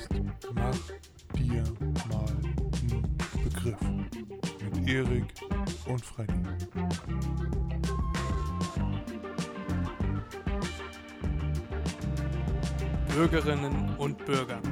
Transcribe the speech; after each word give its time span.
Podcast 0.00 0.30
Mach 0.54 0.78
dir 1.36 1.62
mal 2.08 2.26
einen 2.26 3.18
Begriff 3.44 3.80
mit 3.80 4.88
Erik 4.88 5.24
und 5.86 6.04
Freddy. 6.04 6.32
Bürgerinnen 13.14 13.96
und 13.96 14.24
Bürger. 14.24 14.62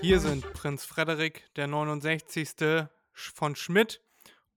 Hier 0.00 0.20
sind 0.20 0.52
Prinz 0.52 0.84
Frederik, 0.84 1.48
der 1.56 1.66
69. 1.66 2.88
von 3.12 3.56
Schmidt 3.56 4.02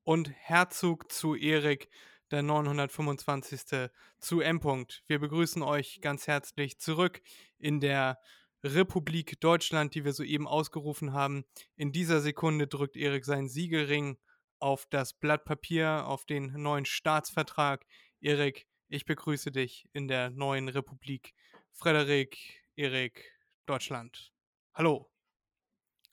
und 0.04 0.30
Herzog 0.30 1.12
zu 1.12 1.36
Erik, 1.36 1.90
der 2.32 2.41
925. 2.41 3.90
zu 4.20 4.41
M. 4.41 4.60
Wir 5.08 5.20
begrüßen 5.20 5.64
euch 5.64 6.02
ganz 6.02 6.28
herzlich 6.28 6.80
zurück 6.80 7.22
in 7.60 7.80
der 7.80 8.20
Republik 8.64 9.40
Deutschland, 9.40 9.96
die 9.96 10.06
wir 10.06 10.14
soeben 10.14 10.48
ausgerufen 10.48 11.14
haben. 11.14 11.46
In 11.76 11.92
dieser 11.92 12.22
Sekunde 12.22 12.68
drückt 12.68 12.96
Erik 12.96 13.26
seinen 13.26 13.49
Siegelring 13.49 14.18
auf 14.60 14.85
das 14.90 15.13
Blatt 15.13 15.46
Papier, 15.46 16.05
auf 16.08 16.26
den 16.26 16.54
neuen 16.62 16.85
Staatsvertrag. 16.85 17.85
Erik, 18.20 18.68
ich 18.88 19.05
begrüße 19.05 19.52
dich 19.52 19.88
in 19.94 20.08
der 20.08 20.30
neuen 20.30 20.70
Republik. 20.70 21.34
Frederik, 21.72 22.38
Erik, 22.76 23.32
Deutschland. 23.66 24.32
Hallo. 24.74 25.10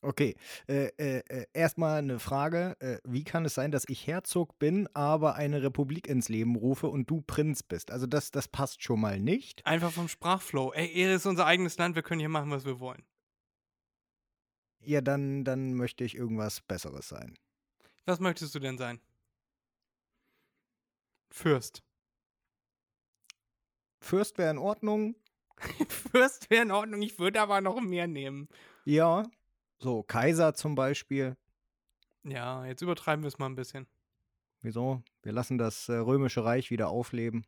Okay, 0.01 0.37
äh, 0.69 0.87
äh, 0.99 1.19
äh, 1.29 1.47
erstmal 1.53 1.99
eine 1.99 2.21
Frage. 2.21 2.77
Äh, 2.79 2.99
wie 3.03 3.25
kann 3.25 3.45
es 3.45 3.55
sein, 3.55 3.73
dass 3.73 3.85
ich 3.89 4.07
Herzog 4.07 4.57
bin, 4.61 4.89
aber 4.95 5.35
eine 5.35 5.63
Republik 5.63 6.07
ins 6.07 6.29
Leben 6.29 6.55
rufe 6.55 6.87
und 6.87 7.11
du 7.11 7.21
Prinz 7.21 7.65
bist? 7.65 7.91
Also 7.91 8.07
das, 8.07 8.31
das 8.31 8.47
passt 8.47 8.83
schon 8.85 9.01
mal 9.01 9.19
nicht. 9.19 9.67
Einfach 9.67 9.91
vom 9.91 10.07
Sprachflow. 10.07 10.73
Ey, 10.73 10.93
Ehre 10.93 11.15
ist 11.15 11.27
unser 11.27 11.47
eigenes 11.47 11.77
Land, 11.79 11.97
wir 11.97 12.03
können 12.03 12.21
hier 12.21 12.29
machen, 12.29 12.53
was 12.53 12.65
wir 12.65 12.79
wollen. 12.79 13.03
Ja, 14.81 15.01
dann, 15.01 15.45
dann 15.45 15.75
möchte 15.75 16.05
ich 16.05 16.15
irgendwas 16.15 16.61
Besseres 16.61 17.09
sein. 17.09 17.37
Was 18.07 18.21
möchtest 18.21 18.55
du 18.55 18.61
denn 18.61 18.79
sein? 18.79 19.01
Fürst. 21.31 21.83
Fürst 24.01 24.39
wäre 24.39 24.53
in 24.53 24.59
Ordnung. 24.59 25.17
Fürst 25.89 26.51
wäre 26.51 26.63
in 26.63 26.71
Ordnung, 26.71 27.03
ich 27.03 27.19
würde 27.19 27.41
aber 27.41 27.61
noch 27.61 27.81
mehr 27.81 28.07
nehmen. 28.07 28.49
Ja, 28.85 29.25
so 29.79 30.03
Kaiser 30.03 30.55
zum 30.55 30.75
Beispiel. 30.75 31.37
Ja, 32.25 32.65
jetzt 32.67 32.83
übertreiben 32.83 33.23
wir 33.23 33.29
es 33.29 33.39
mal 33.39 33.47
ein 33.47 33.55
bisschen. 33.55 33.87
Wieso? 34.61 35.03
Wir 35.23 35.33
lassen 35.33 35.59
das 35.59 35.89
äh, 35.89 35.95
römische 35.95 36.45
Reich 36.45 36.71
wieder 36.71 36.89
aufleben. 36.89 37.47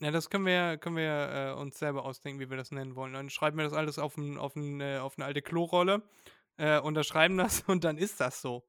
Ja, 0.00 0.10
das 0.10 0.30
können 0.30 0.46
wir, 0.46 0.78
können 0.78 0.96
wir 0.96 1.54
äh, 1.56 1.60
uns 1.60 1.78
selber 1.78 2.04
ausdenken, 2.04 2.40
wie 2.40 2.48
wir 2.48 2.56
das 2.56 2.70
nennen 2.70 2.96
wollen. 2.96 3.12
Dann 3.12 3.30
schreiben 3.30 3.58
wir 3.58 3.64
das 3.64 3.74
alles 3.74 3.98
auf, 3.98 4.16
ein, 4.16 4.38
auf, 4.38 4.56
ein, 4.56 4.80
äh, 4.80 4.98
auf 4.98 5.18
eine 5.18 5.26
alte 5.26 5.42
Klorolle, 5.42 6.02
äh, 6.56 6.80
unterschreiben 6.80 7.36
das 7.36 7.60
und 7.66 7.84
dann 7.84 7.98
ist 7.98 8.20
das 8.20 8.40
so. 8.40 8.64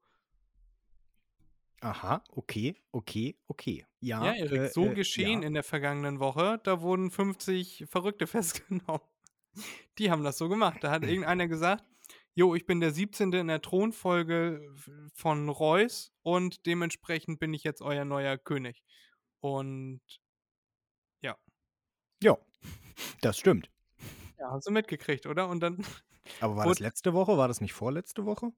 Aha, 1.80 2.22
okay, 2.30 2.76
okay, 2.92 3.34
okay. 3.48 3.84
Ja, 3.98 4.24
Ja, 4.24 4.34
Erik, 4.34 4.60
äh, 4.60 4.68
so 4.68 4.86
äh, 4.86 4.94
geschehen 4.94 5.42
ja. 5.42 5.48
in 5.48 5.54
der 5.54 5.64
vergangenen 5.64 6.20
Woche. 6.20 6.60
Da 6.62 6.80
wurden 6.80 7.10
50 7.10 7.86
Verrückte 7.88 8.26
festgenommen. 8.28 9.00
Die 9.98 10.10
haben 10.10 10.22
das 10.22 10.38
so 10.38 10.48
gemacht. 10.48 10.78
Da 10.82 10.92
hat 10.92 11.02
irgendeiner 11.02 11.48
gesagt, 11.48 11.84
jo, 12.34 12.54
ich 12.54 12.66
bin 12.66 12.80
der 12.80 12.92
17. 12.92 13.38
in 13.40 13.48
der 13.48 13.62
Thronfolge 13.62 14.60
von 15.14 15.48
Reuß 15.48 16.12
und 16.22 16.66
dementsprechend 16.66 17.38
bin 17.40 17.54
ich 17.54 17.64
jetzt 17.64 17.82
euer 17.82 18.04
neuer 18.04 18.38
König. 18.38 18.82
Und 19.40 20.00
Ja, 22.22 22.38
das 23.22 23.38
stimmt. 23.38 23.70
ja, 24.38 24.50
hast 24.50 24.66
du 24.66 24.70
mitgekriegt, 24.72 25.26
oder? 25.26 25.48
Und 25.48 25.60
dann, 25.60 25.78
Aber 26.40 26.56
war 26.56 26.66
das 26.66 26.78
letzte 26.78 27.14
Woche? 27.14 27.38
War 27.38 27.48
das 27.48 27.62
nicht 27.62 27.72
vorletzte 27.72 28.26
Woche? 28.26 28.52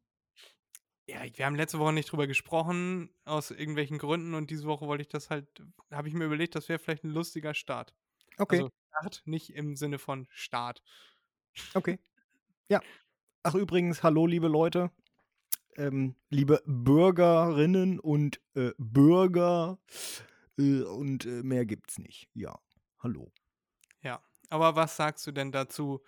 ja, 1.06 1.22
wir 1.36 1.44
haben 1.46 1.54
letzte 1.56 1.78
Woche 1.78 1.92
nicht 1.92 2.10
drüber 2.10 2.26
gesprochen, 2.26 3.10
aus 3.24 3.50
irgendwelchen 3.50 3.98
Gründen 3.98 4.34
und 4.34 4.50
diese 4.50 4.64
Woche 4.66 4.86
wollte 4.86 5.02
ich 5.02 5.08
das 5.08 5.30
halt, 5.30 5.48
habe 5.90 6.08
ich 6.08 6.14
mir 6.14 6.24
überlegt, 6.24 6.54
das 6.54 6.68
wäre 6.68 6.78
vielleicht 6.78 7.04
ein 7.04 7.10
lustiger 7.10 7.54
Start. 7.54 7.94
Okay, 8.38 8.64
Also 8.64 8.70
Start, 8.88 9.22
nicht 9.26 9.50
im 9.54 9.76
Sinne 9.76 9.98
von 9.98 10.26
Start. 10.30 10.82
okay. 11.74 11.98
Ja. 12.68 12.84
Ach, 13.46 13.54
übrigens, 13.54 14.02
hallo, 14.02 14.26
liebe 14.26 14.48
Leute. 14.48 14.90
Ähm, 15.76 16.16
liebe 16.30 16.62
Bürgerinnen 16.64 18.00
und 18.00 18.40
äh, 18.54 18.70
Bürger. 18.78 19.78
Äh, 20.58 20.80
und 20.80 21.26
äh, 21.26 21.42
mehr 21.42 21.66
gibt's 21.66 21.98
nicht. 21.98 22.30
Ja, 22.32 22.58
hallo. 23.00 23.30
Ja, 24.00 24.22
aber 24.48 24.76
was 24.76 24.96
sagst 24.96 25.26
du 25.26 25.32
denn 25.32 25.52
dazu, 25.52 26.02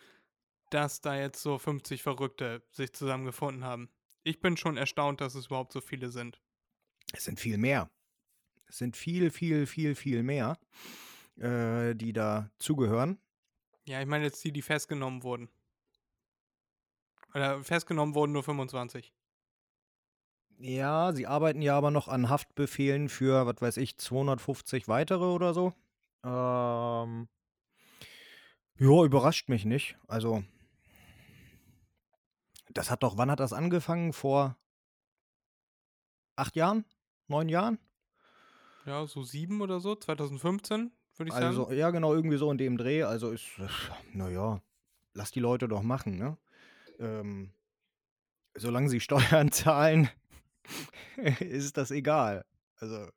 dass 0.70 1.02
da 1.02 1.14
jetzt 1.14 1.42
so 1.42 1.58
50 1.58 2.02
Verrückte 2.02 2.62
sich 2.70 2.94
zusammengefunden 2.94 3.64
haben? 3.64 3.90
Ich 4.22 4.40
bin 4.40 4.56
schon 4.56 4.78
erstaunt, 4.78 5.20
dass 5.20 5.34
es 5.34 5.46
überhaupt 5.46 5.74
so 5.74 5.82
viele 5.82 6.08
sind. 6.08 6.40
Es 7.12 7.24
sind 7.24 7.38
viel 7.38 7.58
mehr. 7.58 7.90
Es 8.66 8.78
sind 8.78 8.96
viel, 8.96 9.30
viel, 9.30 9.66
viel, 9.66 9.94
viel 9.94 10.22
mehr, 10.22 10.58
äh, 11.36 11.94
die 11.94 12.14
da 12.14 12.50
zugehören. 12.58 13.18
Ja, 13.84 14.00
ich 14.00 14.06
meine 14.06 14.24
jetzt 14.24 14.42
die, 14.42 14.52
die 14.52 14.62
festgenommen 14.62 15.22
wurden. 15.22 15.50
Oder 17.36 17.62
festgenommen 17.62 18.14
wurden 18.14 18.32
nur 18.32 18.42
25. 18.42 19.12
Ja, 20.58 21.12
sie 21.12 21.26
arbeiten 21.26 21.60
ja 21.60 21.76
aber 21.76 21.90
noch 21.90 22.08
an 22.08 22.30
Haftbefehlen 22.30 23.10
für, 23.10 23.44
was 23.44 23.60
weiß 23.60 23.76
ich, 23.76 23.98
250 23.98 24.88
weitere 24.88 25.24
oder 25.24 25.52
so. 25.52 25.74
Ähm, 26.24 27.28
ja, 28.78 29.04
überrascht 29.04 29.50
mich 29.50 29.66
nicht. 29.66 29.98
Also, 30.08 30.44
das 32.72 32.90
hat 32.90 33.02
doch, 33.02 33.18
wann 33.18 33.30
hat 33.30 33.40
das 33.40 33.52
angefangen? 33.52 34.14
Vor 34.14 34.56
acht 36.36 36.56
Jahren? 36.56 36.86
Neun 37.28 37.50
Jahren? 37.50 37.78
Ja, 38.86 39.06
so 39.06 39.22
sieben 39.24 39.60
oder 39.60 39.80
so, 39.80 39.94
2015, 39.94 40.90
würde 41.16 41.28
ich 41.28 41.34
Also, 41.34 41.64
sagen. 41.64 41.76
ja, 41.76 41.90
genau, 41.90 42.14
irgendwie 42.14 42.38
so 42.38 42.50
in 42.50 42.56
dem 42.56 42.78
Dreh. 42.78 43.02
Also 43.02 43.30
ist, 43.30 43.44
naja, 44.14 44.62
lass 45.12 45.32
die 45.32 45.40
Leute 45.40 45.68
doch 45.68 45.82
machen, 45.82 46.16
ne? 46.16 46.38
Ähm, 46.98 47.52
solange 48.56 48.88
sie 48.88 49.00
Steuern 49.40 49.52
zahlen, 49.52 50.08
ist 51.40 51.76
das 51.76 51.90
egal. 51.90 52.44
Also, 52.76 53.08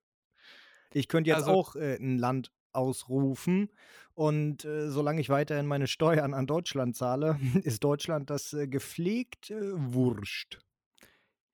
ich 0.94 1.08
könnte 1.08 1.30
jetzt 1.30 1.44
Also- 1.48 1.52
auch 1.52 1.76
äh, 1.76 1.96
ein 1.96 2.18
Land 2.18 2.52
ausrufen 2.72 3.70
und 4.14 4.64
äh, 4.66 4.90
solange 4.92 5.22
ich 5.22 5.30
weiterhin 5.30 5.66
meine 5.66 5.88
Steuern 5.88 6.34
an 6.34 6.46
Deutschland 6.46 6.96
zahle, 6.96 7.40
ist 7.64 7.84
Deutschland 7.84 8.30
das 8.30 8.54
äh, 8.54 8.68
gepflegt 8.68 9.50
äh, 9.50 9.72
wurscht. 9.74 10.60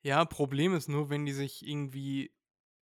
Ja, 0.01 0.25
Problem 0.25 0.73
ist 0.75 0.87
nur, 0.89 1.09
wenn 1.09 1.25
die 1.25 1.31
sich 1.33 1.65
irgendwie 1.65 2.31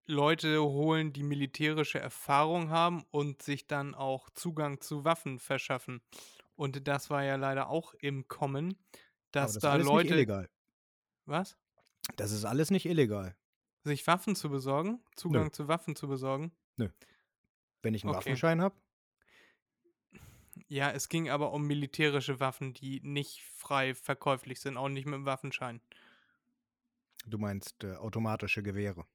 Leute 0.05 0.61
holen, 0.63 1.11
die 1.11 1.23
militärische 1.23 1.99
Erfahrung 1.99 2.69
haben 2.69 3.03
und 3.11 3.41
sich 3.41 3.67
dann 3.67 3.93
auch 3.93 4.29
Zugang 4.31 4.79
zu 4.81 5.05
Waffen 5.05 5.37
verschaffen. 5.39 6.01
Und 6.55 6.87
das 6.87 7.09
war 7.09 7.23
ja 7.23 7.35
leider 7.35 7.69
auch 7.69 7.93
im 7.95 8.27
Kommen, 8.27 8.75
dass 9.31 9.47
das 9.53 9.55
ist 9.57 9.63
da 9.63 9.71
alles 9.71 9.85
nicht 9.85 9.93
Leute. 9.93 10.13
illegal. 10.15 10.49
Was? 11.25 11.57
Das 12.15 12.31
ist 12.31 12.45
alles 12.45 12.71
nicht 12.71 12.85
illegal. 12.85 13.35
Sich 13.83 14.05
Waffen 14.07 14.35
zu 14.35 14.49
besorgen? 14.49 15.01
Zugang 15.15 15.53
zu 15.53 15.67
Waffen 15.67 15.95
zu 15.95 16.07
besorgen? 16.07 16.51
Wenn 17.81 17.93
ich 17.93 18.03
einen 18.03 18.09
Okay. 18.09 18.17
Waffenschein 18.17 18.61
habe, 18.61 18.75
Ja, 20.67 20.91
es 20.91 21.07
ging 21.09 21.29
aber 21.29 21.53
um 21.53 21.65
militärische 21.65 22.39
Waffen, 22.39 22.73
die 22.73 22.99
nicht 23.01 23.41
frei 23.43 23.95
verkäuflich 23.95 24.59
sind, 24.59 24.77
auch 24.77 24.89
nicht 24.89 25.05
mit 25.05 25.13
dem 25.15 25.25
Waffenschein. 25.25 25.81
du 27.25 27.37
meinst 27.37 27.83
äh, 27.83 27.95
automatische 27.95 28.63
Gewehre. 28.63 29.05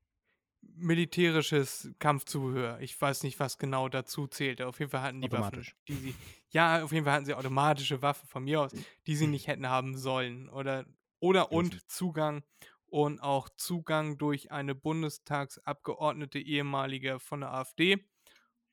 Militärisches 0.75 1.91
Kampfzubehör. 1.99 2.81
Ich 2.81 3.01
weiß 3.01 3.23
nicht, 3.23 3.39
was 3.41 3.59
genau 3.59 3.89
dazu 3.89 4.27
zählte. 4.27 4.67
Auf 4.67 4.79
jeden 4.79 4.91
Fall 4.91 5.03
hatten 5.03 5.21
die. 5.21 5.31
Waffen, 5.31 5.67
die 5.89 5.95
sie. 5.95 6.15
Ja, 6.51 6.85
auf 6.85 6.93
jeden 6.93 7.05
Fall 7.05 7.15
hatten 7.15 7.27
sie 7.27 7.35
automatische 7.35 8.03
Waffen 8.03 8.29
von 8.29 8.45
mir 8.45 8.61
aus, 8.63 8.73
die 9.07 9.17
sie 9.17 9.27
nicht 9.27 9.47
hätten 9.47 9.69
haben 9.69 9.97
sollen. 9.97 10.49
Oder, 10.49 10.87
oder 11.21 11.53
und. 11.53 11.89
Zugang 11.91 12.43
und 12.87 13.21
auch 13.21 13.49
Zugang 13.57 14.19
durch 14.19 14.53
eine 14.53 14.75
Bundestagsabgeordnete, 14.75 16.39
ehemalige 16.39 17.19
von 17.19 17.41
der 17.41 17.53
AfD. 17.53 18.05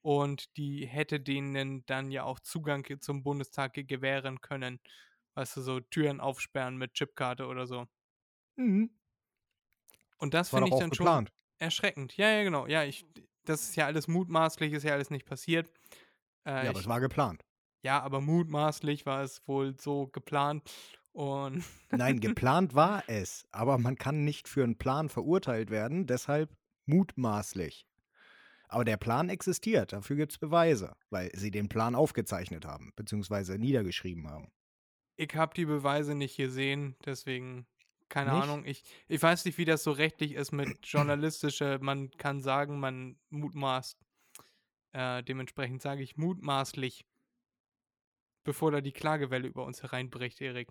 Und 0.01 0.57
die 0.57 0.87
hätte 0.87 1.19
denen 1.19 1.85
dann 1.85 2.11
ja 2.11 2.23
auch 2.23 2.39
Zugang 2.39 2.85
zum 3.01 3.23
Bundestag 3.23 3.73
gewähren 3.73 4.41
können, 4.41 4.79
Weißt 5.35 5.57
du, 5.57 5.61
so 5.61 5.79
Türen 5.79 6.19
aufsperren 6.19 6.77
mit 6.77 6.93
Chipkarte 6.93 7.47
oder 7.47 7.65
so. 7.65 7.87
Mhm. 8.57 8.91
Und 10.17 10.33
das 10.33 10.49
finde 10.49 10.67
ich 10.67 10.75
dann 10.75 10.93
schon 10.93 11.05
geplant. 11.05 11.31
Erschreckend. 11.61 12.17
Ja, 12.17 12.29
ja, 12.31 12.43
genau. 12.43 12.67
Ja, 12.67 12.83
ich, 12.83 13.05
das 13.45 13.63
ist 13.63 13.75
ja 13.75 13.85
alles 13.85 14.07
mutmaßlich, 14.07 14.73
ist 14.73 14.83
ja 14.83 14.93
alles 14.93 15.09
nicht 15.09 15.25
passiert. 15.25 15.69
Äh, 16.45 16.65
Ja, 16.65 16.69
aber 16.69 16.79
ich, 16.79 16.85
es 16.85 16.87
war 16.87 16.99
geplant. 16.99 17.45
ja, 17.83 18.01
aber 18.01 18.21
mutmaßlich 18.21 19.05
war 19.05 19.23
es 19.23 19.41
wohl 19.47 19.75
so 19.79 20.07
geplant. 20.07 20.63
Und 21.13 21.63
Nein, 21.91 22.19
geplant 22.21 22.73
war 22.75 23.03
es, 23.07 23.45
aber 23.51 23.77
man 23.77 23.95
kann 23.97 24.23
nicht 24.23 24.47
für 24.47 24.63
einen 24.63 24.77
Plan 24.77 25.09
verurteilt 25.09 25.69
werden, 25.69 26.07
deshalb 26.07 26.49
mutmaßlich. 26.85 27.85
Aber 28.69 28.85
der 28.85 28.97
Plan 28.97 29.29
existiert, 29.29 29.91
dafür 29.93 30.15
gibt 30.15 30.31
es 30.31 30.37
Beweise, 30.37 30.95
weil 31.09 31.29
sie 31.35 31.51
den 31.51 31.67
Plan 31.69 31.93
aufgezeichnet 31.95 32.65
haben, 32.65 32.93
beziehungsweise 32.95 33.57
niedergeschrieben 33.57 34.29
haben. 34.29 34.51
ich 35.17 35.35
habe 35.35 35.53
die 35.53 35.65
Beweise 35.65 36.15
nicht 36.15 36.37
gesehen, 36.37 36.95
deswegen 37.05 37.67
keine 38.11 38.33
Nicht? 38.33 38.43
Ahnung. 38.43 38.65
Ich, 38.65 38.83
ich 39.07 39.21
weiß 39.23 39.45
nicht, 39.45 39.57
wie 39.57 39.65
das 39.65 39.83
so 39.83 39.91
rechtlich 39.91 40.33
ist 40.33 40.51
mit 40.51 40.85
journalistischer, 40.85 41.79
man 41.79 42.11
kann 42.11 42.41
sagen, 42.41 42.79
man 42.79 43.17
mutmaßt. 43.29 43.97
Äh, 44.93 45.23
dementsprechend 45.23 45.81
sage 45.81 46.03
ich 46.03 46.17
mutmaßlich, 46.17 47.05
bevor 48.43 48.71
da 48.71 48.81
die 48.81 48.91
Klagewelle 48.91 49.47
über 49.47 49.65
uns 49.65 49.81
hereinbricht, 49.81 50.41
Erik. 50.41 50.67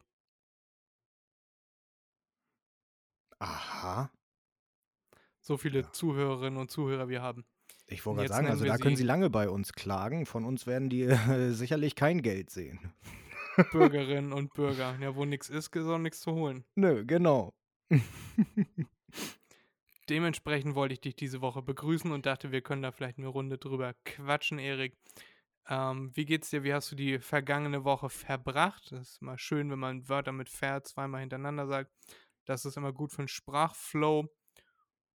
Aha. 3.38 4.10
So 5.40 5.56
viele 5.56 5.80
Ja. 5.80 5.92
Zuhörerinnen 5.92 6.58
und 6.60 6.70
Zuhörer 6.70 7.08
wir 7.08 7.22
haben. 7.22 7.46
Ich 7.86 8.04
wollte 8.04 8.18
gerade 8.20 8.28
sagen, 8.34 8.46
also 8.48 8.64
da 8.66 8.76
können 8.76 8.94
sie- 8.96 9.02
sie 9.02 9.06
lange 9.06 9.30
bei 9.30 9.48
uns 9.48 9.72
klagen. 9.72 10.26
Von 10.26 10.44
uns 10.44 10.66
werden 10.66 10.90
die 10.90 11.02
äh, 11.04 11.50
sicherlich 11.52 11.94
kein 11.96 12.20
Geld 12.22 12.50
sehen. 12.50 12.92
Bürgerinnen 13.72 14.32
und 14.32 14.52
Bürger. 14.54 14.96
Ja, 15.00 15.14
wo 15.14 15.24
nichts 15.24 15.48
ist, 15.48 15.74
ist 15.74 15.86
auch 15.86 15.98
nichts 15.98 16.20
zu 16.20 16.32
holen. 16.32 16.64
Nö, 16.74 17.04
genau. 17.04 17.54
Dementsprechend 20.08 20.74
wollte 20.74 20.94
ich 20.94 21.00
dich 21.00 21.14
diese 21.14 21.40
Woche 21.40 21.62
begrüßen 21.62 22.10
und 22.10 22.26
dachte, 22.26 22.50
wir 22.50 22.62
können 22.62 22.82
da 22.82 22.90
vielleicht 22.90 23.18
eine 23.18 23.28
Runde 23.28 23.58
drüber 23.58 23.94
quatschen, 24.04 24.58
Erik. 24.58 24.96
Ähm, 25.68 26.10
wie 26.14 26.24
geht's 26.24 26.50
dir? 26.50 26.64
Wie 26.64 26.74
hast 26.74 26.90
du 26.90 26.96
die 26.96 27.20
vergangene 27.20 27.84
Woche 27.84 28.10
verbracht? 28.10 28.90
Das 28.90 29.10
ist 29.10 29.22
immer 29.22 29.38
schön, 29.38 29.70
wenn 29.70 29.78
man 29.78 30.08
Wörter 30.08 30.32
mit 30.32 30.48
ver 30.48 30.82
zweimal 30.82 31.20
hintereinander 31.20 31.66
sagt. 31.68 31.92
Das 32.44 32.64
ist 32.64 32.76
immer 32.76 32.92
gut 32.92 33.12
für 33.12 33.22
den 33.22 33.28
Sprachflow. 33.28 34.26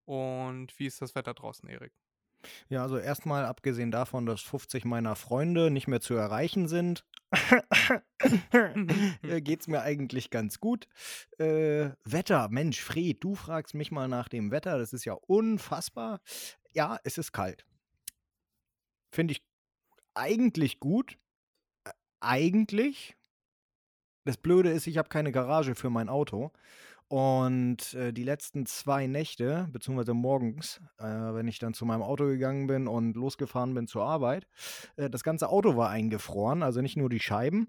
Und 0.05 0.79
wie 0.79 0.85
ist 0.85 1.01
das 1.01 1.15
Wetter 1.15 1.33
draußen, 1.33 1.67
Erik? 1.67 1.91
Ja, 2.69 2.83
also 2.83 2.97
erstmal 2.97 3.45
abgesehen 3.45 3.91
davon, 3.91 4.25
dass 4.25 4.41
50 4.41 4.85
meiner 4.85 5.15
Freunde 5.15 5.71
nicht 5.71 5.87
mehr 5.87 6.01
zu 6.01 6.13
erreichen 6.13 6.67
sind, 6.67 7.05
äh, 9.23 9.41
geht's 9.41 9.67
mir 9.67 9.81
eigentlich 9.81 10.29
ganz 10.29 10.59
gut. 10.59 10.87
Äh, 11.37 11.89
Wetter, 12.03 12.49
Mensch, 12.49 12.81
Fred, 12.81 13.23
du 13.23 13.35
fragst 13.35 13.73
mich 13.73 13.91
mal 13.91 14.07
nach 14.07 14.29
dem 14.29 14.51
Wetter, 14.51 14.77
das 14.77 14.93
ist 14.93 15.05
ja 15.05 15.13
unfassbar. 15.13 16.21
Ja, 16.71 16.99
es 17.03 17.17
ist 17.17 17.31
kalt. 17.31 17.65
Finde 19.11 19.33
ich 19.33 19.43
eigentlich 20.13 20.79
gut. 20.79 21.17
Äh, 21.85 21.91
Eigentlich. 22.19 23.15
Das 24.23 24.37
Blöde 24.37 24.71
ist, 24.71 24.87
ich 24.87 24.97
habe 24.97 25.09
keine 25.09 25.31
Garage 25.31 25.75
für 25.75 25.91
mein 25.91 26.09
Auto. 26.09 26.51
Und 27.07 27.93
äh, 27.93 28.11
die 28.11 28.23
letzten 28.23 28.65
zwei 28.65 29.05
Nächte, 29.05 29.67
beziehungsweise 29.71 30.15
morgens, 30.15 30.81
äh, 30.97 31.05
wenn 31.05 31.47
ich 31.47 31.59
dann 31.59 31.75
zu 31.75 31.85
meinem 31.85 32.01
Auto 32.01 32.25
gegangen 32.25 32.65
bin 32.65 32.87
und 32.87 33.15
losgefahren 33.15 33.75
bin 33.75 33.87
zur 33.87 34.03
Arbeit, 34.03 34.47
äh, 34.95 35.09
das 35.09 35.23
ganze 35.23 35.49
Auto 35.49 35.77
war 35.77 35.89
eingefroren, 35.89 36.63
also 36.63 36.81
nicht 36.81 36.97
nur 36.97 37.09
die 37.09 37.19
Scheiben. 37.19 37.67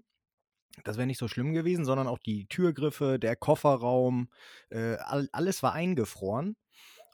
Das 0.83 0.97
wäre 0.97 1.07
nicht 1.07 1.19
so 1.19 1.27
schlimm 1.27 1.53
gewesen, 1.53 1.85
sondern 1.85 2.07
auch 2.07 2.19
die 2.19 2.47
Türgriffe, 2.47 3.19
der 3.19 3.35
Kofferraum, 3.35 4.29
äh, 4.69 4.95
all, 4.97 5.29
alles 5.31 5.61
war 5.63 5.73
eingefroren. 5.73 6.55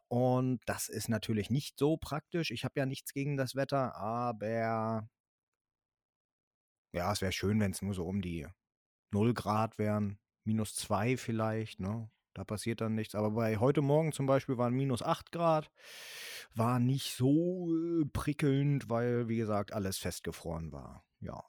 Und 0.07 0.61
das 0.65 0.89
ist 0.89 1.09
natürlich 1.09 1.49
nicht 1.49 1.77
so 1.79 1.97
praktisch. 1.97 2.51
Ich 2.51 2.63
habe 2.65 2.79
ja 2.79 2.85
nichts 2.85 3.13
gegen 3.13 3.37
das 3.37 3.55
Wetter, 3.55 3.95
aber 3.95 5.07
ja, 6.93 7.11
es 7.11 7.21
wäre 7.21 7.31
schön, 7.31 7.59
wenn 7.59 7.71
es 7.71 7.81
nur 7.81 7.93
so 7.93 8.05
um 8.05 8.21
die 8.21 8.47
0 9.11 9.33
Grad 9.33 9.77
wären, 9.79 10.19
minus 10.45 10.75
2 10.75 11.17
vielleicht, 11.17 11.79
ne? 11.79 12.09
Da 12.33 12.43
passiert 12.43 12.81
dann 12.81 12.95
nichts. 12.95 13.15
Aber 13.15 13.31
bei 13.31 13.57
heute 13.57 13.81
Morgen 13.81 14.11
zum 14.11 14.25
Beispiel 14.25 14.57
waren 14.57 14.73
minus 14.73 15.01
8 15.01 15.31
Grad. 15.31 15.71
War 16.55 16.79
nicht 16.79 17.15
so 17.15 17.69
äh, 17.73 18.05
prickelnd, 18.05 18.89
weil, 18.89 19.27
wie 19.27 19.37
gesagt, 19.37 19.73
alles 19.73 19.97
festgefroren 19.97 20.71
war. 20.71 21.03
Ja. 21.19 21.43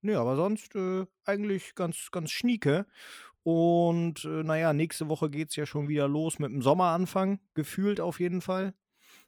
Nee, 0.00 0.14
aber 0.14 0.36
sonst 0.36 0.74
äh, 0.74 1.06
eigentlich 1.24 1.74
ganz, 1.74 2.10
ganz 2.10 2.30
schnieke. 2.30 2.86
Und 3.44 4.24
äh, 4.24 4.42
naja, 4.44 4.72
nächste 4.72 5.08
Woche 5.08 5.30
geht 5.30 5.50
es 5.50 5.56
ja 5.56 5.66
schon 5.66 5.88
wieder 5.88 6.08
los 6.08 6.38
mit 6.38 6.50
dem 6.50 6.62
Sommeranfang, 6.62 7.40
gefühlt 7.54 8.00
auf 8.00 8.20
jeden 8.20 8.40
Fall. 8.40 8.74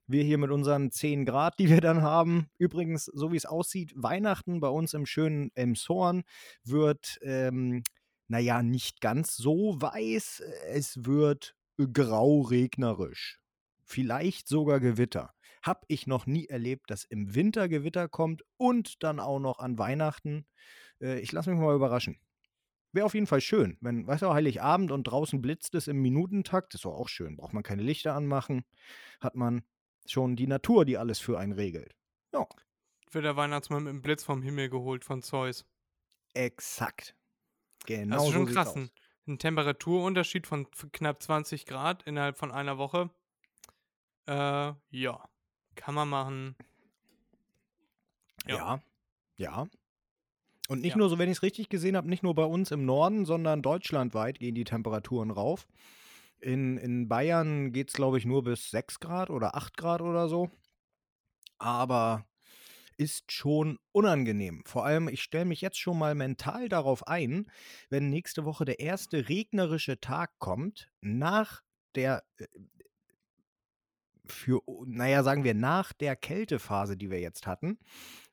Wir 0.07 0.23
hier 0.23 0.39
mit 0.39 0.51
unseren 0.51 0.91
10 0.91 1.25
Grad, 1.25 1.59
die 1.59 1.71
wir 1.71 1.81
dann 1.81 2.03
haben. 2.03 2.49
Übrigens, 2.59 3.07
so 3.07 3.33
wie 3.33 3.37
es 3.37 3.47
aussieht, 3.47 3.93
Weihnachten 3.97 4.61
bei 4.61 4.69
uns 4.69 4.95
im 4.95 5.07
schönen 5.07 5.51
Emshorn 5.55 6.25
wird, 6.63 7.19
ähm, 7.23 7.83
naja, 8.29 8.63
nicht 8.63 9.01
ganz 9.01 9.37
so 9.37 9.81
weiß. 9.81 10.41
Es 10.69 11.05
wird 11.05 11.57
grau 11.93 12.43
regnerisch. 12.43 13.41
Vielleicht 13.83 14.49
sogar 14.49 14.81
Gewitter. 14.81 15.35
Hab 15.63 15.85
ich 15.89 16.07
noch 16.07 16.27
nie 16.27 16.47
erlebt, 16.47 16.91
dass 16.91 17.05
im 17.05 17.35
Winter 17.35 17.69
Gewitter 17.69 18.09
kommt 18.09 18.43
und 18.57 19.03
dann 19.03 19.21
auch 19.21 19.39
noch 19.41 19.59
an 19.59 19.79
Weihnachten. 19.79 20.47
Äh, 21.01 21.21
ich 21.21 21.33
lasse 21.33 21.51
mich 21.51 21.59
mal 21.61 21.75
überraschen. 21.75 22.19
Wäre 22.93 23.07
auf 23.07 23.15
jeden 23.15 23.27
Fall 23.27 23.41
schön. 23.41 23.77
Wenn, 23.81 24.07
weißt 24.07 24.23
du, 24.23 24.33
Heiligabend 24.33 24.93
und 24.93 25.05
draußen 25.05 25.43
blitzt 25.43 25.75
es 25.75 25.89
im 25.89 26.01
Minutentakt, 26.01 26.75
ist 26.75 26.85
doch 26.85 26.95
auch 26.95 27.09
schön. 27.09 27.37
Braucht 27.37 27.53
man 27.53 27.63
keine 27.63 27.83
Lichter 27.83 28.15
anmachen, 28.15 28.65
hat 29.21 29.35
man 29.35 29.65
schon 30.07 30.37
die 30.37 30.47
Natur, 30.47 30.85
die 30.85 30.99
alles 30.99 31.19
für 31.19 31.39
einen 31.39 31.53
regelt. 31.53 31.95
Ja, 32.33 32.47
Wird 33.13 33.25
der 33.25 33.35
Weihnachtsmann 33.37 33.85
mit 33.85 33.95
dem 33.95 34.03
Blitz 34.03 34.25
vom 34.25 34.43
Himmel 34.43 34.69
geholt 34.69 35.07
von 35.07 35.23
Zeus. 35.23 35.65
exakt. 36.35 37.15
Genau 37.87 38.17
das 38.17 38.27
ist 38.27 38.33
schon 38.33 38.47
so 38.47 38.53
krass. 38.53 38.77
Ein, 38.77 38.91
ein 39.27 39.39
Temperaturunterschied 39.39 40.47
von 40.47 40.71
knapp 40.93 41.23
20 41.23 41.67
Grad 41.67 42.03
innerhalb 42.05 42.37
von 42.39 42.51
einer 42.53 42.79
Woche. 42.79 43.11
Äh, 44.27 44.73
ja. 44.91 45.29
Kann 45.75 45.95
man 45.95 46.09
machen. 46.09 46.57
Ja. 48.47 48.57
Ja, 48.57 48.81
ja. 49.37 49.67
Und 50.69 50.81
nicht 50.81 50.93
Ja. 50.93 50.97
nur 50.99 51.11
so, 51.11 51.19
wenn 51.19 51.29
ich 51.29 51.39
es 51.39 51.43
richtig 51.43 51.69
gesehen 51.69 51.97
habe, 51.97 52.09
nicht 52.09 52.23
nur 52.23 52.35
bei 52.35 52.45
uns 52.45 52.71
im 52.71 52.85
Norden, 52.87 53.25
sondern 53.27 53.61
deutschlandweit 53.63 54.39
gehen 54.39 54.55
die 54.55 54.65
Temperaturen 54.65 55.31
rauf. 55.31 55.67
In, 56.41 56.79
in 56.79 57.09
Bayern 57.09 57.73
geht 57.73 57.89
es, 57.89 57.95
glaube 57.95 58.19
ich, 58.19 58.25
nur 58.27 58.43
bis 58.45 58.71
6 58.71 59.01
Grad 59.01 59.31
oder 59.31 59.57
8 59.57 59.77
Grad 59.77 60.01
oder 60.03 60.29
so. 60.29 60.51
Aber 61.59 62.27
ist 62.97 63.33
schon 63.33 63.79
unangenehm. 63.93 64.63
Vor 64.67 64.85
allem, 64.85 65.09
ich 65.09 65.23
stelle 65.23 65.45
mich 65.45 65.61
jetzt 65.61 65.79
schon 65.79 65.99
mal 65.99 66.15
mental 66.15 66.69
darauf 66.69 67.07
ein, 67.07 67.51
wenn 67.91 68.11
nächste 68.11 68.45
Woche 68.45 68.65
der 68.65 68.81
erste 68.81 69.29
regnerische 69.29 70.01
Tag 70.01 70.39
kommt, 70.39 70.91
nach 71.01 71.63
der, 71.95 72.25
äh, 72.39 72.47
für, 74.27 74.61
naja, 74.87 75.23
sagen 75.23 75.45
wir, 75.45 75.55
nach 75.55 75.93
der 75.93 76.17
Kältephase, 76.17 76.97
die 76.97 77.11
wir 77.11 77.21
jetzt 77.21 77.47
hatten, 77.47 77.79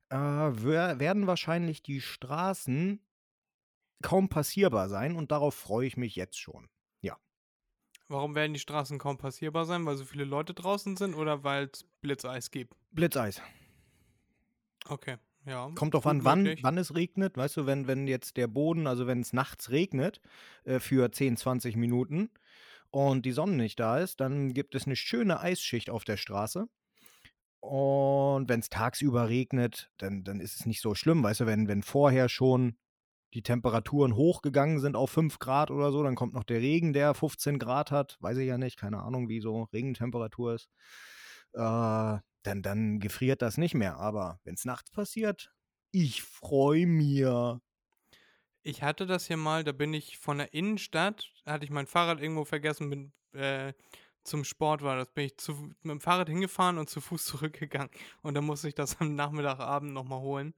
äh, 0.09 0.17
wer- 0.17 0.99
werden 0.99 1.27
wahrscheinlich 1.27 1.83
die 1.83 2.01
Straßen 2.01 3.05
kaum 4.03 4.29
passierbar 4.29 4.89
sein 4.89 5.15
und 5.15 5.31
darauf 5.31 5.55
freue 5.55 5.87
ich 5.87 5.97
mich 5.97 6.15
jetzt 6.15 6.39
schon. 6.39 6.69
Warum 8.09 8.35
werden 8.35 8.53
die 8.53 8.59
Straßen 8.59 8.99
kaum 8.99 9.17
passierbar 9.17 9.65
sein? 9.65 9.83
Weil 9.87 9.97
so 9.97 10.05
viele 10.05 10.23
Leute 10.23 10.53
draußen 10.53 10.97
sind 10.97 11.15
oder 11.15 11.43
weil 11.43 11.71
es 11.73 11.83
Blitzeis 12.01 12.51
gibt? 12.51 12.75
Blitzeis. 12.91 13.41
Okay, 14.87 15.17
ja. 15.45 15.69
Kommt 15.75 15.93
doch 15.93 16.03
gut 16.03 16.11
an, 16.11 16.23
wann, 16.23 16.55
wann 16.61 16.77
es 16.77 16.95
regnet. 16.95 17.37
Weißt 17.37 17.57
du, 17.57 17.65
wenn, 17.65 17.87
wenn 17.87 18.07
jetzt 18.07 18.37
der 18.37 18.47
Boden, 18.47 18.87
also 18.87 19.07
wenn 19.07 19.21
es 19.21 19.33
nachts 19.33 19.69
regnet 19.69 20.21
äh, 20.63 20.79
für 20.79 21.11
10, 21.11 21.37
20 21.37 21.75
Minuten 21.75 22.29
und 22.89 23.25
die 23.25 23.31
Sonne 23.31 23.55
nicht 23.55 23.79
da 23.79 23.99
ist, 23.99 24.19
dann 24.19 24.53
gibt 24.53 24.75
es 24.75 24.85
eine 24.85 24.95
schöne 24.95 25.39
Eisschicht 25.39 25.89
auf 25.89 26.03
der 26.03 26.17
Straße. 26.17 26.67
Und 27.59 28.49
wenn 28.49 28.59
es 28.59 28.69
tagsüber 28.69 29.29
regnet, 29.29 29.91
dann, 29.97 30.23
dann 30.23 30.39
ist 30.39 30.59
es 30.59 30.65
nicht 30.65 30.81
so 30.81 30.95
schlimm. 30.95 31.23
Weißt 31.23 31.41
du, 31.41 31.45
wenn, 31.45 31.67
wenn 31.67 31.83
vorher 31.83 32.27
schon 32.27 32.75
die 33.33 33.43
Temperaturen 33.43 34.15
hochgegangen 34.15 34.79
sind 34.79 34.95
auf 34.95 35.11
5 35.11 35.39
Grad 35.39 35.71
oder 35.71 35.91
so, 35.91 36.03
dann 36.03 36.15
kommt 36.15 36.33
noch 36.33 36.43
der 36.43 36.59
Regen, 36.59 36.91
der 36.91 37.13
15 37.13 37.59
Grad 37.59 37.91
hat. 37.91 38.17
Weiß 38.19 38.37
ich 38.37 38.47
ja 38.47 38.57
nicht, 38.57 38.77
keine 38.77 39.01
Ahnung, 39.03 39.29
wie 39.29 39.39
so 39.39 39.63
Regentemperatur 39.71 40.55
ist. 40.55 40.69
Äh, 41.53 42.17
dann, 42.43 42.61
dann 42.61 42.99
gefriert 42.99 43.41
das 43.41 43.57
nicht 43.57 43.73
mehr. 43.73 43.97
Aber 43.97 44.39
wenn 44.43 44.55
es 44.55 44.65
nachts 44.65 44.91
passiert, 44.91 45.51
ich 45.91 46.23
freue 46.23 46.87
mir. 46.87 47.61
Ich 48.63 48.83
hatte 48.83 49.05
das 49.05 49.27
hier 49.27 49.37
mal, 49.37 49.63
da 49.63 49.71
bin 49.71 49.93
ich 49.93 50.17
von 50.17 50.37
der 50.37 50.53
Innenstadt, 50.53 51.31
hatte 51.45 51.65
ich 51.65 51.71
mein 51.71 51.87
Fahrrad 51.87 52.21
irgendwo 52.21 52.45
vergessen, 52.45 52.89
bin 52.89 53.13
äh, 53.33 53.73
zum 54.23 54.43
Sport 54.43 54.83
war 54.83 54.97
das, 54.97 55.11
bin 55.11 55.25
ich 55.25 55.37
zu, 55.37 55.53
mit 55.53 55.91
dem 55.91 56.01
Fahrrad 56.01 56.29
hingefahren 56.29 56.77
und 56.77 56.89
zu 56.89 57.01
Fuß 57.01 57.25
zurückgegangen. 57.25 57.89
Und 58.21 58.35
dann 58.35 58.45
musste 58.45 58.67
ich 58.67 58.75
das 58.75 58.99
am 58.99 59.15
Nachmittagabend 59.15 59.93
nochmal 59.93 60.21
holen. 60.21 60.53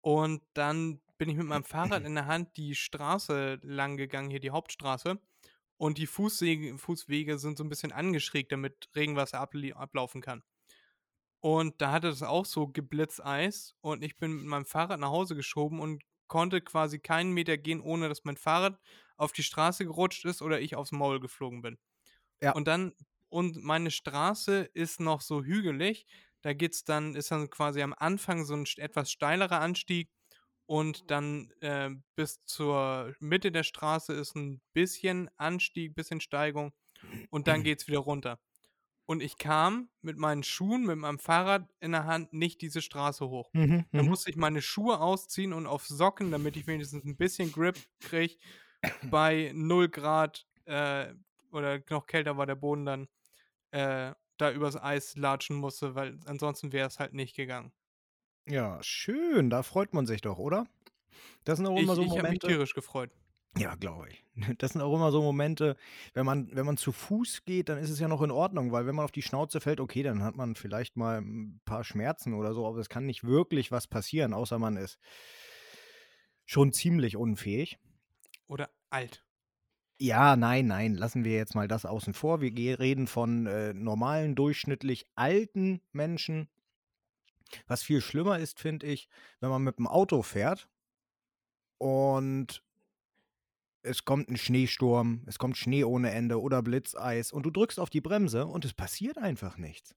Und 0.00 0.42
dann 0.54 1.00
bin 1.18 1.28
ich 1.28 1.36
mit 1.36 1.46
meinem 1.46 1.64
Fahrrad 1.64 2.04
in 2.06 2.14
der 2.14 2.26
Hand 2.26 2.56
die 2.56 2.74
Straße 2.74 3.58
lang 3.62 3.96
gegangen, 3.96 4.30
hier 4.30 4.40
die 4.40 4.50
Hauptstraße. 4.50 5.18
Und 5.76 5.98
die 5.98 6.06
Fußwege, 6.06 6.78
Fußwege 6.78 7.38
sind 7.38 7.58
so 7.58 7.64
ein 7.64 7.68
bisschen 7.68 7.90
angeschrägt, 7.90 8.52
damit 8.52 8.88
Regenwasser 8.94 9.40
ablaufen 9.40 10.20
kann. 10.20 10.42
Und 11.44 11.82
da 11.82 11.92
hatte 11.92 12.08
es 12.08 12.22
auch 12.22 12.46
so 12.46 12.68
Geblitzeis 12.68 13.74
und 13.82 14.02
ich 14.02 14.16
bin 14.16 14.32
mit 14.32 14.46
meinem 14.46 14.64
Fahrrad 14.64 14.98
nach 14.98 15.10
Hause 15.10 15.36
geschoben 15.36 15.78
und 15.78 16.02
konnte 16.26 16.62
quasi 16.62 17.00
keinen 17.00 17.32
Meter 17.32 17.58
gehen, 17.58 17.82
ohne 17.82 18.08
dass 18.08 18.24
mein 18.24 18.38
Fahrrad 18.38 18.80
auf 19.18 19.32
die 19.32 19.42
Straße 19.42 19.84
gerutscht 19.84 20.24
ist 20.24 20.40
oder 20.40 20.58
ich 20.58 20.74
aufs 20.74 20.90
Maul 20.90 21.20
geflogen 21.20 21.60
bin. 21.60 21.76
Ja. 22.40 22.52
Und 22.52 22.66
dann, 22.66 22.94
und 23.28 23.62
meine 23.62 23.90
Straße 23.90 24.70
ist 24.72 25.00
noch 25.00 25.20
so 25.20 25.44
hügelig. 25.44 26.06
Da 26.40 26.54
geht's 26.54 26.82
dann, 26.84 27.14
ist 27.14 27.30
dann 27.30 27.50
quasi 27.50 27.82
am 27.82 27.92
Anfang 27.92 28.46
so 28.46 28.54
ein 28.54 28.64
etwas 28.78 29.10
steilerer 29.10 29.60
Anstieg 29.60 30.08
und 30.64 31.10
dann 31.10 31.50
äh, 31.60 31.90
bis 32.16 32.42
zur 32.46 33.14
Mitte 33.20 33.52
der 33.52 33.64
Straße 33.64 34.14
ist 34.14 34.34
ein 34.34 34.62
bisschen 34.72 35.28
Anstieg, 35.36 35.94
bisschen 35.94 36.22
Steigung 36.22 36.72
und 37.28 37.48
dann 37.48 37.64
geht's 37.64 37.86
wieder 37.86 37.98
runter. 37.98 38.40
Und 39.06 39.22
ich 39.22 39.36
kam 39.38 39.90
mit 40.02 40.16
meinen 40.18 40.42
Schuhen, 40.42 40.86
mit 40.86 40.96
meinem 40.98 41.18
Fahrrad 41.18 41.68
in 41.80 41.92
der 41.92 42.06
Hand 42.06 42.32
nicht 42.32 42.62
diese 42.62 42.82
Straße 42.82 43.28
hoch. 43.28 43.52
Mhm, 43.54 43.84
Dann 43.94 44.06
mhm. 44.06 44.08
musste 44.08 44.30
ich 44.30 44.36
meine 44.36 44.62
Schuhe 44.62 45.00
ausziehen 45.00 45.52
und 45.52 45.66
auf 45.66 45.86
Socken, 45.86 46.30
damit 46.30 46.56
ich 46.56 46.66
wenigstens 46.66 47.04
ein 47.04 47.16
bisschen 47.16 47.52
Grip 47.52 47.84
kriege, 48.00 48.36
bei 49.00 49.52
0 49.54 49.88
Grad 49.90 50.46
äh, 50.66 51.14
oder 51.52 51.80
noch 51.90 52.06
kälter 52.06 52.36
war 52.36 52.46
der 52.46 52.56
Boden 52.56 52.86
dann, 52.86 53.08
äh, 53.72 54.14
da 54.38 54.52
übers 54.52 54.76
Eis 54.76 55.16
latschen 55.16 55.56
musste, 55.56 55.94
weil 55.94 56.18
ansonsten 56.26 56.72
wäre 56.72 56.88
es 56.88 56.98
halt 57.00 57.14
nicht 57.14 57.36
gegangen. 57.36 57.72
Ja, 58.46 58.82
schön, 58.82 59.48
da 59.50 59.62
freut 59.62 59.92
man 59.94 60.06
sich 60.06 60.20
doch, 60.22 60.38
oder? 60.38 60.66
Das 61.44 61.58
sind 61.58 61.66
auch 61.68 61.76
Ich, 61.76 61.82
immer 61.82 61.96
so 61.96 62.04
ich 62.04 62.18
habe 62.18 62.28
mich 62.28 62.40
Momente. 62.40 62.40
tierisch 62.40 62.74
gefreut. 62.74 63.10
Ja, 63.56 63.74
glaube 63.76 64.08
ich. 64.10 64.24
Das 64.58 64.72
sind 64.72 64.82
auch 64.82 64.94
immer 64.94 65.12
so 65.12 65.22
Momente, 65.22 65.76
wenn 66.12 66.26
man, 66.26 66.54
wenn 66.54 66.66
man 66.66 66.76
zu 66.76 66.90
Fuß 66.90 67.44
geht, 67.44 67.68
dann 67.68 67.78
ist 67.78 67.90
es 67.90 68.00
ja 68.00 68.08
noch 68.08 68.22
in 68.22 68.32
Ordnung, 68.32 68.72
weil 68.72 68.86
wenn 68.86 68.96
man 68.96 69.04
auf 69.04 69.12
die 69.12 69.22
Schnauze 69.22 69.60
fällt, 69.60 69.78
okay, 69.78 70.02
dann 70.02 70.24
hat 70.24 70.34
man 70.34 70.56
vielleicht 70.56 70.96
mal 70.96 71.20
ein 71.20 71.60
paar 71.64 71.84
Schmerzen 71.84 72.34
oder 72.34 72.52
so, 72.52 72.66
aber 72.66 72.78
es 72.78 72.88
kann 72.88 73.06
nicht 73.06 73.24
wirklich 73.24 73.70
was 73.70 73.86
passieren, 73.86 74.34
außer 74.34 74.58
man 74.58 74.76
ist 74.76 74.98
schon 76.44 76.72
ziemlich 76.72 77.16
unfähig. 77.16 77.78
Oder 78.48 78.70
alt. 78.90 79.24
Ja, 79.98 80.34
nein, 80.34 80.66
nein, 80.66 80.94
lassen 80.94 81.24
wir 81.24 81.34
jetzt 81.34 81.54
mal 81.54 81.68
das 81.68 81.86
außen 81.86 82.14
vor. 82.14 82.40
Wir 82.40 82.80
reden 82.80 83.06
von 83.06 83.46
äh, 83.46 83.72
normalen, 83.72 84.34
durchschnittlich 84.34 85.06
alten 85.14 85.80
Menschen. 85.92 86.48
Was 87.68 87.84
viel 87.84 88.00
schlimmer 88.00 88.38
ist, 88.40 88.58
finde 88.58 88.86
ich, 88.86 89.08
wenn 89.38 89.50
man 89.50 89.62
mit 89.62 89.78
dem 89.78 89.86
Auto 89.86 90.22
fährt 90.22 90.68
und 91.78 92.62
es 93.84 94.04
kommt 94.04 94.28
ein 94.30 94.36
Schneesturm, 94.36 95.22
es 95.26 95.38
kommt 95.38 95.56
Schnee 95.56 95.84
ohne 95.84 96.10
Ende 96.10 96.40
oder 96.40 96.62
Blitzeis 96.62 97.32
und 97.32 97.44
du 97.44 97.50
drückst 97.50 97.78
auf 97.78 97.90
die 97.90 98.00
Bremse 98.00 98.46
und 98.46 98.64
es 98.64 98.72
passiert 98.72 99.18
einfach 99.18 99.58
nichts. 99.58 99.94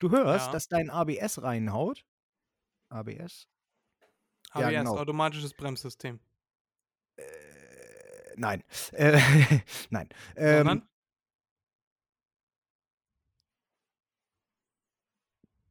Du 0.00 0.10
hörst, 0.10 0.46
Ja. 0.46 0.52
dass 0.52 0.66
dein 0.68 0.90
ABS 0.90 1.42
reinhaut. 1.42 2.04
ABS? 2.88 3.46
Ja, 4.54 4.66
ABS, 4.66 4.70
genau. 4.70 4.98
automatisches 4.98 5.54
Bremssystem. 5.54 6.18
Äh, 7.16 7.22
nein. 8.36 8.64
Äh, 8.92 9.20
nein. 9.90 10.08
Ähm, 10.36 10.82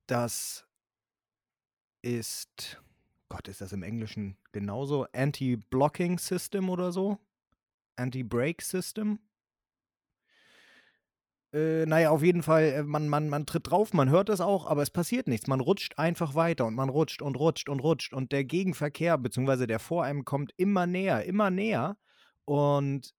das 0.07 0.65
ist, 2.01 2.81
Gott, 3.29 3.47
ist 3.47 3.61
das 3.61 3.73
im 3.73 3.83
Englischen 3.83 4.37
genauso? 4.51 5.05
Anti-Blocking 5.13 6.17
System 6.17 6.69
oder 6.69 6.91
so? 6.91 7.19
Anti-Brake 7.95 8.63
System? 8.63 9.19
Äh, 11.53 11.85
naja, 11.85 12.11
auf 12.11 12.23
jeden 12.23 12.43
Fall, 12.43 12.63
äh, 12.63 12.83
man, 12.83 13.07
man, 13.07 13.29
man 13.29 13.45
tritt 13.45 13.69
drauf, 13.69 13.93
man 13.93 14.09
hört 14.09 14.29
es 14.29 14.41
auch, 14.41 14.67
aber 14.67 14.83
es 14.83 14.91
passiert 14.91 15.27
nichts. 15.27 15.47
Man 15.47 15.59
rutscht 15.59 15.97
einfach 15.97 16.35
weiter 16.35 16.65
und 16.65 16.75
man 16.75 16.89
rutscht 16.89 17.21
und 17.21 17.35
rutscht 17.35 17.69
und 17.69 17.79
rutscht 17.79 18.13
und 18.13 18.31
der 18.31 18.43
Gegenverkehr, 18.43 19.17
beziehungsweise 19.17 19.65
der 19.65 19.79
vor 19.79 20.03
einem 20.03 20.25
kommt 20.25 20.53
immer 20.57 20.85
näher, 20.85 21.25
immer 21.25 21.49
näher 21.49 21.97
und 22.45 23.15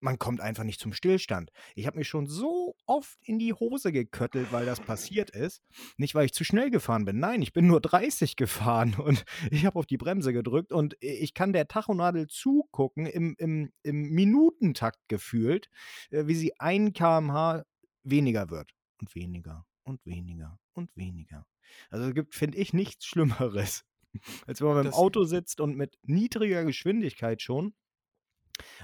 man 0.00 0.18
kommt 0.18 0.40
einfach 0.40 0.64
nicht 0.64 0.80
zum 0.80 0.92
Stillstand. 0.92 1.50
Ich 1.74 1.86
habe 1.86 1.98
mich 1.98 2.08
schon 2.08 2.26
so 2.26 2.74
oft 2.86 3.18
in 3.22 3.38
die 3.38 3.52
Hose 3.52 3.92
geköttelt, 3.92 4.50
weil 4.52 4.66
das 4.66 4.80
passiert 4.80 5.30
ist. 5.30 5.62
Nicht, 5.98 6.14
weil 6.14 6.24
ich 6.26 6.32
zu 6.32 6.44
schnell 6.44 6.70
gefahren 6.70 7.04
bin. 7.04 7.18
Nein, 7.18 7.42
ich 7.42 7.52
bin 7.52 7.66
nur 7.66 7.80
30 7.80 8.36
gefahren 8.36 8.94
und 8.94 9.24
ich 9.50 9.66
habe 9.66 9.78
auf 9.78 9.86
die 9.86 9.98
Bremse 9.98 10.32
gedrückt 10.32 10.72
und 10.72 10.96
ich 11.00 11.34
kann 11.34 11.52
der 11.52 11.68
Tachonadel 11.68 12.26
zugucken 12.28 13.06
im, 13.06 13.34
im, 13.38 13.72
im 13.82 14.02
Minutentakt 14.10 14.98
gefühlt, 15.08 15.68
äh, 16.10 16.26
wie 16.26 16.34
sie 16.34 16.58
ein 16.58 16.92
kmh 16.92 17.64
weniger 18.02 18.50
wird. 18.50 18.72
Und 19.00 19.14
weniger 19.14 19.66
und 19.84 20.04
weniger 20.06 20.58
und 20.72 20.94
weniger. 20.96 21.46
Also 21.90 22.08
es 22.08 22.14
gibt, 22.14 22.34
finde 22.34 22.58
ich, 22.58 22.72
nichts 22.72 23.04
Schlimmeres, 23.06 23.84
als 24.46 24.60
wenn 24.60 24.68
man 24.68 24.76
mit 24.78 24.84
dem 24.86 24.90
Das- 24.90 24.98
Auto 24.98 25.24
sitzt 25.24 25.60
und 25.60 25.76
mit 25.76 25.98
niedriger 26.02 26.64
Geschwindigkeit 26.64 27.42
schon 27.42 27.74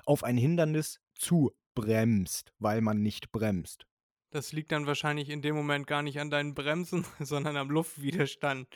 auf 0.05 0.25
ein 0.25 0.37
Hindernis 0.37 1.01
zubremst, 1.17 2.53
weil 2.59 2.81
man 2.81 3.03
nicht 3.03 3.33
bremst. 3.33 3.87
Das 4.31 4.53
liegt 4.53 4.73
dann 4.73 4.87
wahrscheinlich 4.87 5.31
in 5.31 5.43
dem 5.43 5.55
Moment 5.55 5.87
gar 5.87 6.03
nicht 6.03 6.21
an 6.21 6.31
deinen 6.31 6.55
Bremsen, 6.55 7.05
sondern 7.21 7.57
am 7.57 7.71
Luftwiderstand. 7.71 8.69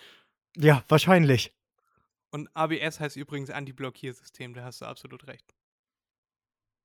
Ja, 0.57 0.85
wahrscheinlich. 0.89 1.55
Und 2.31 2.49
ABS 2.55 3.01
heißt 3.01 3.17
übrigens 3.17 3.51
Anti-Blockiersystem, 3.51 4.55
da 4.55 4.65
hast 4.65 4.81
du 4.81 4.87
absolut 4.87 5.27
recht. 5.27 5.55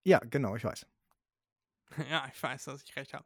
Ja, 0.04 0.20
genau, 0.20 0.56
ich 0.56 0.64
weiß. 0.64 0.86
Ja, 2.10 2.28
ich 2.34 2.42
weiß, 2.42 2.66
dass 2.66 2.84
ich 2.84 2.96
recht 2.96 3.14
habe. 3.14 3.26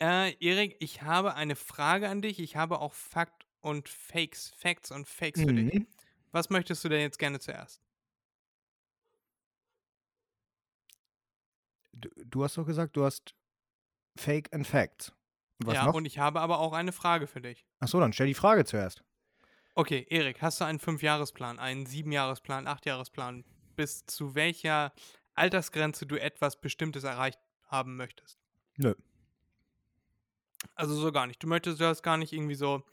Äh, 0.00 0.34
Erik, 0.44 0.76
ich 0.80 1.02
habe 1.02 1.34
eine 1.34 1.56
Frage 1.56 2.08
an 2.08 2.22
dich. 2.22 2.40
Ich 2.40 2.56
habe 2.56 2.80
auch 2.80 2.92
Fakt 2.92 3.46
und 3.60 3.88
Fakes, 3.88 4.52
Facts 4.56 4.90
und 4.90 5.08
Fakes 5.08 5.40
für 5.40 5.52
dich. 5.52 5.72
Mhm. 5.72 5.86
Was 6.32 6.50
möchtest 6.50 6.84
du 6.84 6.88
denn 6.88 7.00
jetzt 7.00 7.18
gerne 7.18 7.38
zuerst? 7.38 7.80
Du, 11.94 12.08
du 12.24 12.44
hast 12.44 12.56
doch 12.56 12.66
gesagt, 12.66 12.96
du 12.96 13.04
hast 13.04 13.34
Fake 14.16 14.52
and 14.52 14.66
Facts. 14.66 15.12
Was 15.58 15.74
ja, 15.74 15.86
noch? 15.86 15.94
und 15.94 16.04
ich 16.04 16.18
habe 16.18 16.40
aber 16.40 16.58
auch 16.58 16.72
eine 16.72 16.92
Frage 16.92 17.26
für 17.26 17.40
dich. 17.40 17.64
Achso, 17.80 18.00
dann 18.00 18.12
stell 18.12 18.26
die 18.26 18.34
Frage 18.34 18.64
zuerst. 18.64 19.04
Okay, 19.74 20.06
Erik, 20.08 20.42
hast 20.42 20.60
du 20.60 20.64
einen 20.64 20.78
Fünfjahresplan, 20.78 21.58
einen 21.58 21.86
Siebenjahresplan, 21.86 22.66
Achtjahresplan, 22.66 23.44
bis 23.76 24.06
zu 24.06 24.34
welcher 24.34 24.92
Altersgrenze 25.34 26.06
du 26.06 26.20
etwas 26.20 26.60
Bestimmtes 26.60 27.04
erreicht 27.04 27.40
haben 27.66 27.96
möchtest? 27.96 28.38
Nö. 28.76 28.94
Also 30.74 30.94
so 30.94 31.12
gar 31.12 31.26
nicht. 31.26 31.42
Du 31.42 31.46
möchtest 31.46 31.80
das 31.80 32.02
gar 32.02 32.16
nicht 32.16 32.32
irgendwie 32.32 32.54
so, 32.54 32.84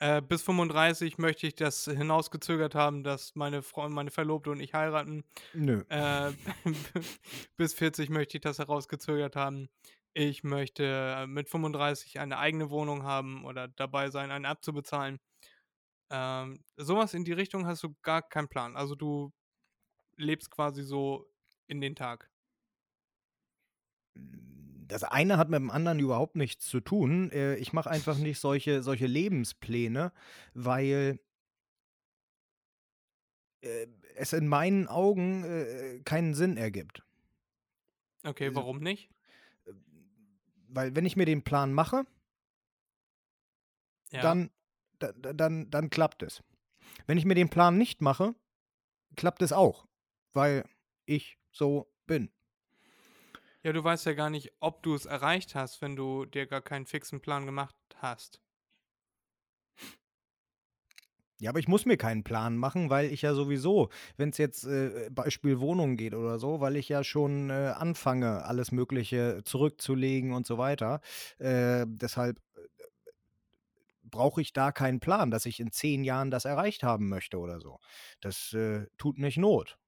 äh, 0.00 0.22
bis 0.22 0.42
35 0.42 1.18
möchte 1.18 1.46
ich 1.46 1.54
das 1.54 1.84
hinausgezögert 1.84 2.74
haben, 2.74 3.04
dass 3.04 3.34
meine 3.34 3.62
Freundin, 3.62 3.94
meine 3.94 4.10
Verlobte 4.10 4.50
und 4.50 4.60
ich 4.60 4.74
heiraten. 4.74 5.24
Nö. 5.52 5.84
Äh, 5.88 6.32
bis 7.56 7.74
40 7.74 8.10
möchte 8.10 8.38
ich 8.38 8.40
das 8.40 8.58
herausgezögert 8.58 9.36
haben. 9.36 9.68
Ich 10.14 10.42
möchte 10.42 10.84
äh, 10.84 11.26
mit 11.26 11.48
35 11.48 12.18
eine 12.18 12.38
eigene 12.38 12.70
Wohnung 12.70 13.04
haben 13.04 13.44
oder 13.44 13.68
dabei 13.68 14.10
sein, 14.10 14.30
eine 14.30 14.48
abzubezahlen. 14.48 15.20
Ähm, 16.10 16.64
sowas 16.76 17.14
in 17.14 17.24
die 17.24 17.32
Richtung 17.32 17.66
hast 17.66 17.82
du 17.84 17.94
gar 18.02 18.22
keinen 18.22 18.48
Plan. 18.48 18.76
Also 18.76 18.94
du 18.94 19.32
lebst 20.16 20.50
quasi 20.50 20.82
so 20.82 21.30
in 21.66 21.80
den 21.80 21.94
Tag. 21.94 22.30
Das 24.90 25.04
eine 25.04 25.36
hat 25.38 25.48
mit 25.48 25.58
dem 25.58 25.70
anderen 25.70 25.98
überhaupt 26.00 26.36
nichts 26.36 26.66
zu 26.66 26.80
tun. 26.80 27.30
Äh, 27.32 27.54
Ich 27.56 27.72
mache 27.72 27.88
einfach 27.90 28.18
nicht 28.18 28.38
solche, 28.40 28.82
solche 28.82 29.06
Lebenspläne, 29.06 30.12
weil 30.54 31.18
äh, 33.62 33.86
es 34.16 34.32
in 34.32 34.48
meinen 34.48 34.86
Augen 34.88 35.44
äh, 35.44 36.00
keinen 36.04 36.34
Sinn 36.34 36.56
ergibt. 36.56 37.02
Okay, 38.24 38.46
Also- 38.48 38.56
warum 38.56 38.80
nicht? 38.80 39.10
Weil 40.72 40.94
wenn 40.94 41.04
ich 41.06 41.16
mir 41.16 41.26
den 41.26 41.42
Plan 41.42 41.72
mache, 41.72 42.04
Ja. 44.12 44.22
dann, 44.22 44.50
da- 44.98 45.12
da- 45.12 45.32
dann, 45.32 45.70
dann 45.70 45.90
klappt 45.90 46.22
es. 46.22 46.42
Wenn 47.06 47.18
ich 47.18 47.24
mir 47.24 47.34
den 47.34 47.48
Plan 47.50 47.76
nicht 47.76 48.00
mache, 48.00 48.34
klappt 49.16 49.42
es 49.42 49.52
auch, 49.52 49.86
weil 50.32 50.64
ich 51.06 51.38
so 51.50 51.92
bin. 52.06 52.30
Ja, 53.62 53.72
du 53.72 53.82
weißt 53.82 54.04
ja 54.04 54.12
gar 54.12 54.28
nicht, 54.28 54.52
ob 54.60 54.82
du 54.82 54.94
es 54.94 55.06
erreicht 55.06 55.54
hast, 55.54 55.80
wenn 55.80 55.96
du 55.96 56.26
dir 56.26 56.46
gar 56.46 56.60
keinen 56.60 56.84
fixen 56.86 57.22
Plan 57.22 57.46
gemacht 57.46 57.74
hast. 57.96 58.42
Ja, 61.40 61.48
aber 61.50 61.58
ich 61.58 61.68
muss 61.68 61.86
mir 61.86 61.96
keinen 61.96 62.22
Plan 62.22 62.56
machen, 62.58 62.90
weil 62.90 63.10
ich 63.10 63.22
ja 63.22 63.32
sowieso, 63.32 63.88
wenn 64.18 64.28
es 64.28 64.36
jetzt 64.38 64.64
äh, 64.64 65.08
Beispiel 65.10 65.58
Wohnung 65.58 65.96
geht 65.96 66.14
oder 66.14 66.38
so, 66.38 66.60
weil 66.60 66.76
ich 66.76 66.88
ja 66.90 67.02
schon 67.02 67.48
äh, 67.48 67.72
anfange, 67.76 68.44
alles 68.44 68.72
Mögliche 68.72 69.40
zurückzulegen 69.44 70.32
und 70.34 70.46
so 70.46 70.58
weiter. 70.58 71.00
Äh, 71.38 71.86
deshalb 71.88 72.40
äh, 72.56 72.60
brauche 74.02 74.40
ich 74.40 74.52
da 74.52 74.72
keinen 74.72 75.00
Plan, 75.00 75.30
dass 75.30 75.46
ich 75.46 75.60
in 75.60 75.72
zehn 75.72 76.04
Jahren 76.04 76.30
das 76.30 76.44
erreicht 76.44 76.82
haben 76.82 77.08
möchte 77.08 77.38
oder 77.38 77.60
so. 77.60 77.78
Das 78.20 78.52
äh, 78.52 78.86
tut 78.98 79.18
nicht 79.18 79.36
Not. 79.38 79.78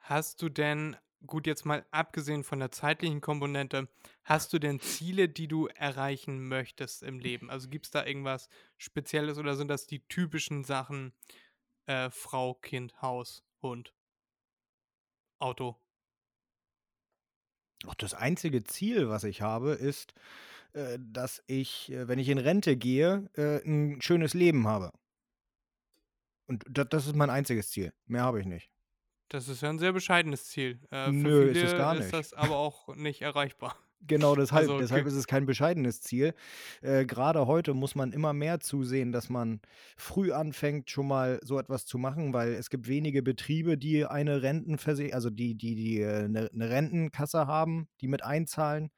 Hast 0.00 0.42
du 0.42 0.48
denn, 0.48 0.96
gut 1.26 1.46
jetzt 1.46 1.64
mal 1.66 1.86
abgesehen 1.90 2.44
von 2.44 2.58
der 2.60 2.70
zeitlichen 2.70 3.20
Komponente, 3.20 3.88
hast 4.24 4.52
du 4.52 4.58
denn 4.58 4.80
Ziele, 4.80 5.28
die 5.28 5.48
du 5.48 5.66
erreichen 5.66 6.48
möchtest 6.48 7.02
im 7.02 7.18
Leben? 7.18 7.50
Also 7.50 7.68
gibt 7.68 7.86
es 7.86 7.90
da 7.90 8.04
irgendwas 8.06 8.48
Spezielles 8.78 9.38
oder 9.38 9.56
sind 9.56 9.68
das 9.68 9.86
die 9.86 10.06
typischen 10.08 10.64
Sachen 10.64 11.12
äh, 11.86 12.10
Frau, 12.10 12.54
Kind, 12.54 13.02
Haus, 13.02 13.44
Hund, 13.62 13.94
Auto? 15.40 15.80
Auch 17.86 17.94
das 17.94 18.14
einzige 18.14 18.62
Ziel, 18.64 19.08
was 19.08 19.24
ich 19.24 19.40
habe, 19.42 19.72
ist, 19.72 20.12
äh, 20.74 20.98
dass 21.00 21.42
ich, 21.46 21.90
äh, 21.92 22.08
wenn 22.08 22.18
ich 22.18 22.28
in 22.28 22.38
Rente 22.38 22.76
gehe, 22.76 23.30
äh, 23.36 23.58
'n 23.66 24.00
schönes 24.02 24.34
Leben 24.34 24.66
habe. 24.68 24.92
Und 26.46 26.64
da 26.68 26.84
das 26.84 27.06
ist 27.06 27.16
mein 27.16 27.30
einziges 27.30 27.70
Ziel. 27.70 27.92
Mehr 28.06 28.24
habe 28.24 28.40
ich 28.40 28.46
nicht. 28.46 28.70
Das 29.30 29.46
ist 29.48 29.60
ja 29.62 29.68
ein 29.70 29.78
sehr 29.78 29.92
bescheidenes 29.92 30.46
Ziel. 30.46 30.80
Äh, 30.90 31.12
für 31.12 31.32
Nö, 31.32 31.50
ist 31.50 31.62
es 31.62 31.72
viele 31.72 31.74
gar 31.74 31.94
ist 31.94 32.12
nicht. 32.12 32.12
das 32.12 32.32
aber 32.34 32.56
auch 32.56 32.88
nicht 32.96 33.22
erreichbar. 33.22 33.76
Genau 34.02 34.34
deshalb 34.34 34.72
Also, 34.72 34.78
deshalb 34.78 35.04
ge 35.04 35.06
ist 35.06 35.12
es 35.12 35.26
kein 35.26 35.44
bescheidenes 35.44 36.00
Ziel. 36.00 36.32
Äh, 36.80 37.04
grade 37.04 37.46
heute 37.46 37.74
muss 37.74 37.94
man 37.94 38.12
immer 38.12 38.32
mehr 38.32 38.58
zusehen, 38.58 39.12
dass 39.12 39.28
man 39.28 39.60
früh 39.98 40.32
anfängt, 40.32 40.88
schon 40.90 41.06
mal 41.06 41.38
so 41.42 41.58
etwas 41.58 41.84
zu 41.84 41.98
machen, 41.98 42.32
weil 42.32 42.54
es 42.54 42.70
gibt 42.70 42.88
wenige 42.88 43.22
Betriebe, 43.22 43.76
die 43.76 44.06
eine 44.06 44.40
Rentenversi 44.42 45.12
also 45.12 45.28
die 45.28 45.54
die 45.54 45.74
die, 45.74 46.00
äh, 46.00 46.28
'ne 46.28 46.48
'ne 46.50 46.70
Rentenkasse 46.70 47.46
haben, 47.46 47.88
die 48.00 48.08
mit 48.08 48.24
einzahlen. 48.24 48.90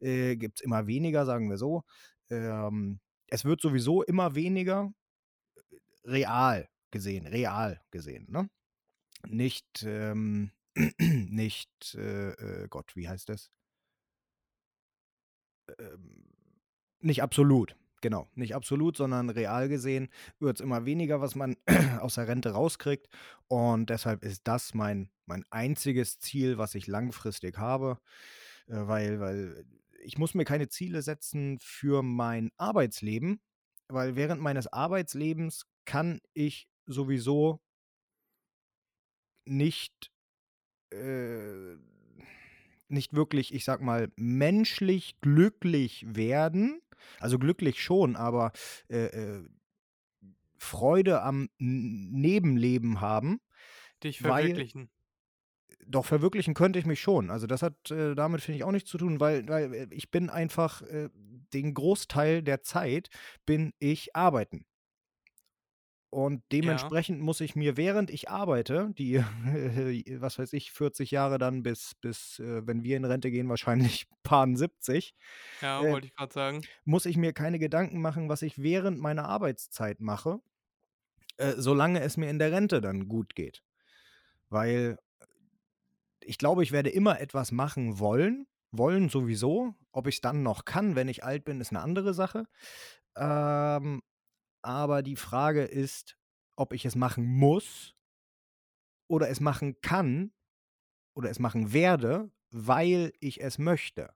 Äh, 0.00 0.36
gibt's 0.36 0.60
immer 0.60 0.86
weniger, 0.86 1.24
sagen 1.26 1.48
wir 1.50 1.56
so. 1.58 1.82
Ähm, 2.30 3.00
es 3.28 3.44
wird 3.46 3.60
sowieso 3.62 4.02
immer 4.02 4.34
weniger, 4.34 4.92
real 6.04 6.68
gesehen 6.90 7.26
real 7.26 7.80
gesehen, 7.90 8.26
ne? 8.30 8.48
Nicht, 9.26 9.84
ähm 9.86 10.50
nicht, 11.00 11.94
äh, 11.94 12.30
äh, 12.30 12.68
Gott, 12.68 12.96
wie 12.96 13.08
heißt 13.08 13.28
das? 13.28 13.50
Ähm, 15.78 16.24
nicht 17.00 17.22
absolut, 17.22 17.76
genau. 18.00 18.28
Nicht 18.34 18.54
absolut, 18.54 18.96
sondern 18.96 19.30
real 19.30 19.68
gesehen 19.68 20.08
wird's 20.38 20.60
immer 20.60 20.84
weniger, 20.86 21.20
was 21.20 21.34
man 21.34 21.56
aus 22.00 22.14
der 22.14 22.28
Rente 22.28 22.50
rauskriegt. 22.50 23.08
Und 23.48 23.90
deshalb 23.90 24.24
ist 24.24 24.42
das 24.44 24.74
mein 24.74 25.10
mein 25.26 25.44
einziges 25.50 26.18
Ziel, 26.18 26.58
was 26.58 26.74
ich 26.74 26.86
langfristig 26.86 27.58
habe, 27.58 27.98
äh, 28.68 28.74
weil 28.76 29.20
weil 29.20 29.64
ich 30.02 30.18
muss 30.18 30.34
mir 30.34 30.44
keine 30.44 30.68
Ziele 30.68 31.02
setzen 31.02 31.58
für 31.62 32.02
mein 32.02 32.50
Arbeitsleben, 32.58 33.40
weil 33.88 34.16
während 34.16 34.40
meines 34.42 34.66
Arbeitslebens 34.72 35.66
kann 35.86 36.20
ich 36.34 36.68
sowieso 36.86 37.60
nicht 39.46 40.10
äh, 40.92 41.76
nicht 42.88 43.14
wirklich, 43.14 43.52
ich 43.54 43.64
sage 43.64 43.84
mal, 43.84 44.10
menschlich 44.16 45.20
glücklich 45.20 46.06
werden. 46.08 46.80
Also, 47.20 47.38
glücklich 47.38 47.82
schon, 47.82 48.16
aber, 48.16 48.52
äh, 48.88 49.06
äh, 49.06 49.44
Freude 50.58 51.22
am 51.22 51.48
Nebenleben 51.58 53.00
haben, 53.00 53.40
Dich 54.02 54.22
weil 54.22 54.48
verwirklichen. 54.48 54.90
doch 55.86 56.04
verwirklichen 56.06 56.54
könnte 56.54 56.78
ich 56.78 56.86
mich 56.86 57.00
schon. 57.00 57.30
Also, 57.30 57.46
das 57.46 57.62
hat, 57.62 57.90
äh, 57.90 58.14
damit, 58.14 58.40
finde 58.40 58.56
ich, 58.58 58.64
auch 58.64 58.72
nichts 58.72 58.90
zu 58.90 58.98
tun, 58.98 59.20
weil 59.20 59.46
weil, 59.48 59.72
äh, 59.74 59.86
ich 59.90 60.10
bin 60.10 60.30
einfach, 60.30 60.82
äh 60.82 61.08
den 61.52 61.72
Großteil 61.72 62.42
der 62.42 62.62
Zeit 62.62 63.10
bin 63.46 63.74
ich 63.78 64.16
arbeiten. 64.16 64.66
Und 66.14 66.44
Ja. 66.62 66.92
dementsprechend 66.92 67.20
muss 67.20 67.40
ich 67.40 67.56
mir, 67.56 67.76
während 67.76 68.08
ich 68.08 68.30
arbeite, 68.30 68.90
die, 68.96 69.18
was 70.20 70.38
weiß 70.38 70.52
ich, 70.52 70.70
40 70.70 71.10
Jahre 71.10 71.38
dann 71.38 71.64
bis 71.64 71.94
bis, 72.00 72.38
äh, 72.38 72.64
wenn 72.66 72.84
wir 72.84 72.96
in 72.96 73.04
Rente 73.04 73.32
gehen, 73.32 73.48
wahrscheinlich 73.48 74.06
Paaren 74.22 74.56
70, 74.56 75.16
Ja, 75.60 75.88
äh, 75.88 75.90
wollte 75.90 76.06
ich 76.06 76.14
grad 76.14 76.32
sagen. 76.32 76.68
muss 76.84 77.06
ich 77.06 77.16
mir 77.16 77.32
keine 77.32 77.58
Gedanken 77.58 78.00
machen, 78.02 78.28
was 78.28 78.42
ich 78.42 78.62
während 78.62 79.00
meiner 79.00 79.26
Arbeitszeit 79.28 80.00
mache, 80.00 80.40
äh, 81.38 81.54
solange 81.58 82.00
es 82.02 82.16
mir 82.16 82.30
in 82.30 82.38
der 82.40 82.52
Rente 82.52 82.80
dann 82.80 83.08
gut 83.08 83.34
geht. 83.36 83.62
Weil 84.50 84.98
ich 86.20 86.38
glaube, 86.38 86.62
ich 86.62 86.72
werde 86.72 86.90
immer 86.90 87.20
etwas 87.20 87.52
machen 87.52 87.98
wollen 87.98 88.46
wollen 88.76 89.08
sowieso. 89.08 89.74
Ob 89.92 90.08
ich's 90.08 90.20
dann 90.20 90.42
noch 90.42 90.64
kann, 90.64 90.96
wenn 90.96 91.06
ich 91.06 91.22
alt 91.22 91.44
bin, 91.44 91.60
ist 91.60 91.70
'ne 91.70 91.80
andere 91.80 92.12
Sache. 92.12 92.46
Ähm, 93.16 94.02
aber 94.64 95.02
die 95.02 95.16
Frage 95.16 95.64
ist, 95.64 96.16
ob 96.56 96.72
ich 96.72 96.84
es 96.84 96.96
machen 96.96 97.24
muss 97.26 97.94
oder 99.08 99.28
es 99.28 99.40
machen 99.40 99.80
kann 99.82 100.32
oder 101.14 101.30
es 101.30 101.38
machen 101.40 101.72
werde, 101.72 102.30
weil 102.50 103.12
ich 103.20 103.42
es 103.42 103.58
möchte. 103.58 104.14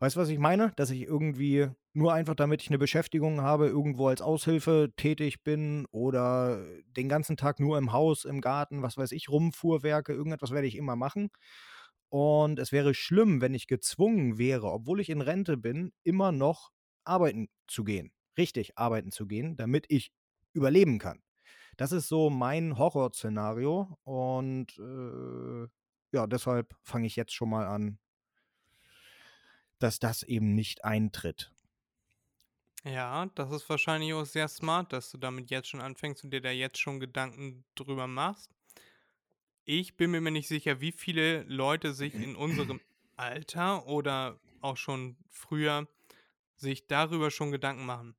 Weißt 0.00 0.16
du, 0.16 0.20
was 0.20 0.28
ich 0.28 0.38
meine? 0.38 0.72
Dass 0.76 0.90
ich 0.90 1.02
irgendwie 1.02 1.68
nur 1.94 2.12
einfach, 2.14 2.34
damit 2.34 2.62
ich 2.62 2.70
'ne 2.70 2.78
Beschäftigung 2.78 3.42
habe, 3.42 3.68
irgendwo 3.68 4.08
als 4.08 4.22
Aushilfe 4.22 4.92
tätig 4.96 5.44
bin 5.44 5.86
oder 5.92 6.64
den 6.88 7.08
ganzen 7.08 7.36
Tag 7.36 7.60
nur 7.60 7.78
im 7.78 7.92
Haus, 7.92 8.24
im 8.24 8.40
Garten, 8.40 8.82
was 8.82 8.96
weiß 8.98 9.12
ich, 9.12 9.28
rumfuhrwerke, 9.30 10.12
irgendetwas 10.12 10.50
werde 10.52 10.66
ich 10.68 10.76
immer 10.76 10.96
machen. 10.96 11.30
Und 12.10 12.58
es 12.60 12.72
wäre 12.72 12.94
schlimm, 12.94 13.40
wenn 13.42 13.54
ich 13.54 13.68
gezwungen 13.68 14.38
wäre, 14.38 14.70
obwohl 14.72 15.00
ich 15.00 15.10
in 15.10 15.20
Rente 15.22 15.56
bin, 15.58 15.92
immer 16.04 16.32
noch 16.32 16.70
arbeiten 17.04 17.48
zu 17.68 17.84
gehen. 17.84 18.13
Richtig 18.38 18.78
arbeiten 18.78 19.12
zu 19.12 19.26
gehen, 19.26 19.56
damit 19.56 19.86
ich 19.88 20.12
überleben 20.52 20.98
kann. 20.98 21.22
Das 21.76 21.92
ist 21.92 22.08
so 22.08 22.30
mein 22.30 22.78
Horrorszenario 22.78 23.98
und, 24.04 24.78
äh, 24.78 25.68
ja, 26.12 26.26
deshalb 26.28 26.74
fange 26.82 27.06
ich 27.06 27.16
jetzt 27.16 27.34
schon 27.34 27.50
mal 27.50 27.66
an 27.66 27.98
dass 29.78 29.98
das 30.00 30.22
eben 30.24 30.54
nicht 30.54 30.84
eintritt. 30.84 31.52
Ja, 32.84 33.26
das 33.34 33.50
ist 33.52 33.68
wahrscheinlich 33.68 34.12
auch 34.14 34.24
sehr 34.24 34.48
smart, 34.48 34.92
dass 34.94 35.10
du 35.10 35.18
damit 35.18 35.50
jetzt 35.50 35.68
schon 35.68 35.80
anfängst 35.82 36.24
und 36.24 36.30
dir 36.30 36.40
da 36.40 36.50
jetzt 36.50 36.78
schon 36.78 36.98
Gedanken 37.00 37.64
drüber 37.74 38.06
machst. 38.06 38.50
Ich 39.66 39.96
bin 39.96 40.10
mir 40.10 40.20
nicht 40.30 40.48
sicher, 40.48 40.80
wie 40.80 40.92
viele 40.92 41.42
Leute 41.44 41.94
sich 41.94 42.18
in 42.18 42.36
unserem 42.36 42.80
Alter 43.16 43.86
oder 43.86 44.40
auch 44.60 44.76
schon 44.76 45.16
früher 45.30 45.88
sich 46.56 46.86
darüber 46.86 47.30
schon 47.30 47.52
Gedanken 47.52 47.86
machen. 47.86 48.16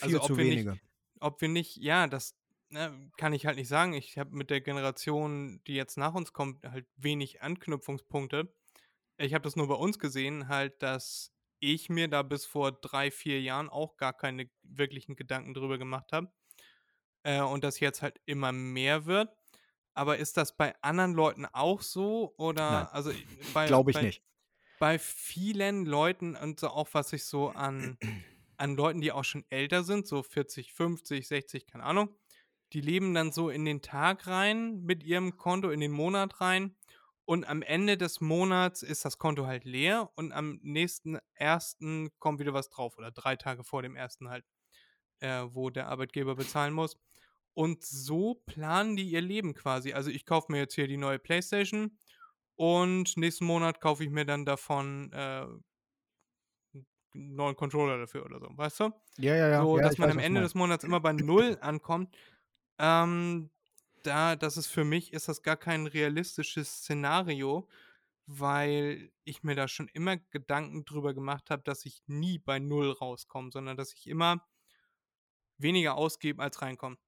Viel 0.00 0.18
Also, 0.18 0.18
zu 0.20 0.34
ob 0.34 0.36
wir 0.36 0.44
nicht 0.44 0.66
wenige. 0.66 0.80
ob 1.20 1.40
wir 1.42 1.48
nicht 1.48 1.76
ja, 1.76 2.06
das, 2.06 2.36
ne, 2.70 3.10
kann 3.16 3.32
ich 3.34 3.46
halt 3.46 3.56
nicht 3.56 3.68
sagen. 3.68 3.92
Ich 3.94 4.18
habe 4.18 4.34
mit 4.36 4.50
der 4.50 4.60
Generation, 4.62 5.62
die 5.66 5.74
jetzt 5.74 5.98
nach 5.98 6.14
uns 6.14 6.32
kommt, 6.32 6.64
halt 6.66 6.86
wenig 6.96 7.42
Anknüpfungspunkte. 7.42 8.54
Ich 9.18 9.34
habe 9.34 9.42
das 9.44 9.56
nur 9.56 9.68
bei 9.68 9.74
uns 9.74 9.98
gesehen 9.98 10.48
halt, 10.48 10.82
dass 10.82 11.32
ich 11.60 11.90
mir 11.90 12.08
da 12.08 12.22
bis 12.22 12.46
vor 12.46 12.72
3, 12.72 13.10
4 13.10 13.42
Jahren 13.42 13.68
auch 13.70 13.96
gar 13.98 14.14
keine 14.14 14.50
wirklichen 14.62 15.16
Gedanken 15.16 15.54
drüber 15.54 15.78
gemacht 15.78 16.12
habe, 16.12 16.32
äh, 17.24 17.40
und 17.42 17.64
das 17.64 17.80
jetzt 17.80 18.02
halt 18.02 18.20
immer 18.26 18.52
mehr 18.52 19.06
wird. 19.06 19.30
Aber 19.94 20.18
ist 20.18 20.36
das 20.36 20.56
bei 20.56 20.74
anderen 20.82 21.14
Leuten 21.14 21.46
auch 21.46 21.82
so 21.82 22.34
Nein, 22.68 22.88
oder 22.88 22.94
also, 22.94 23.10
i 23.10 23.26
bei 23.52 23.72
glaube 23.72 23.90
ich 23.90 24.00
bei 24.00 24.02
nicht. 24.02 24.22
bei 24.78 24.98
vielen 24.98 25.86
Leuten 25.86 26.36
und 26.36 26.60
so 26.60 26.68
auch, 26.70 26.88
was 26.94 27.12
ich 27.12 27.24
so 27.24 27.50
an 27.50 27.98
an 28.60 28.76
Leuten, 28.76 29.00
die 29.00 29.12
auch 29.12 29.24
schon 29.24 29.44
älter 29.48 29.84
sind, 29.84 30.06
so 30.06 30.22
40, 30.22 30.72
50, 30.74 31.26
60, 31.26 31.66
keine 31.66 31.84
Ahnung, 31.84 32.14
die 32.72 32.80
leben 32.80 33.14
dann 33.14 33.32
so 33.32 33.50
in 33.50 33.64
den 33.64 33.82
Tag 33.82 34.26
rein 34.26 34.82
mit 34.82 35.02
ihrem 35.02 35.36
Konto, 35.36 35.70
in 35.70 35.80
den 35.80 35.92
Monat 35.92 36.40
rein 36.40 36.76
und 37.24 37.44
am 37.46 37.62
Ende 37.62 37.96
des 37.96 38.20
Monats 38.20 38.82
ist 38.82 39.04
das 39.04 39.18
Konto 39.18 39.46
halt 39.46 39.64
leer 39.64 40.10
und 40.16 40.32
am 40.32 40.60
nächsten 40.62 41.18
1. 41.36 42.10
kommt 42.18 42.40
wieder 42.40 42.52
was 42.52 42.68
drauf 42.70 42.98
oder 42.98 43.10
3 43.10 43.36
Tage 43.36 43.64
vor 43.64 43.82
dem 43.82 43.96
1. 43.96 44.28
halt, 44.28 44.44
äh, 45.20 45.44
wo 45.50 45.70
der 45.70 45.88
Arbeitgeber 45.88 46.34
bezahlen 46.36 46.74
muss. 46.74 46.96
Und 47.54 47.84
so 47.84 48.34
planen 48.46 48.96
die 48.96 49.10
ihr 49.10 49.20
Leben 49.22 49.54
quasi. 49.54 49.92
Also, 49.92 50.10
ich 50.10 50.26
kaufe 50.26 50.52
mir 50.52 50.58
jetzt 50.58 50.74
hier 50.74 50.88
die 50.88 50.96
neue 50.96 51.18
Playstation 51.18 51.98
und 52.56 53.16
nächsten 53.16 53.44
Monat 53.46 53.80
kaufe 53.80 54.04
ich 54.04 54.10
mir 54.10 54.24
dann 54.26 54.44
davon, 54.46 55.12
äh 55.12 55.46
neuen 57.14 57.56
Controller 57.56 57.98
dafür 57.98 58.24
oder 58.24 58.40
so, 58.40 58.48
weißt 58.56 58.80
du? 58.80 58.90
Ja, 59.18 59.34
ja, 59.36 59.48
ja. 59.48 59.66
So, 59.66 59.78
Ja, 59.78 59.80
dass 59.80 59.98
man 59.98 60.10
weiß, 60.10 60.12
am 60.12 60.18
Ende 60.18 60.40
des 60.42 60.54
Monats 60.54 60.84
immer 60.84 61.00
bei 61.00 61.12
0 61.12 61.58
ankommt. 61.60 62.16
Ähm, 62.78 63.50
da 64.04 64.36
das 64.36 64.56
ist 64.56 64.68
für 64.68 64.84
mich 64.84 65.12
ist 65.12 65.28
das 65.28 65.42
gar 65.42 65.56
kein 65.56 65.86
realistisches 65.86 66.78
Szenario, 66.80 67.68
weil 68.26 69.12
ich 69.24 69.42
mir 69.44 69.56
da 69.56 69.68
schon 69.68 69.88
immer 69.88 70.18
Gedanken 70.18 70.84
drüber 70.84 71.14
gemacht 71.14 71.50
habe, 71.50 71.62
dass 71.64 71.86
ich 71.86 72.02
nie 72.06 72.38
bei 72.38 72.58
0 72.60 72.92
rauskomme, 72.92 73.50
sondern 73.52 73.76
dass 73.76 73.94
ich 73.94 74.06
immer 74.08 74.46
weniger 75.58 75.96
ausgebe, 75.96 76.42
als 76.42 76.62
reinkommt. 76.62 76.98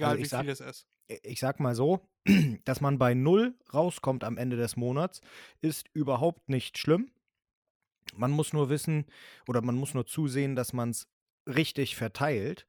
Also, 0.00 0.16
Egal, 0.16 0.18
ich 0.18 0.28
wie 0.28 0.28
sage 0.28 0.44
viel 0.44 0.48
es 0.48 0.60
ist. 0.60 0.86
ich 1.08 1.40
sage 1.40 1.62
mal 1.62 1.74
so, 1.74 2.08
dass 2.64 2.80
man 2.80 2.98
bei 2.98 3.14
0 3.14 3.56
rauskommt 3.74 4.24
am 4.24 4.36
Ende 4.38 4.56
des 4.56 4.76
Monats, 4.76 5.20
ist 5.60 5.88
überhaupt 5.94 6.48
nicht 6.48 6.78
schlimm. 6.78 7.10
Man 8.16 8.30
muss 8.30 8.52
nur 8.52 8.68
wissen 8.70 9.06
oder 9.46 9.62
man 9.62 9.76
muss 9.76 9.94
nur 9.94 10.06
zusehen, 10.06 10.56
dass 10.56 10.72
man's 10.72 11.08
richtig 11.46 11.96
verteilt. 11.96 12.66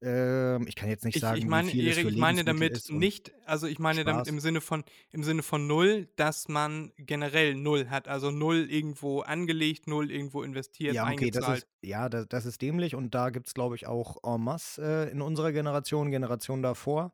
Ähm, 0.00 0.66
ich 0.68 0.76
kann 0.76 0.88
jetzt 0.88 1.04
nicht 1.04 1.16
Ich, 1.16 1.22
sagen, 1.22 1.38
ich 1.38 1.44
wie 1.44 1.48
meine, 1.48 1.70
viel 1.72 1.88
es 1.88 1.96
Erik, 1.96 2.08
ich 2.08 2.16
meine 2.16 2.44
damit 2.44 2.88
nicht, 2.90 3.32
also 3.46 3.66
ich 3.66 3.78
meine 3.78 4.04
damit 4.04 4.26
Spaß. 4.26 4.28
im 4.28 4.40
Sinne 4.40 4.60
von, 4.60 4.84
im 5.10 5.24
Sinne 5.24 5.42
von 5.42 5.66
null, 5.66 6.08
dass 6.16 6.48
man 6.48 6.92
generell 6.98 7.54
null 7.54 7.88
hat. 7.90 8.06
Also 8.08 8.30
null 8.30 8.70
irgendwo 8.70 9.20
angelegt, 9.20 9.86
null 9.88 10.10
irgendwo 10.10 10.42
investiert, 10.42 10.94
Ja, 10.94 11.04
okay, 11.06 11.30
das 11.30 11.48
eingezahlt. 11.48 11.58
ist, 11.58 11.68
ja, 11.82 12.08
das, 12.08 12.28
das 12.28 12.46
ist 12.46 12.62
dämlich 12.62 12.94
und 12.94 13.14
da 13.14 13.30
gibt 13.30 13.46
es, 13.48 13.54
glaube 13.54 13.74
ich, 13.76 13.86
auch 13.86 14.16
en 14.24 14.42
masse 14.42 14.82
äh, 15.08 15.10
in 15.12 15.20
unserer 15.20 15.52
Generation, 15.52 16.10
Generation 16.10 16.62
davor. 16.62 17.12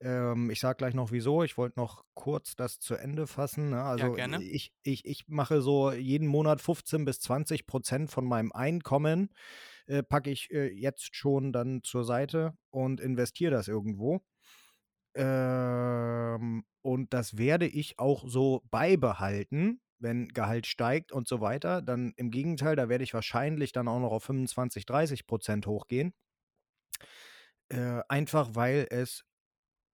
Ähm, 0.00 0.50
ich 0.50 0.60
sage 0.60 0.76
gleich 0.76 0.94
noch 0.94 1.10
wieso. 1.12 1.42
Ich 1.42 1.58
wollte 1.58 1.78
noch 1.78 2.04
kurz 2.14 2.54
das 2.56 2.78
zu 2.78 2.94
Ende 2.94 3.26
fassen. 3.26 3.70
Ne? 3.70 3.84
Ja, 3.96 4.06
Also 4.06 4.12
gerne. 4.12 4.42
ich, 4.42 4.72
ich, 4.82 5.04
ich 5.04 5.24
mache 5.28 5.60
so 5.60 5.92
jeden 5.92 6.28
Monat 6.28 6.60
15 6.60 7.04
bis 7.04 7.20
20 7.20 7.66
Prozent 7.66 8.10
von 8.10 8.24
meinem 8.26 8.52
Einkommen, 8.52 9.30
äh, 9.86 10.02
packe 10.02 10.30
ich 10.30 10.50
äh, 10.52 10.68
jetzt 10.72 11.16
schon 11.16 11.52
dann 11.52 11.82
zur 11.82 12.04
Seite 12.04 12.54
und 12.70 13.00
investiere 13.00 13.50
das 13.52 13.68
irgendwo. 13.68 14.20
Ähm, 15.14 16.64
und 16.82 17.12
das 17.14 17.36
werde 17.38 17.66
ich 17.66 17.98
auch 17.98 18.28
so 18.28 18.62
beibehalten, 18.70 19.80
wenn 19.98 20.28
Gehalt 20.28 20.66
steigt 20.66 21.12
und 21.12 21.26
so 21.28 21.40
weiter. 21.40 21.82
Dann 21.82 22.12
im 22.16 22.30
Gegenteil, 22.30 22.76
da 22.76 22.88
werde 22.88 23.04
ich 23.04 23.14
wahrscheinlich 23.14 23.72
dann 23.72 23.88
auch 23.88 24.00
noch 24.00 24.12
auf 24.12 24.24
25, 24.24 24.86
30 24.86 25.26
Prozent 25.26 25.66
hochgehen. 25.66 26.12
Äh, 27.70 28.00
einfach 28.08 28.50
weil 28.54 28.86
es 28.90 29.24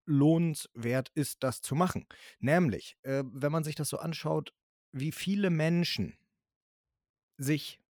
lohnenswert 0.07 1.11
ist, 1.15 1.43
das 1.43 1.61
zu 1.61 1.75
machen. 1.75 2.07
Nämlich, 2.39 2.97
äh, 3.03 3.25
wenn 3.27 3.53
man 3.53 3.65
sich 3.65 3.75
das 3.75 3.89
so 3.89 3.99
anschaut, 3.99 4.55
wie 4.93 5.13
viele 5.13 5.51
Menschen 5.51 6.17
sich 7.37 7.81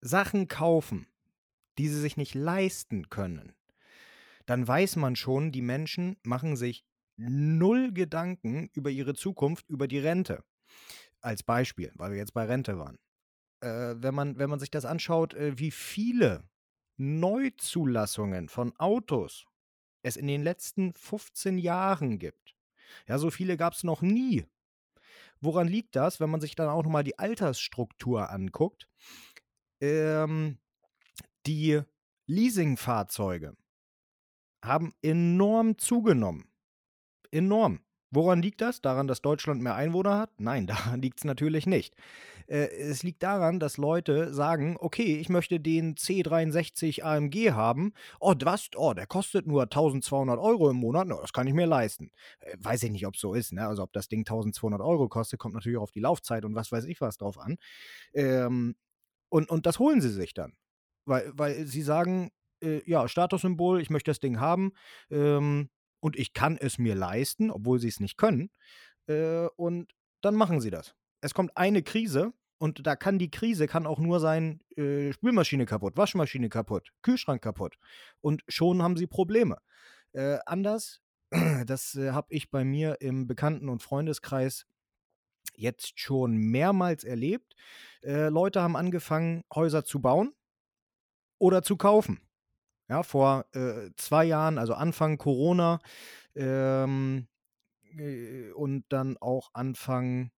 Sachen 0.00 0.48
kaufen, 0.48 1.08
die 1.78 1.88
sie 1.88 2.00
sich 2.00 2.16
nicht 2.16 2.34
leisten 2.34 3.08
können, 3.08 3.54
dann 4.46 4.66
weiß 4.66 4.96
man 4.96 5.16
schon, 5.16 5.52
die 5.52 5.62
Menschen 5.62 6.16
machen 6.22 6.56
sich 6.56 6.84
null 7.16 7.92
Gedanken 7.92 8.70
über 8.72 8.90
ihre 8.90 9.14
Zukunft, 9.14 9.68
über 9.68 9.88
die 9.88 9.98
Rente. 9.98 10.44
Als 11.20 11.42
Beispiel, 11.42 11.92
weil 11.96 12.12
wir 12.12 12.18
jetzt 12.18 12.32
bei 12.32 12.44
Rente 12.44 12.78
waren. 12.78 12.98
Äh, 13.60 13.96
wenn, 13.98 14.14
man, 14.14 14.38
wenn 14.38 14.48
man 14.48 14.60
sich 14.60 14.70
das 14.70 14.84
anschaut, 14.84 15.34
äh, 15.34 15.58
wie 15.58 15.72
viele 15.72 16.48
Neuzulassungen 16.96 18.48
von 18.48 18.74
Autos 18.78 19.47
es 20.08 20.16
in 20.16 20.26
den 20.26 20.42
letzten 20.42 20.92
15 20.94 21.58
Jahren 21.58 22.18
gibt. 22.18 22.56
Ja, 23.06 23.18
so 23.18 23.30
viele 23.30 23.56
gab 23.56 23.74
es 23.74 23.84
noch 23.84 24.02
nie. 24.02 24.46
Woran 25.40 25.68
liegt 25.68 25.94
das, 25.94 26.20
wenn 26.20 26.30
man 26.30 26.40
sich 26.40 26.54
dann 26.54 26.68
auch 26.68 26.82
nochmal 26.82 27.04
die 27.04 27.18
Altersstruktur 27.18 28.30
anguckt? 28.30 28.88
Ähm, 29.80 30.58
die 31.46 31.80
Leasingfahrzeuge 32.26 33.56
haben 34.64 34.92
enorm 35.02 35.78
zugenommen. 35.78 36.50
Enorm. 37.30 37.80
Woran 38.10 38.40
liegt 38.40 38.60
das? 38.60 38.80
Daran, 38.80 39.06
dass 39.06 39.20
Deutschland 39.20 39.62
mehr 39.62 39.74
Einwohner 39.74 40.18
hat? 40.18 40.30
Nein, 40.38 40.66
daran 40.66 41.02
liegt 41.02 41.18
es 41.18 41.24
natürlich 41.24 41.66
nicht. 41.66 41.94
Äh, 42.46 42.68
es 42.68 43.02
liegt 43.02 43.22
daran, 43.22 43.60
dass 43.60 43.76
Leute 43.76 44.32
sagen, 44.32 44.76
okay, 44.80 45.18
ich 45.18 45.28
möchte 45.28 45.60
den 45.60 45.94
C63 45.94 47.02
AMG 47.02 47.52
haben. 47.52 47.92
Oh, 48.20 48.34
was? 48.42 48.70
Oh, 48.76 48.94
der 48.94 49.06
kostet 49.06 49.46
nur 49.46 49.62
1200 49.64 50.38
Euro 50.38 50.70
im 50.70 50.76
Monat. 50.76 51.06
No, 51.06 51.20
das 51.20 51.32
kann 51.32 51.46
ich 51.46 51.54
mir 51.54 51.66
leisten. 51.66 52.10
Äh, 52.40 52.56
weiß 52.58 52.82
ich 52.84 52.90
nicht, 52.90 53.06
ob 53.06 53.14
es 53.14 53.20
so 53.20 53.34
ist. 53.34 53.52
Ne? 53.52 53.66
Also 53.66 53.82
ob 53.82 53.92
das 53.92 54.08
Ding 54.08 54.20
1200 54.20 54.80
Euro 54.80 55.08
kostet, 55.08 55.38
kommt 55.38 55.54
natürlich 55.54 55.78
auch 55.78 55.82
auf 55.82 55.90
die 55.92 56.00
Laufzeit 56.00 56.44
und 56.44 56.54
was 56.54 56.72
weiß 56.72 56.84
ich 56.84 57.00
was 57.00 57.18
drauf 57.18 57.38
an. 57.38 57.58
Ähm, 58.14 58.76
und, 59.28 59.50
und 59.50 59.66
das 59.66 59.78
holen 59.78 60.00
sie 60.00 60.10
sich 60.10 60.32
dann. 60.32 60.54
Weil, 61.04 61.30
weil 61.34 61.66
sie 61.66 61.82
sagen, 61.82 62.30
äh, 62.62 62.80
ja, 62.90 63.08
Statussymbol, 63.08 63.80
ich 63.80 63.90
möchte 63.90 64.10
das 64.10 64.20
Ding 64.20 64.40
haben. 64.40 64.72
Ähm, 65.10 65.68
und 66.00 66.16
ich 66.16 66.32
kann 66.32 66.56
es 66.56 66.78
mir 66.78 66.94
leisten, 66.94 67.50
obwohl 67.50 67.78
sie 67.78 67.88
es 67.88 68.00
nicht 68.00 68.16
können. 68.16 68.50
Äh, 69.06 69.46
und 69.56 69.92
dann 70.20 70.34
machen 70.34 70.60
sie 70.60 70.70
das. 70.70 70.94
Es 71.20 71.34
kommt 71.34 71.56
eine 71.56 71.82
Krise 71.82 72.32
und 72.58 72.86
da 72.86 72.96
kann 72.96 73.18
die 73.18 73.30
Krise 73.30 73.66
kann 73.66 73.86
auch 73.86 73.98
nur 73.98 74.20
sein, 74.20 74.60
äh, 74.76 75.12
Spülmaschine 75.12 75.66
kaputt, 75.66 75.96
Waschmaschine 75.96 76.48
kaputt, 76.48 76.92
Kühlschrank 77.02 77.42
kaputt. 77.42 77.76
Und 78.20 78.42
schon 78.48 78.82
haben 78.82 78.96
sie 78.96 79.06
Probleme. 79.06 79.58
Äh, 80.12 80.38
anders, 80.46 81.00
das 81.66 81.94
äh, 81.94 82.10
habe 82.12 82.28
ich 82.30 82.50
bei 82.50 82.64
mir 82.64 83.00
im 83.00 83.26
Bekannten- 83.26 83.68
und 83.68 83.82
Freundeskreis 83.82 84.66
jetzt 85.54 85.98
schon 86.00 86.36
mehrmals 86.36 87.04
erlebt. 87.04 87.54
Äh, 88.02 88.28
Leute 88.28 88.62
haben 88.62 88.76
angefangen, 88.76 89.44
Häuser 89.54 89.84
zu 89.84 90.00
bauen 90.00 90.32
oder 91.38 91.62
zu 91.62 91.76
kaufen. 91.76 92.27
Ja, 92.88 93.02
vor 93.02 93.44
äh, 93.54 93.90
zwei 93.96 94.24
Jahren, 94.24 94.58
also 94.58 94.74
Anfang 94.74 95.18
Corona 95.18 95.78
ähm, 96.34 97.28
äh, 97.98 98.50
und 98.52 98.84
dann 98.88 99.16
auch 99.18 99.50
Anfang, 99.52 100.30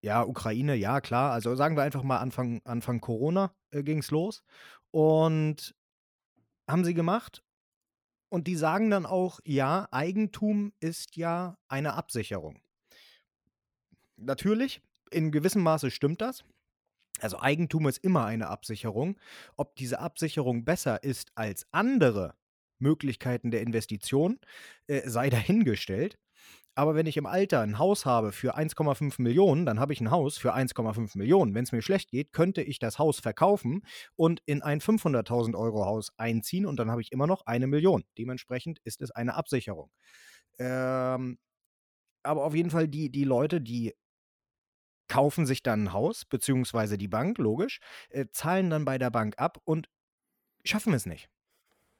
ja, 0.00 0.22
Ukraine, 0.22 0.76
ja, 0.76 1.00
klar. 1.00 1.32
Also 1.32 1.56
sagen 1.56 1.76
wir 1.76 1.82
einfach 1.82 2.04
mal 2.04 2.18
Anfang, 2.18 2.60
Anfang 2.64 3.00
Corona 3.00 3.52
äh, 3.70 3.82
ging 3.82 3.98
es 3.98 4.10
los. 4.10 4.44
Und 4.92 5.74
haben 6.68 6.84
sie 6.84 6.94
gemacht. 6.94 7.42
Und 8.28 8.46
die 8.46 8.56
sagen 8.56 8.90
dann 8.90 9.06
auch, 9.06 9.40
ja, 9.44 9.88
Eigentum 9.90 10.72
ist 10.80 11.16
ja 11.16 11.56
eine 11.68 11.94
Absicherung. 11.94 12.60
Natürlich, 14.16 14.82
in 15.10 15.30
gewissem 15.30 15.62
Maße 15.62 15.90
stimmt 15.90 16.20
das. 16.20 16.44
Also 17.20 17.40
Eigentum 17.40 17.86
ist 17.88 17.98
immer 17.98 18.24
eine 18.26 18.48
Absicherung. 18.48 19.16
Ob 19.56 19.76
diese 19.76 19.98
Absicherung 20.00 20.64
besser 20.64 21.02
ist 21.02 21.32
als 21.34 21.66
andere 21.72 22.34
Möglichkeiten 22.78 23.50
der 23.50 23.62
Investition, 23.62 24.38
äh, 24.86 25.08
sei 25.08 25.30
dahingestellt. 25.30 26.18
Aber 26.78 26.94
wenn 26.94 27.06
ich 27.06 27.16
im 27.16 27.24
Alter 27.24 27.62
ein 27.62 27.78
Haus 27.78 28.04
habe 28.04 28.32
für 28.32 28.54
1,5 28.54 29.20
Millionen, 29.22 29.64
dann 29.64 29.80
habe 29.80 29.94
ich 29.94 30.00
ein 30.02 30.10
Haus 30.10 30.36
für 30.36 30.54
1,5 30.54 31.16
Millionen. 31.16 31.54
Wenn 31.54 31.64
es 31.64 31.72
mir 31.72 31.80
schlecht 31.80 32.10
geht, 32.10 32.34
könnte 32.34 32.60
ich 32.60 32.78
das 32.78 32.98
Haus 32.98 33.18
verkaufen 33.18 33.82
und 34.14 34.42
in 34.44 34.60
ein 34.60 34.82
500.000 34.82 35.56
Euro 35.56 35.86
Haus 35.86 36.12
einziehen 36.18 36.66
und 36.66 36.78
dann 36.78 36.90
habe 36.90 37.00
ich 37.00 37.12
immer 37.12 37.26
noch 37.26 37.46
eine 37.46 37.66
Million. 37.66 38.04
Dementsprechend 38.18 38.78
ist 38.84 39.00
es 39.00 39.10
eine 39.10 39.34
Absicherung. 39.36 39.90
Ähm, 40.58 41.38
aber 42.22 42.44
auf 42.44 42.54
jeden 42.54 42.70
Fall 42.70 42.88
die, 42.88 43.10
die 43.10 43.24
Leute, 43.24 43.62
die 43.62 43.94
kaufen 45.08 45.46
sich 45.46 45.62
dann 45.62 45.84
ein 45.84 45.92
Haus, 45.92 46.24
beziehungsweise 46.24 46.98
die 46.98 47.08
Bank, 47.08 47.38
logisch, 47.38 47.80
äh, 48.10 48.26
zahlen 48.30 48.70
dann 48.70 48.84
bei 48.84 48.98
der 48.98 49.10
Bank 49.10 49.38
ab 49.38 49.58
und 49.64 49.88
schaffen 50.64 50.94
es 50.94 51.06
nicht. 51.06 51.28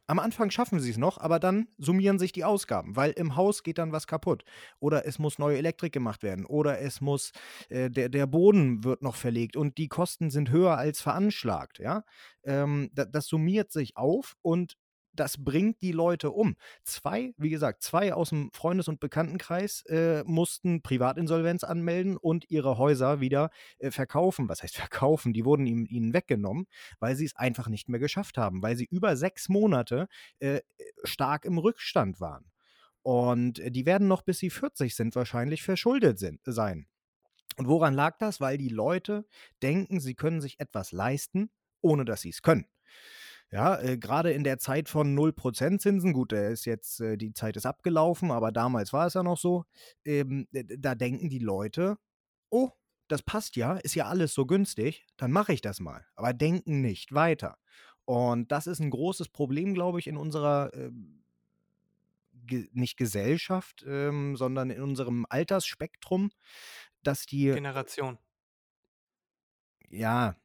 Am 0.09 0.21
Anfang 0.21 0.51
schaffen 0.51 0.79
sie 0.79 0.90
es 0.90 0.99
noch, 0.99 1.19
aber 1.19 1.40
dann 1.40 1.66
summieren 1.79 2.21
sich 2.21 2.31
die 2.31 2.45
Ausgaben, 2.45 2.95
weil 2.95 3.11
im 3.12 3.35
Haus 3.35 3.64
geht 3.64 3.79
dann 3.79 3.90
was 3.90 4.07
kaputt. 4.07 4.45
Oder 4.79 5.05
es 5.05 5.19
muss 5.19 5.40
neue 5.40 5.59
Elektrik 5.59 5.92
gemacht 5.92 6.23
werden. 6.23 6.47
Oder 6.47 6.81
es 6.81 7.01
muss, 7.01 7.33
äh, 7.71 7.90
der, 7.90 8.09
der 8.09 8.27
Boden 8.27 8.85
wird 8.85 9.03
noch 9.03 9.16
verlegt 9.16 9.57
und 9.57 9.79
die 9.79 9.88
Kosten 9.88 10.31
sind 10.31 10.51
höher 10.51 10.79
als 10.79 11.01
veranschlagt. 11.01 11.81
Ja? 11.81 12.05
Ähm, 12.45 12.88
da, 12.92 13.05
das 13.05 13.27
summiert 13.27 13.73
sich 13.73 13.97
auf 13.97 14.35
und 14.42 14.77
das 15.20 15.42
bringt 15.42 15.83
die 15.83 15.92
Leute 15.92 16.31
um. 16.31 16.57
Zwei, 16.85 17.35
wie 17.37 17.50
gesagt, 17.50 17.83
zwei 17.83 18.14
aus 18.14 18.31
dem 18.31 18.50
Freundes- 18.52 18.88
und 18.88 19.00
Bekanntenkreis 19.00 19.83
äh, 19.87 20.22
mussten 20.24 20.83
Privatinsolvenz 20.83 21.64
anmelden 21.64 22.16
und 22.16 22.50
ihre 22.50 22.79
Häuser 22.79 23.20
wieder 23.20 23.50
äh, 23.79 23.90
verkaufen. 23.90 24.48
Was 24.48 24.62
heißt 24.62 24.76
verkaufen? 24.76 25.33
Die 25.33 25.44
wurden 25.44 25.66
ihm, 25.66 25.87
ihnen 25.88 26.12
weggenommen, 26.12 26.66
weil 27.00 27.16
sie 27.16 27.24
es 27.24 27.37
einfach 27.37 27.68
nicht 27.68 27.88
mehr 27.88 28.00
geschafft 28.00 28.38
haben, 28.38 28.62
weil 28.62 28.76
sie 28.76 28.87
über 28.90 29.16
sechs 29.16 29.48
Monate 29.48 30.09
äh, 30.38 30.61
stark 31.05 31.44
im 31.44 31.59
Rückstand 31.59 32.20
waren. 32.20 32.50
Und 33.02 33.61
äh, 33.61 33.70
die 33.70 33.87
werden 33.87 34.09
noch 34.09 34.22
bis 34.22 34.38
sie 34.38 34.50
40 34.50 34.94
sind 34.94 35.14
wahrscheinlich 35.14 35.62
verschuldet 35.62 36.18
sind, 36.18 36.40
sein. 36.44 36.87
Und 37.57 37.68
woran 37.68 37.94
lag 37.94 38.18
das? 38.18 38.40
Weil 38.40 38.59
die 38.59 38.68
Leute 38.68 39.26
denken, 39.62 40.00
sie 40.00 40.14
können 40.14 40.40
sich 40.40 40.61
etwas 40.61 40.92
leisten, 40.92 41.50
ohne 41.81 42.05
dass 42.05 42.20
sie 42.20 42.31
es 42.31 42.42
können. 42.42 42.66
Ja, 43.52 43.80
äh, 43.80 43.96
gerade 43.96 44.32
in 44.32 44.44
der 44.44 44.59
Zeit 44.59 44.88
von 44.88 45.14
0% 45.14 45.78
Zinsen, 45.80 46.12
gut, 46.12 46.32
der 46.32 46.50
ist 46.50 46.64
jetzt, 46.64 47.00
äh, 47.00 47.16
die 47.16 47.32
Zeit 47.32 47.56
ist 47.56 47.66
abgelaufen, 47.66 48.30
aber 48.32 48.50
damals 48.52 48.92
war 48.92 49.06
es 49.06 49.14
ja 49.14 49.22
noch 49.22 49.38
so, 49.38 49.64
ähm, 50.04 50.48
da 50.52 50.94
denken 50.94 51.30
die 51.30 51.38
Leute, 51.38 51.96
oh, 52.50 52.70
das 53.09 53.22
passt 53.22 53.54
ja, 53.56 53.76
ist 53.76 53.94
ja 53.94 54.06
alles 54.06 54.35
so 54.35 54.46
günstig, 54.46 55.06
dann 55.16 55.30
mache 55.30 55.52
ich 55.52 55.61
das 55.61 55.78
mal. 55.80 56.04
Aber 56.16 56.32
denken 56.32 56.80
nicht 56.80 57.14
weiter. 57.14 57.56
Und 58.04 58.50
das 58.52 58.66
ist 58.66 58.80
ein 58.80 58.90
großes 58.90 59.28
Problem, 59.28 59.74
glaube 59.74 60.00
ich, 60.00 60.09
in 60.09 60.16
unserer, 60.16 60.72
äh, 60.74 60.90
ge 62.32 62.68
nicht 62.72 62.96
Gesellschaft, 62.96 63.85
ähm, 63.87 64.37
sondern 64.37 64.70
in 64.70 64.82
unserem 64.82 65.26
Altersspektrum, 65.28 66.30
dass 67.02 67.26
die, 67.26 67.46
Generation. 67.52 68.18
ja, 69.88 70.37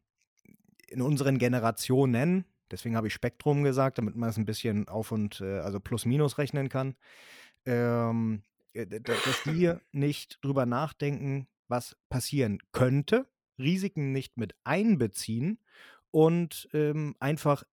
in 0.87 1.01
unseren 1.01 1.37
Generationen, 1.37 2.45
deswegen 2.71 2.95
habe 2.95 3.07
ich 3.07 3.13
Spektrum 3.13 3.63
gesagt, 3.63 3.97
damit 3.97 4.15
man 4.15 4.29
es 4.29 4.37
ein 4.37 4.45
bisschen 4.45 4.87
auf 4.87 5.11
und, 5.11 5.41
äh, 5.41 5.59
also 5.59 5.79
plus 5.79 6.05
minus 6.05 6.37
rechnen 6.37 6.69
kann, 6.69 6.95
ähm, 7.65 8.43
äh, 8.73 8.85
dass 8.87 9.43
die 9.45 9.73
nicht 9.91 10.39
drüber 10.41 10.65
nachdenken, 10.65 11.47
was 11.67 11.95
passieren 12.09 12.59
könnte, 12.71 13.27
Risiken 13.57 14.11
nicht 14.11 14.37
mit 14.37 14.55
einbeziehen 14.63 15.59
und 16.09 16.67
ähm, 16.73 17.15
einfach 17.19 17.63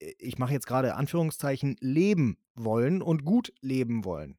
ich 0.00 0.38
mache 0.38 0.52
jetzt 0.52 0.66
gerade 0.66 0.94
Anführungszeichen, 0.94 1.76
leben 1.80 2.38
wollen 2.54 3.02
und 3.02 3.24
gut 3.24 3.52
leben 3.60 4.04
wollen. 4.04 4.38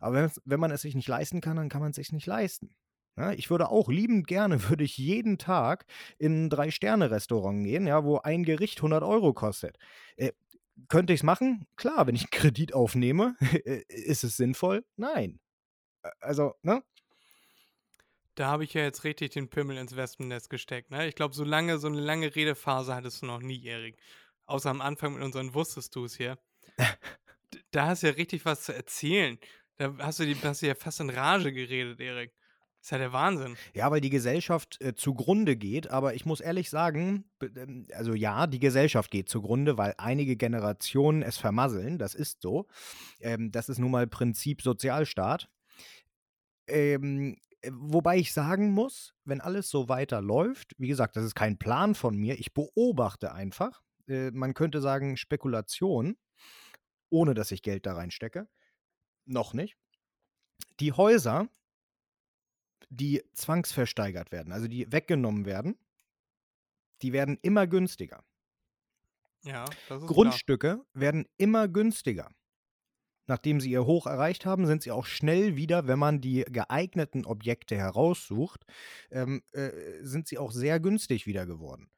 Aber 0.00 0.30
wenn 0.44 0.60
man 0.60 0.70
es 0.70 0.82
sich 0.82 0.94
nicht 0.94 1.08
leisten 1.08 1.40
kann, 1.40 1.56
dann 1.56 1.68
kann 1.68 1.80
man 1.80 1.90
es 1.90 1.96
sich 1.96 2.12
nicht 2.12 2.26
leisten. 2.26 2.74
Ja, 3.16 3.32
ich 3.32 3.48
würde 3.50 3.68
auch 3.68 3.88
liebend 3.88 4.26
gerne, 4.26 4.58
würde 4.68 4.84
ich 4.84 4.98
jeden 4.98 5.38
Tag 5.38 5.86
in 6.18 6.44
ein 6.44 6.50
Drei-Sterne-Restaurant 6.50 7.64
gehen, 7.64 7.86
ja, 7.86 8.04
wo 8.04 8.18
ein 8.18 8.44
Gericht 8.44 8.78
100 8.78 9.02
Euro 9.02 9.32
kostet. 9.32 9.78
Äh, 10.16 10.32
könnte 10.88 11.12
ich 11.12 11.20
es 11.20 11.24
machen? 11.24 11.66
Klar, 11.76 12.06
wenn 12.06 12.16
ich 12.16 12.22
einen 12.22 12.30
Kredit 12.30 12.74
aufnehme, 12.74 13.36
äh, 13.64 13.82
ist 13.88 14.24
es 14.24 14.36
sinnvoll? 14.36 14.84
Nein. 14.96 15.40
Also, 16.20 16.54
ne? 16.62 16.82
Da 18.34 18.48
habe 18.48 18.64
ich 18.64 18.74
ja 18.74 18.82
jetzt 18.82 19.04
richtig 19.04 19.30
den 19.30 19.48
Pimmel 19.48 19.78
ins 19.78 19.94
Wespennest 19.94 20.50
gesteckt. 20.50 20.90
Ne? 20.90 21.06
Ich 21.06 21.14
glaube, 21.14 21.34
so 21.34 21.44
lange, 21.44 21.78
so 21.78 21.86
eine 21.86 22.00
lange 22.00 22.34
Redephase 22.34 22.94
hattest 22.94 23.22
du 23.22 23.26
noch 23.26 23.40
nie, 23.40 23.64
Erik. 23.64 23.96
Außer 24.46 24.70
am 24.70 24.80
Anfang 24.80 25.14
mit 25.14 25.22
unseren 25.22 25.54
Wusstest 25.54 25.94
du 25.94 26.04
es 26.04 26.16
hier. 26.16 26.38
da 27.70 27.86
hast 27.86 28.02
du 28.02 28.08
ja 28.08 28.14
richtig 28.14 28.44
was 28.44 28.64
zu 28.64 28.74
erzählen. 28.74 29.38
Da 29.76 29.96
hast 29.98 30.18
du, 30.18 30.26
die, 30.26 30.36
hast 30.42 30.62
du 30.62 30.66
ja 30.66 30.74
fast 30.74 31.00
in 31.00 31.10
Rage 31.10 31.52
geredet, 31.52 32.00
Erik. 32.00 32.32
Das 32.84 32.88
ist 32.88 32.92
ja 32.92 32.98
der 32.98 33.14
Wahnsinn. 33.14 33.56
Ja, 33.72 33.90
weil 33.90 34.02
die 34.02 34.10
Gesellschaft 34.10 34.78
äh, 34.82 34.94
zugrunde 34.94 35.56
geht, 35.56 35.88
aber 35.88 36.12
ich 36.12 36.26
muss 36.26 36.42
ehrlich 36.42 36.68
sagen, 36.68 37.24
ähm, 37.40 37.86
also 37.94 38.12
ja, 38.12 38.46
die 38.46 38.58
Gesellschaft 38.58 39.10
geht 39.10 39.30
zugrunde, 39.30 39.78
weil 39.78 39.94
einige 39.96 40.36
Generationen 40.36 41.22
es 41.22 41.38
vermasseln, 41.38 41.96
das 41.98 42.14
ist 42.14 42.42
so. 42.42 42.66
Ähm, 43.20 43.50
das 43.50 43.70
ist 43.70 43.78
nun 43.78 43.90
mal 43.90 44.06
Prinzip 44.06 44.60
Sozialstaat. 44.60 45.48
Ähm, 46.66 47.38
äh, 47.62 47.70
wobei 47.72 48.18
ich 48.18 48.34
sagen 48.34 48.72
muss, 48.72 49.14
wenn 49.24 49.40
alles 49.40 49.70
so 49.70 49.88
weiterläuft, 49.88 50.74
wie 50.76 50.88
gesagt, 50.88 51.16
das 51.16 51.24
ist 51.24 51.34
kein 51.34 51.56
Plan 51.56 51.94
von 51.94 52.14
mir, 52.14 52.38
ich 52.38 52.52
beobachte 52.52 53.32
einfach, 53.32 53.80
äh, 54.08 54.30
man 54.30 54.52
könnte 54.52 54.82
sagen 54.82 55.16
Spekulation, 55.16 56.18
ohne 57.08 57.32
dass 57.32 57.50
ich 57.50 57.62
Geld 57.62 57.86
da 57.86 57.94
reinstecke. 57.94 58.46
Noch 59.24 59.54
nicht. 59.54 59.74
Die 60.80 60.92
Häuser, 60.92 61.48
die 62.96 63.22
zwangsversteigert 63.32 64.32
werden, 64.32 64.52
also 64.52 64.68
die 64.68 64.90
weggenommen 64.90 65.44
werden, 65.44 65.76
die 67.02 67.12
werden 67.12 67.38
immer 67.42 67.66
günstiger. 67.66 68.24
Ja, 69.44 69.66
Grundstücke 69.88 70.74
klar. 70.76 70.86
werden 70.94 71.26
immer 71.36 71.68
günstiger. 71.68 72.30
Nachdem 73.26 73.60
sie 73.60 73.70
ihr 73.70 73.86
Hoch 73.86 74.06
erreicht 74.06 74.44
haben, 74.44 74.66
sind 74.66 74.82
sie 74.82 74.90
auch 74.90 75.06
schnell 75.06 75.56
wieder, 75.56 75.86
wenn 75.86 75.98
man 75.98 76.20
die 76.20 76.44
geeigneten 76.48 77.24
Objekte 77.24 77.76
heraussucht, 77.76 78.64
ähm, 79.10 79.42
äh, 79.52 79.70
sind 80.02 80.28
sie 80.28 80.38
auch 80.38 80.52
sehr 80.52 80.78
günstig 80.78 81.26
wieder 81.26 81.46
geworden. 81.46 81.90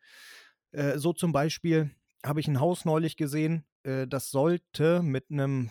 Äh, 0.71 0.99
so 0.99 1.13
zum 1.13 1.33
Beispiel 1.33 1.91
habe 2.25 2.41
ich 2.41 2.49
ein 2.49 2.61
Haus 2.61 2.85
neulich 2.85 3.17
gesehen, 3.17 3.65
äh, 3.83 4.07
das 4.07 4.31
sollte 4.31 5.03
mit 5.03 5.31
einem 5.31 5.71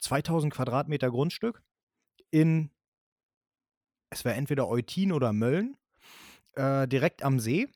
2000 0.00 0.52
Quadratmeter 0.52 1.10
Grundstück 1.10 1.62
in, 2.30 2.70
es 4.10 4.24
wäre 4.24 4.34
entweder 4.34 4.68
Eutin 4.68 5.12
oder 5.12 5.32
Mölln, 5.32 5.76
äh, 6.54 6.86
direkt 6.86 7.22
am 7.22 7.40
See. 7.40 7.68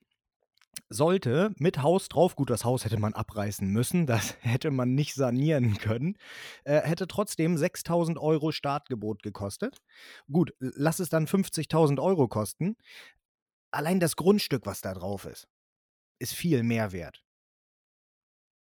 Sollte 0.89 1.55
mit 1.57 1.83
Haus 1.83 2.09
drauf, 2.09 2.37
gut, 2.37 2.51
das 2.51 2.65
Haus 2.65 2.85
hätte 2.85 2.99
man 2.99 3.15
abreißen 3.15 3.67
müssen, 3.67 4.07
das 4.07 4.37
hätte 4.41 4.71
man 4.71 4.95
nicht 4.95 5.15
sanieren 5.15 5.79
können, 5.79 6.19
äh, 6.65 6.81
hätte 6.81 7.07
trotzdem 7.07 7.57
6000 7.57 8.19
Euro 8.19 8.53
Startgebot 8.53 9.23
gekostet. 9.23 9.79
Gut, 10.31 10.53
lass 10.59 10.99
es 10.99 11.09
dann 11.09 11.27
50.000 11.27 12.03
Euro 12.03 12.29
kosten. 12.29 12.77
Allein 13.71 14.01
das 14.01 14.17
Grundstück, 14.17 14.67
was 14.67 14.83
da 14.83 14.95
drauf 14.95 15.25
ist, 15.25 15.49
ist 16.19 16.35
viel 16.35 16.63
mehr 16.63 16.93
wert. 16.93 17.24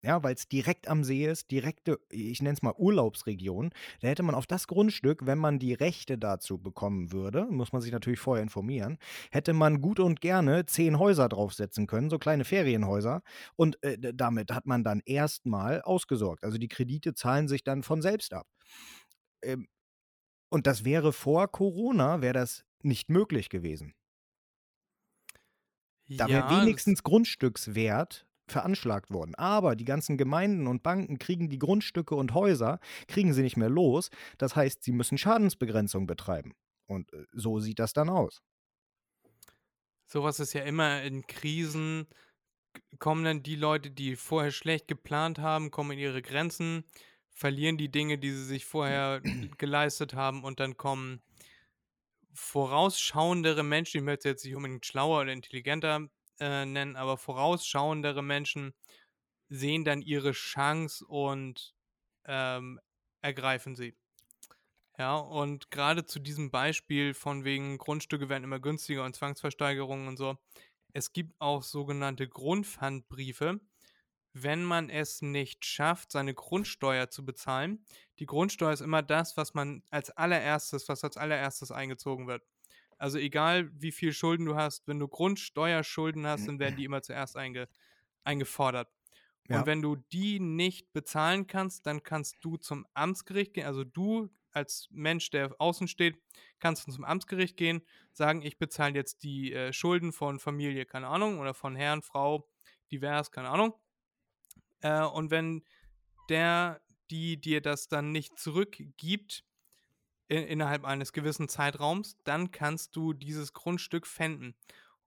Ja, 0.05 0.21
weil 0.23 0.35
es 0.35 0.47
direkt 0.47 0.87
am 0.87 1.03
See 1.03 1.25
ist, 1.25 1.49
direkte, 1.49 1.99
ich 2.11 2.39
nenne 2.41 2.53
es 2.53 2.61
mal 2.61 2.75
Urlaubsregion. 2.77 3.71
Da 4.01 4.07
hätte 4.09 4.21
man 4.21 4.35
auf 4.35 4.45
das 4.45 4.67
Grundstück, 4.67 5.25
wenn 5.25 5.39
man 5.39 5.57
die 5.57 5.73
Rechte 5.73 6.19
dazu 6.19 6.59
bekommen 6.59 7.11
würde, 7.11 7.45
muss 7.49 7.73
man 7.73 7.81
sich 7.81 7.91
natürlich 7.91 8.19
vorher 8.19 8.43
informieren, 8.43 8.97
hätte 9.31 9.53
man 9.53 9.81
gut 9.81 9.99
und 9.99 10.21
gerne 10.21 10.67
zehn 10.67 10.99
Häuser 10.99 11.27
draufsetzen 11.27 11.87
können, 11.87 12.11
so 12.11 12.19
kleine 12.19 12.45
Ferienhäuser. 12.45 13.21
Und 13.55 13.81
äh, 13.83 13.97
damit 14.13 14.51
hat 14.51 14.67
man 14.67 14.83
dann 14.83 15.01
erstmal 15.05 15.81
ausgesorgt. 15.81 16.43
Also 16.43 16.59
die 16.59 16.67
Kredite 16.67 17.15
zahlen 17.15 17.47
sich 17.47 17.63
dann 17.63 17.81
von 17.81 18.01
selbst 18.03 18.33
ab. 18.33 18.45
Ähm, 19.43 19.67
und 20.49 20.67
das 20.67 20.85
wäre 20.85 21.13
vor 21.13 21.49
Corona, 21.51 22.21
wäre 22.21 22.33
das 22.33 22.65
nicht 22.83 23.09
möglich 23.09 23.49
gewesen. 23.49 23.95
Da 26.17 26.29
wäre 26.31 26.49
Ja, 26.49 26.49
wenigstens 26.49 27.03
Grundstückswert 27.03 28.24
veranschlagt 28.47 29.11
worden. 29.11 29.35
Aber 29.35 29.75
die 29.75 29.85
ganzen 29.85 30.17
Gemeinden 30.17 30.67
und 30.67 30.83
Banken 30.83 31.19
kriegen 31.19 31.49
die 31.49 31.59
Grundstücke 31.59 32.15
und 32.15 32.33
Häuser, 32.33 32.79
kriegen 33.07 33.33
sie 33.33 33.41
nicht 33.41 33.57
mehr 33.57 33.69
los. 33.69 34.09
Das 34.37 34.55
heißt, 34.55 34.83
sie 34.83 34.91
müssen 34.91 35.17
Schadensbegrenzung 35.17 36.07
betreiben. 36.07 36.53
Und 36.87 37.11
äh, 37.13 37.25
so 37.33 37.59
sieht 37.59 37.79
das 37.79 37.93
dann 37.93 38.09
aus. 38.09 38.41
sowas 40.05 40.39
ist 40.39 40.53
ja 40.53 40.63
immer 40.63 41.01
in 41.03 41.25
Krisen, 41.27 42.07
kommen 42.99 43.23
dann 43.23 43.43
die 43.43 43.55
Leute, 43.55 43.91
die 43.91 44.15
vorher 44.15 44.51
schlecht 44.51 44.87
geplant 44.87 45.39
haben, 45.39 45.71
kommen 45.71 45.91
in 45.91 45.99
ihre 45.99 46.21
Grenzen, 46.21 46.83
verlieren 47.31 47.77
die 47.77 47.91
Dinge, 47.91 48.17
die 48.17 48.31
sie 48.31 48.45
sich 48.45 48.65
vorher 48.65 49.21
geleistet 49.57 50.13
haben 50.13 50.43
und 50.43 50.59
dann 50.59 50.77
kommen 50.77 51.21
vorausschauendere 52.33 53.63
Menschen, 53.63 53.97
ich 53.97 54.03
möchte 54.03 54.29
jetzt 54.29 54.45
nicht 54.45 54.55
unbedingt 54.55 54.85
schlauer 54.85 55.21
oder 55.21 55.31
intelligenter 55.31 56.09
äh, 56.39 56.65
nennen, 56.65 56.95
aber 56.95 57.17
vorausschauendere 57.17 58.23
Menschen 58.23 58.73
sehen 59.49 59.85
dann 59.85 60.01
ihre 60.01 60.31
Chance 60.31 61.05
und 61.05 61.75
ähm, 62.25 62.79
ergreifen 63.21 63.75
sie. 63.75 63.95
Ja, 64.97 65.17
und 65.17 65.71
gerade 65.71 66.05
zu 66.05 66.19
diesem 66.19 66.51
Beispiel 66.51 67.13
von 67.13 67.43
wegen 67.43 67.77
Grundstücke 67.77 68.29
werden 68.29 68.45
immer 68.45 68.59
günstiger 68.59 69.03
und 69.03 69.15
Zwangsversteigerungen 69.15 70.07
und 70.07 70.17
so. 70.17 70.37
Es 70.93 71.11
gibt 71.11 71.33
auch 71.39 71.63
sogenannte 71.63 72.27
Grundpfandbriefe, 72.29 73.59
wenn 74.33 74.63
man 74.63 74.89
es 74.89 75.21
nicht 75.21 75.65
schafft, 75.65 76.11
seine 76.11 76.33
Grundsteuer 76.33 77.09
zu 77.09 77.25
bezahlen. 77.25 77.85
Die 78.19 78.25
Grundsteuer 78.25 78.73
ist 78.73 78.81
immer 78.81 79.03
das, 79.03 79.37
was 79.37 79.53
man 79.53 79.83
als 79.91 80.11
allererstes, 80.11 80.89
was 80.89 81.03
als 81.03 81.17
allererstes 81.17 81.71
eingezogen 81.71 82.27
wird. 82.27 82.43
Also 82.97 83.17
egal, 83.17 83.69
wie 83.73 83.91
viel 83.91 84.13
Schulden 84.13 84.45
du 84.45 84.55
hast, 84.55 84.87
wenn 84.87 84.99
du 84.99 85.07
Grundsteuerschulden 85.07 86.25
hast, 86.25 86.47
dann 86.47 86.59
werden 86.59 86.77
die 86.77 86.85
immer 86.85 87.01
zuerst 87.01 87.35
einge, 87.35 87.67
eingefordert. 88.23 88.89
Ja. 89.47 89.59
Und 89.59 89.65
wenn 89.67 89.81
du 89.81 89.95
die 89.95 90.39
nicht 90.39 90.91
bezahlen 90.93 91.45
kannst, 91.45 91.85
dann 91.85 92.03
kannst 92.03 92.37
du 92.41 92.57
zum 92.57 92.85
Amtsgericht 92.93 93.53
gehen. 93.53 93.65
Also 93.65 93.83
du 93.83 94.29
als 94.51 94.87
Mensch, 94.89 95.29
der 95.29 95.53
außen 95.59 95.87
steht, 95.87 96.17
kannst 96.59 96.87
du 96.87 96.91
zum 96.91 97.03
Amtsgericht 97.03 97.57
gehen, 97.57 97.81
sagen, 98.13 98.41
ich 98.41 98.57
bezahle 98.57 98.95
jetzt 98.95 99.23
die 99.23 99.53
äh, 99.53 99.73
Schulden 99.73 100.13
von 100.13 100.39
Familie, 100.39 100.85
keine 100.85 101.07
Ahnung, 101.07 101.39
oder 101.39 101.53
von 101.53 101.75
Herrn, 101.75 102.01
Frau, 102.01 102.49
divers, 102.91 103.31
keine 103.31 103.49
Ahnung. 103.49 103.73
Äh, 104.79 105.03
und 105.03 105.29
wenn 105.29 105.63
der, 106.29 106.81
die 107.11 107.39
dir 107.39 107.61
das 107.61 107.87
dann 107.87 108.11
nicht 108.11 108.39
zurückgibt, 108.39 109.43
in, 110.27 110.43
innerhalb 110.43 110.85
eines 110.85 111.13
gewissen 111.13 111.47
Zeitraums, 111.47 112.17
dann 112.23 112.51
kannst 112.51 112.95
du 112.95 113.13
dieses 113.13 113.53
Grundstück 113.53 114.07
pfänden. 114.07 114.55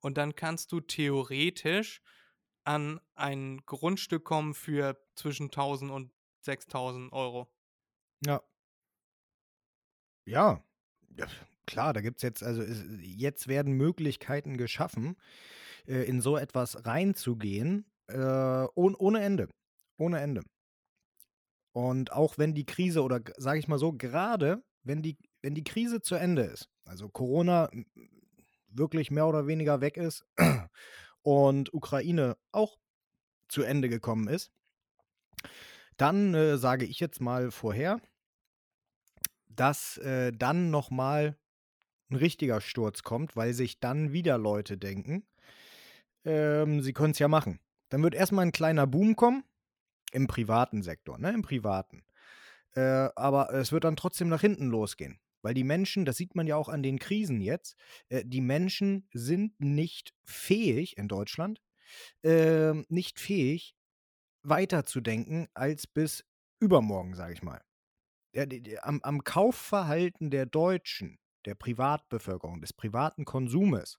Und 0.00 0.16
dann 0.16 0.36
kannst 0.36 0.72
du 0.72 0.80
theoretisch 0.80 2.00
an 2.64 3.00
ein 3.14 3.58
Grundstück 3.66 4.24
kommen 4.24 4.54
für 4.54 4.96
zwischen 5.16 5.46
1000 5.46 5.90
und 5.90 6.12
6000 6.42 7.12
Euro. 7.12 7.48
Ja. 8.24 8.42
Ja. 10.24 10.62
ja 11.16 11.26
klar, 11.68 11.92
da 11.92 12.00
gibt 12.00 12.18
es 12.18 12.22
jetzt, 12.22 12.42
also 12.42 12.62
es, 12.62 12.84
jetzt 13.00 13.46
werden 13.46 13.74
Möglichkeiten 13.74 14.56
geschaffen, 14.56 15.16
äh, 15.86 16.02
in 16.04 16.20
so 16.20 16.36
etwas 16.36 16.86
reinzugehen, 16.86 17.86
äh, 18.08 18.66
ohn, 18.74 18.94
ohne 18.96 19.20
Ende. 19.20 19.48
Ohne 19.98 20.20
Ende. 20.20 20.42
Und 21.72 22.12
auch 22.12 22.38
wenn 22.38 22.54
die 22.54 22.66
Krise 22.66 23.02
oder 23.02 23.20
sage 23.36 23.58
ich 23.58 23.68
mal 23.68 23.78
so, 23.78 23.92
gerade 23.92 24.62
wenn 24.88 25.02
die, 25.02 25.18
wenn 25.42 25.54
die 25.54 25.64
Krise 25.64 26.00
zu 26.00 26.14
Ende 26.14 26.42
ist, 26.42 26.68
also 26.84 27.08
Corona 27.08 27.70
wirklich 28.68 29.10
mehr 29.10 29.26
oder 29.26 29.46
weniger 29.46 29.80
weg 29.80 29.96
ist 29.96 30.24
und 31.22 31.72
Ukraine 31.74 32.36
auch 32.52 32.78
zu 33.48 33.62
Ende 33.62 33.88
gekommen 33.88 34.28
ist, 34.28 34.50
dann 35.98 36.34
äh, 36.34 36.56
sage 36.56 36.86
ich 36.86 37.00
jetzt 37.00 37.20
mal 37.20 37.50
vorher, 37.50 38.00
dass 39.48 39.98
äh, 39.98 40.32
dann 40.32 40.70
nochmal 40.70 41.36
ein 42.10 42.16
richtiger 42.16 42.60
Sturz 42.60 43.02
kommt, 43.02 43.36
weil 43.36 43.52
sich 43.52 43.80
dann 43.80 44.12
wieder 44.12 44.38
Leute 44.38 44.78
denken, 44.78 45.26
ähm, 46.24 46.80
sie 46.80 46.94
können 46.94 47.10
es 47.10 47.18
ja 47.18 47.28
machen. 47.28 47.60
Dann 47.90 48.02
wird 48.02 48.14
erstmal 48.14 48.46
ein 48.46 48.52
kleiner 48.52 48.86
Boom 48.86 49.16
kommen 49.16 49.44
im 50.12 50.26
privaten 50.26 50.82
Sektor, 50.82 51.18
ne, 51.18 51.30
im 51.32 51.42
privaten. 51.42 52.02
Äh, 52.74 53.08
aber 53.16 53.52
es 53.52 53.72
wird 53.72 53.84
dann 53.84 53.96
trotzdem 53.96 54.28
nach 54.28 54.40
hinten 54.40 54.68
losgehen. 54.68 55.20
Weil 55.42 55.54
die 55.54 55.64
Menschen, 55.64 56.04
das 56.04 56.16
sieht 56.16 56.34
man 56.34 56.46
ja 56.46 56.56
auch 56.56 56.68
an 56.68 56.82
den 56.82 56.98
Krisen 56.98 57.40
jetzt, 57.40 57.76
äh, 58.08 58.24
die 58.24 58.40
Menschen 58.40 59.08
sind 59.12 59.58
nicht 59.60 60.12
fähig 60.24 60.96
in 60.96 61.08
Deutschland, 61.08 61.62
äh, 62.22 62.72
nicht 62.88 63.20
fähig, 63.20 63.76
weiterzudenken 64.42 65.48
als 65.54 65.86
bis 65.86 66.24
übermorgen, 66.60 67.14
sage 67.14 67.34
ich 67.34 67.42
mal. 67.42 67.62
Ja, 68.34 68.46
die, 68.46 68.62
die, 68.62 68.78
am, 68.80 69.00
am 69.02 69.24
Kaufverhalten 69.24 70.30
der 70.30 70.46
Deutschen, 70.46 71.18
der 71.44 71.54
Privatbevölkerung, 71.54 72.60
des 72.60 72.72
privaten 72.72 73.24
Konsumes, 73.24 73.98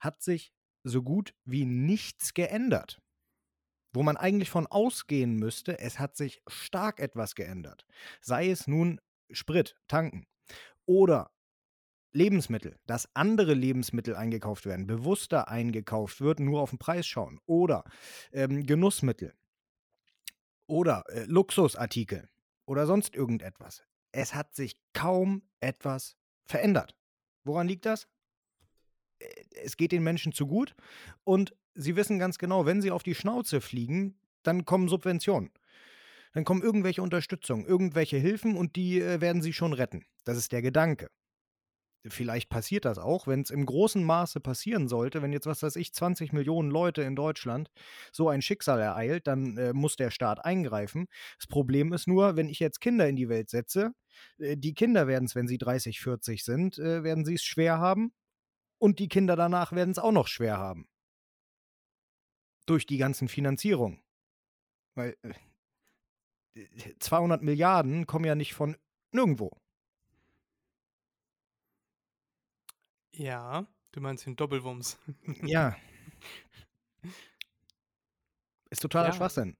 hat 0.00 0.22
sich 0.22 0.52
so 0.84 1.02
gut 1.02 1.34
wie 1.44 1.64
nichts 1.64 2.34
geändert. 2.34 3.00
Wo 3.98 4.04
man 4.04 4.16
eigentlich 4.16 4.48
von 4.48 4.68
ausgehen 4.68 5.34
müsste, 5.34 5.80
es 5.80 5.98
hat 5.98 6.16
sich 6.16 6.40
stark 6.46 7.00
etwas 7.00 7.34
geändert. 7.34 7.84
Sei 8.20 8.48
es 8.48 8.68
nun 8.68 9.00
Sprit, 9.32 9.74
tanken 9.88 10.24
oder 10.86 11.32
Lebensmittel, 12.12 12.78
dass 12.86 13.08
andere 13.16 13.54
Lebensmittel 13.54 14.14
eingekauft 14.14 14.66
werden, 14.66 14.86
bewusster 14.86 15.48
eingekauft 15.48 16.20
wird, 16.20 16.38
nur 16.38 16.60
auf 16.60 16.70
den 16.70 16.78
Preis 16.78 17.08
schauen. 17.08 17.40
Oder 17.44 17.82
ähm, 18.30 18.64
Genussmittel. 18.64 19.34
Oder 20.68 21.02
äh, 21.08 21.24
Luxusartikel. 21.24 22.28
Oder 22.66 22.86
sonst 22.86 23.16
irgendetwas. 23.16 23.82
Es 24.12 24.32
hat 24.32 24.54
sich 24.54 24.76
kaum 24.92 25.42
etwas 25.58 26.16
verändert. 26.44 26.94
Woran 27.42 27.66
liegt 27.66 27.84
das? 27.84 28.06
Äh, 29.18 29.26
es 29.64 29.76
geht 29.76 29.90
den 29.90 30.04
Menschen 30.04 30.32
zu 30.32 30.46
gut 30.46 30.76
und 31.24 31.56
sie 31.78 31.96
wissen 31.96 32.18
ganz 32.18 32.38
genau, 32.38 32.66
wenn 32.66 32.82
sie 32.82 32.90
auf 32.90 33.02
die 33.02 33.14
Schnauze 33.14 33.60
fliegen, 33.60 34.18
dann 34.42 34.64
kommen 34.64 34.88
Subventionen. 34.88 35.50
Dann 36.34 36.44
kommen 36.44 36.62
irgendwelche 36.62 37.02
Unterstützung, 37.02 37.66
irgendwelche 37.66 38.18
Hilfen 38.18 38.56
und 38.56 38.76
die 38.76 39.00
äh, 39.00 39.20
werden 39.20 39.42
sie 39.42 39.52
schon 39.52 39.72
retten. 39.72 40.04
Das 40.24 40.36
ist 40.36 40.52
der 40.52 40.62
Gedanke 40.62 41.08
vielleicht 42.06 42.48
passiert 42.48 42.84
das 42.84 42.98
auch, 42.98 43.26
wenn 43.26 43.42
es 43.42 43.50
im 43.50 43.66
großen 43.66 44.02
Maße 44.02 44.40
passieren 44.40 44.88
sollte, 44.88 45.22
wenn 45.22 45.32
jetzt, 45.32 45.46
was 45.46 45.62
weiß 45.62 45.76
ich, 45.76 45.92
20 45.92 46.32
Millionen 46.32 46.70
Leute 46.70 47.02
in 47.02 47.16
Deutschland 47.16 47.70
so 48.12 48.28
ein 48.28 48.42
Schicksal 48.42 48.80
ereilt, 48.80 49.26
dann 49.26 49.56
äh, 49.56 49.72
muss 49.72 49.96
der 49.96 50.10
Staat 50.10 50.44
eingreifen. 50.44 51.06
Das 51.38 51.46
Problem 51.46 51.92
ist 51.92 52.06
nur, 52.06 52.36
wenn 52.36 52.48
ich 52.48 52.60
jetzt 52.60 52.80
Kinder 52.80 53.08
in 53.08 53.16
die 53.16 53.28
Welt 53.28 53.50
setze, 53.50 53.92
äh, 54.38 54.56
die 54.56 54.74
Kinder 54.74 55.06
werden 55.06 55.24
es, 55.24 55.34
wenn 55.34 55.48
sie 55.48 55.58
30, 55.58 56.00
40 56.00 56.44
sind, 56.44 56.78
äh, 56.78 57.02
werden 57.02 57.24
sie 57.24 57.34
es 57.34 57.42
schwer 57.42 57.78
haben 57.78 58.12
und 58.78 58.98
die 58.98 59.08
Kinder 59.08 59.36
danach 59.36 59.72
werden 59.72 59.90
es 59.90 59.98
auch 59.98 60.12
noch 60.12 60.28
schwer 60.28 60.58
haben. 60.58 60.88
Durch 62.68 62.86
die 62.86 62.98
ganzen 62.98 63.28
Finanzierungen. 63.28 64.02
Weil 64.94 65.16
200 66.98 67.40
äh, 67.40 67.44
Milliarden 67.44 68.06
kommen 68.06 68.24
ja 68.24 68.34
nicht 68.34 68.54
von 68.54 68.76
nirgendwo. 69.12 69.50
Ja, 73.12 73.66
du 73.92 74.00
meinst 74.00 74.26
den 74.26 74.36
Doppelwumms. 74.36 74.98
Ja. 75.42 75.76
Ist 78.70 78.82
totaler 78.82 79.08
Ja. 79.08 79.14
Schwachsinn. 79.14 79.56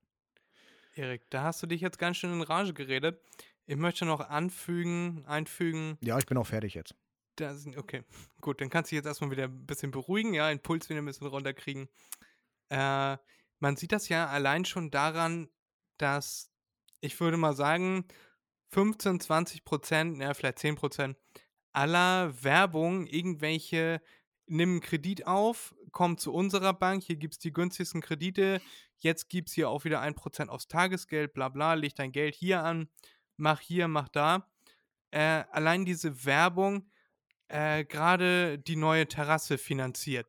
Erik, 0.95 1.23
da 1.31 1.45
hast 1.45 1.63
du 1.63 1.67
dich 1.67 1.81
jetzt 1.81 1.99
ganz 1.99 2.17
schön 2.17 2.33
in 2.33 2.43
Rage 2.43 2.75
geredet. 2.75 3.23
Ich 3.67 3.77
möchte 3.77 4.05
noch 4.05 4.21
anfügen, 4.21 5.25
einfügen, 5.27 5.97
Ja, 6.01 6.19
ich 6.19 6.27
bin 6.27 6.37
auch 6.37 6.47
fertig 6.47 6.75
jetzt. 6.75 6.95
dass, 7.37 7.67
okay, 7.77 8.03
gut, 8.41 8.61
dann 8.61 8.69
kannst 8.71 8.91
du 8.91 8.95
dich 8.95 8.99
jetzt 8.99 9.07
erstmal 9.07 9.31
wieder 9.31 9.45
ein 9.45 9.67
bisschen 9.67 9.93
beruhigen, 9.93 10.35
ja, 10.35 10.49
den 10.49 10.61
Puls 10.61 10.89
wieder 10.89 11.01
ein 11.01 11.05
bisschen 11.05 11.27
runterkriegen. 11.29 11.89
Äh, 12.71 13.17
man 13.61 13.77
sieht 13.77 13.93
das 13.93 14.09
ja 14.09 14.29
allein 14.29 14.65
schon 14.65 14.91
daran, 14.91 15.49
dass 15.97 16.51
ich 17.01 17.19
würde 17.21 17.37
mal 17.37 17.55
sagen, 17.55 18.07
15, 18.71 19.21
20 19.21 19.65
Prozent, 19.65 20.21
ja, 20.21 20.35
vielleicht 20.35 20.59
10 20.59 20.77
Prozent 20.77 21.17
aller 21.73 22.43
Werbung 22.43 23.07
irgendwelche, 23.07 24.03
nimm 24.47 24.71
einen 24.71 24.81
Kredit 24.81 25.27
auf, 25.27 25.75
komm 25.93 26.19
zu 26.19 26.33
unserer 26.33 26.73
Bank, 26.73 27.03
hier 27.03 27.17
gibt 27.17 27.35
es 27.35 27.39
die 27.39 27.53
günstigsten 27.53 28.01
Kredite, 28.01 28.61
jetzt 28.99 29.29
gibt 29.29 29.49
es 29.49 29.55
hier 29.55 29.69
auch 29.69 29.85
wieder 29.85 30.03
1% 30.03 30.49
aufs 30.49 30.69
Tagesgeld, 30.69 31.33
bla 31.35 31.49
bla, 31.49 31.75
leg 31.75 31.95
dein 31.95 32.13
Geld 32.13 32.35
hier 32.35 32.65
an, 32.65 32.89
mach 33.37 33.61
hier, 33.61 33.89
mach 33.89 34.09
da. 34.09 34.51
Äh, 35.11 35.45
allein 35.51 35.85
diese 35.85 36.25
Werbung, 36.25 36.91
äh, 37.49 37.85
gerade 37.85 38.59
die 38.59 38.77
neue 38.77 39.07
Terrasse 39.07 39.57
finanziert. 39.57 40.27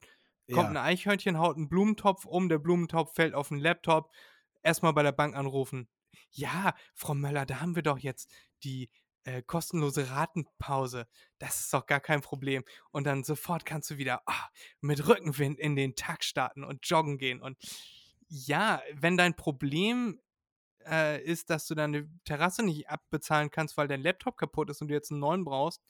Kommt 0.51 0.69
ein 0.69 0.75
Ja. 0.75 0.83
Eichhörnchen, 0.83 1.37
haut 1.37 1.55
einen 1.55 1.69
Blumentopf 1.69 2.25
um, 2.25 2.49
der 2.49 2.59
Blumentopf 2.59 3.13
fällt 3.13 3.33
auf 3.33 3.49
den 3.49 3.59
Laptop, 3.59 4.11
erstmal 4.63 4.93
bei 4.93 5.03
der 5.03 5.11
Bank 5.11 5.35
anrufen. 5.35 5.87
Ja, 6.31 6.73
Frau 6.93 7.13
Möller, 7.13 7.45
da 7.45 7.61
haben 7.61 7.75
wir 7.75 7.83
doch 7.83 7.99
jetzt 7.99 8.31
die 8.63 8.89
äh, 9.23 9.41
kostenlose 9.43 10.09
Ratenpause. 10.09 11.07
Das 11.37 11.59
ist 11.59 11.73
doch 11.73 11.85
gar 11.85 11.99
kein 11.99 12.21
Problem. 12.21 12.63
Und 12.91 13.05
dann 13.05 13.23
sofort 13.23 13.65
kannst 13.65 13.89
du 13.91 13.97
wieder 13.97 14.21
ah, 14.25 14.49
mit 14.81 15.07
Rückenwind 15.07 15.59
in 15.59 15.75
den 15.75 15.95
Tag 15.95 16.23
starten 16.23 16.63
und 16.63 16.87
joggen 16.87 17.17
gehen. 17.17 17.41
Und 17.41 17.57
ja, 18.27 18.81
wenn 18.93 19.17
dein 19.17 19.35
Problem 19.35 20.19
äh, 20.85 21.21
ist, 21.23 21.49
dass 21.49 21.67
du 21.67 21.75
deine 21.75 22.09
Terrasse 22.25 22.63
nicht 22.63 22.89
abbezahlen 22.89 23.51
kannst, 23.51 23.77
weil 23.77 23.87
dein 23.87 24.01
Laptop 24.01 24.37
kaputt 24.37 24.69
ist 24.69 24.81
und 24.81 24.87
du 24.87 24.93
jetzt 24.93 25.11
einen 25.11 25.19
neuen 25.19 25.43
brauchst, 25.43 25.81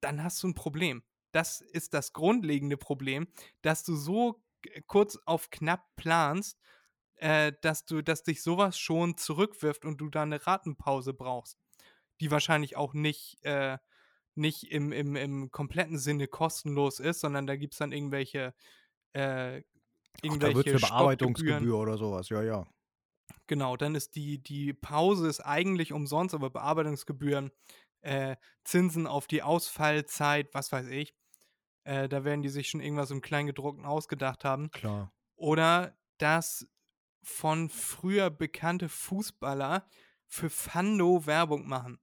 dann 0.00 0.22
hast 0.22 0.42
du 0.42 0.48
ein 0.48 0.54
Problem. 0.54 1.02
Das 1.34 1.60
ist 1.60 1.94
das 1.94 2.12
grundlegende 2.12 2.76
Problem, 2.76 3.26
dass 3.62 3.82
du 3.82 3.96
so 3.96 4.40
kurz 4.86 5.18
auf 5.26 5.50
knapp 5.50 5.84
planst, 5.96 6.60
äh, 7.16 7.52
dass 7.60 7.84
du, 7.84 8.02
dass 8.02 8.22
dich 8.22 8.40
sowas 8.42 8.78
schon 8.78 9.16
zurückwirft 9.16 9.84
und 9.84 10.00
du 10.00 10.08
da 10.08 10.22
eine 10.22 10.46
Ratenpause 10.46 11.12
brauchst, 11.12 11.58
die 12.20 12.30
wahrscheinlich 12.30 12.76
auch 12.76 12.94
nicht, 12.94 13.44
äh, 13.44 13.78
nicht 14.36 14.70
im, 14.70 14.92
im, 14.92 15.16
im 15.16 15.50
kompletten 15.50 15.98
Sinne 15.98 16.28
kostenlos 16.28 17.00
ist, 17.00 17.20
sondern 17.20 17.48
da 17.48 17.56
gibt 17.56 17.74
es 17.74 17.78
dann 17.78 17.92
irgendwelche, 17.92 18.54
äh, 19.12 19.58
Ach, 19.58 19.62
da 20.38 20.48
irgendwelche 20.48 20.70
eine. 20.70 20.80
Bearbeitungsgebühr 20.80 21.76
oder 21.76 21.98
sowas. 21.98 22.28
Ja, 22.28 22.42
ja. 22.42 22.64
Genau, 23.48 23.76
dann 23.76 23.96
ist 23.96 24.14
die, 24.14 24.38
die 24.38 24.72
Pause 24.72 25.28
ist 25.28 25.40
eigentlich 25.40 25.92
umsonst, 25.92 26.34
aber 26.34 26.50
Bearbeitungsgebühren, 26.50 27.50
äh, 28.02 28.36
Zinsen 28.64 29.06
auf 29.06 29.26
die 29.26 29.42
Ausfallzeit, 29.42 30.52
was 30.52 30.70
weiß 30.70 30.88
ich, 30.88 31.14
äh, 31.84 32.08
da 32.08 32.24
werden 32.24 32.42
die 32.42 32.48
sich 32.48 32.68
schon 32.68 32.80
irgendwas 32.80 33.10
im 33.10 33.20
Kleingedruckten 33.20 33.84
ausgedacht 33.84 34.44
haben. 34.44 34.70
Klar. 34.70 35.12
Oder 35.36 35.96
dass 36.18 36.66
von 37.22 37.68
früher 37.68 38.30
bekannte 38.30 38.88
Fußballer 38.88 39.86
für 40.26 40.50
Fando 40.50 41.26
Werbung 41.26 41.66
machen. 41.68 41.98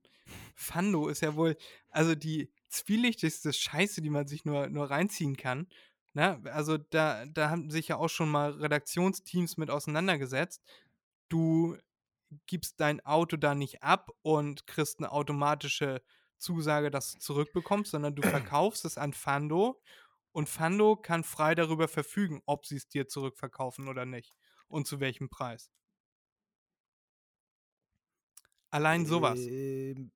Fando 0.56 1.08
ist 1.08 1.22
ja 1.22 1.36
wohl, 1.36 1.58
also 1.90 2.16
die 2.16 2.52
zwielichtigste 2.70 3.52
Scheiße, 3.52 4.02
die 4.02 4.10
man 4.10 4.28
sich 4.28 4.46
nur, 4.46 4.70
nur 4.70 4.90
reinziehen 4.90 5.36
kann. 5.36 5.68
Ne? 6.14 6.42
Also 6.46 6.78
da, 6.78 7.26
da 7.26 7.50
haben 7.50 7.70
sich 7.70 7.90
ja 7.90 7.98
auch 7.98 8.10
schon 8.10 8.30
mal 8.30 8.52
Redaktionsteams 8.52 9.58
mit 9.58 9.70
auseinandergesetzt. 9.70 10.64
Du 11.30 11.78
gibst 12.48 12.80
dein 12.80 13.04
Auto 13.06 13.38
da 13.38 13.56
nicht 13.56 13.84
ab 13.84 14.12
und 14.22 14.68
kriegst 14.68 15.00
eine 15.00 15.12
automatische 15.12 16.02
Zusage, 16.42 16.92
dass 16.92 17.14
du 17.14 17.20
zurückbekommst, 17.20 17.92
sondern 17.92 18.16
du 18.16 18.22
verkaufst 18.56 18.86
es 18.86 18.98
an 18.98 19.14
Fando 19.14 19.82
und 20.32 20.50
Fando 20.50 20.96
kann 20.96 21.24
frei 21.24 21.56
darüber 21.56 21.88
verfügen, 21.88 22.42
ob 22.46 22.66
sie 22.66 22.76
es 22.78 22.88
dir 22.88 23.08
zurückverkaufen 23.08 23.88
oder 23.88 24.06
nicht 24.06 24.34
und 24.68 24.88
zu 24.88 25.00
welchem 25.00 25.30
Preis. 25.30 25.72
Allein 28.70 29.06
sowas. 29.06 29.40
Ähm, 29.40 30.12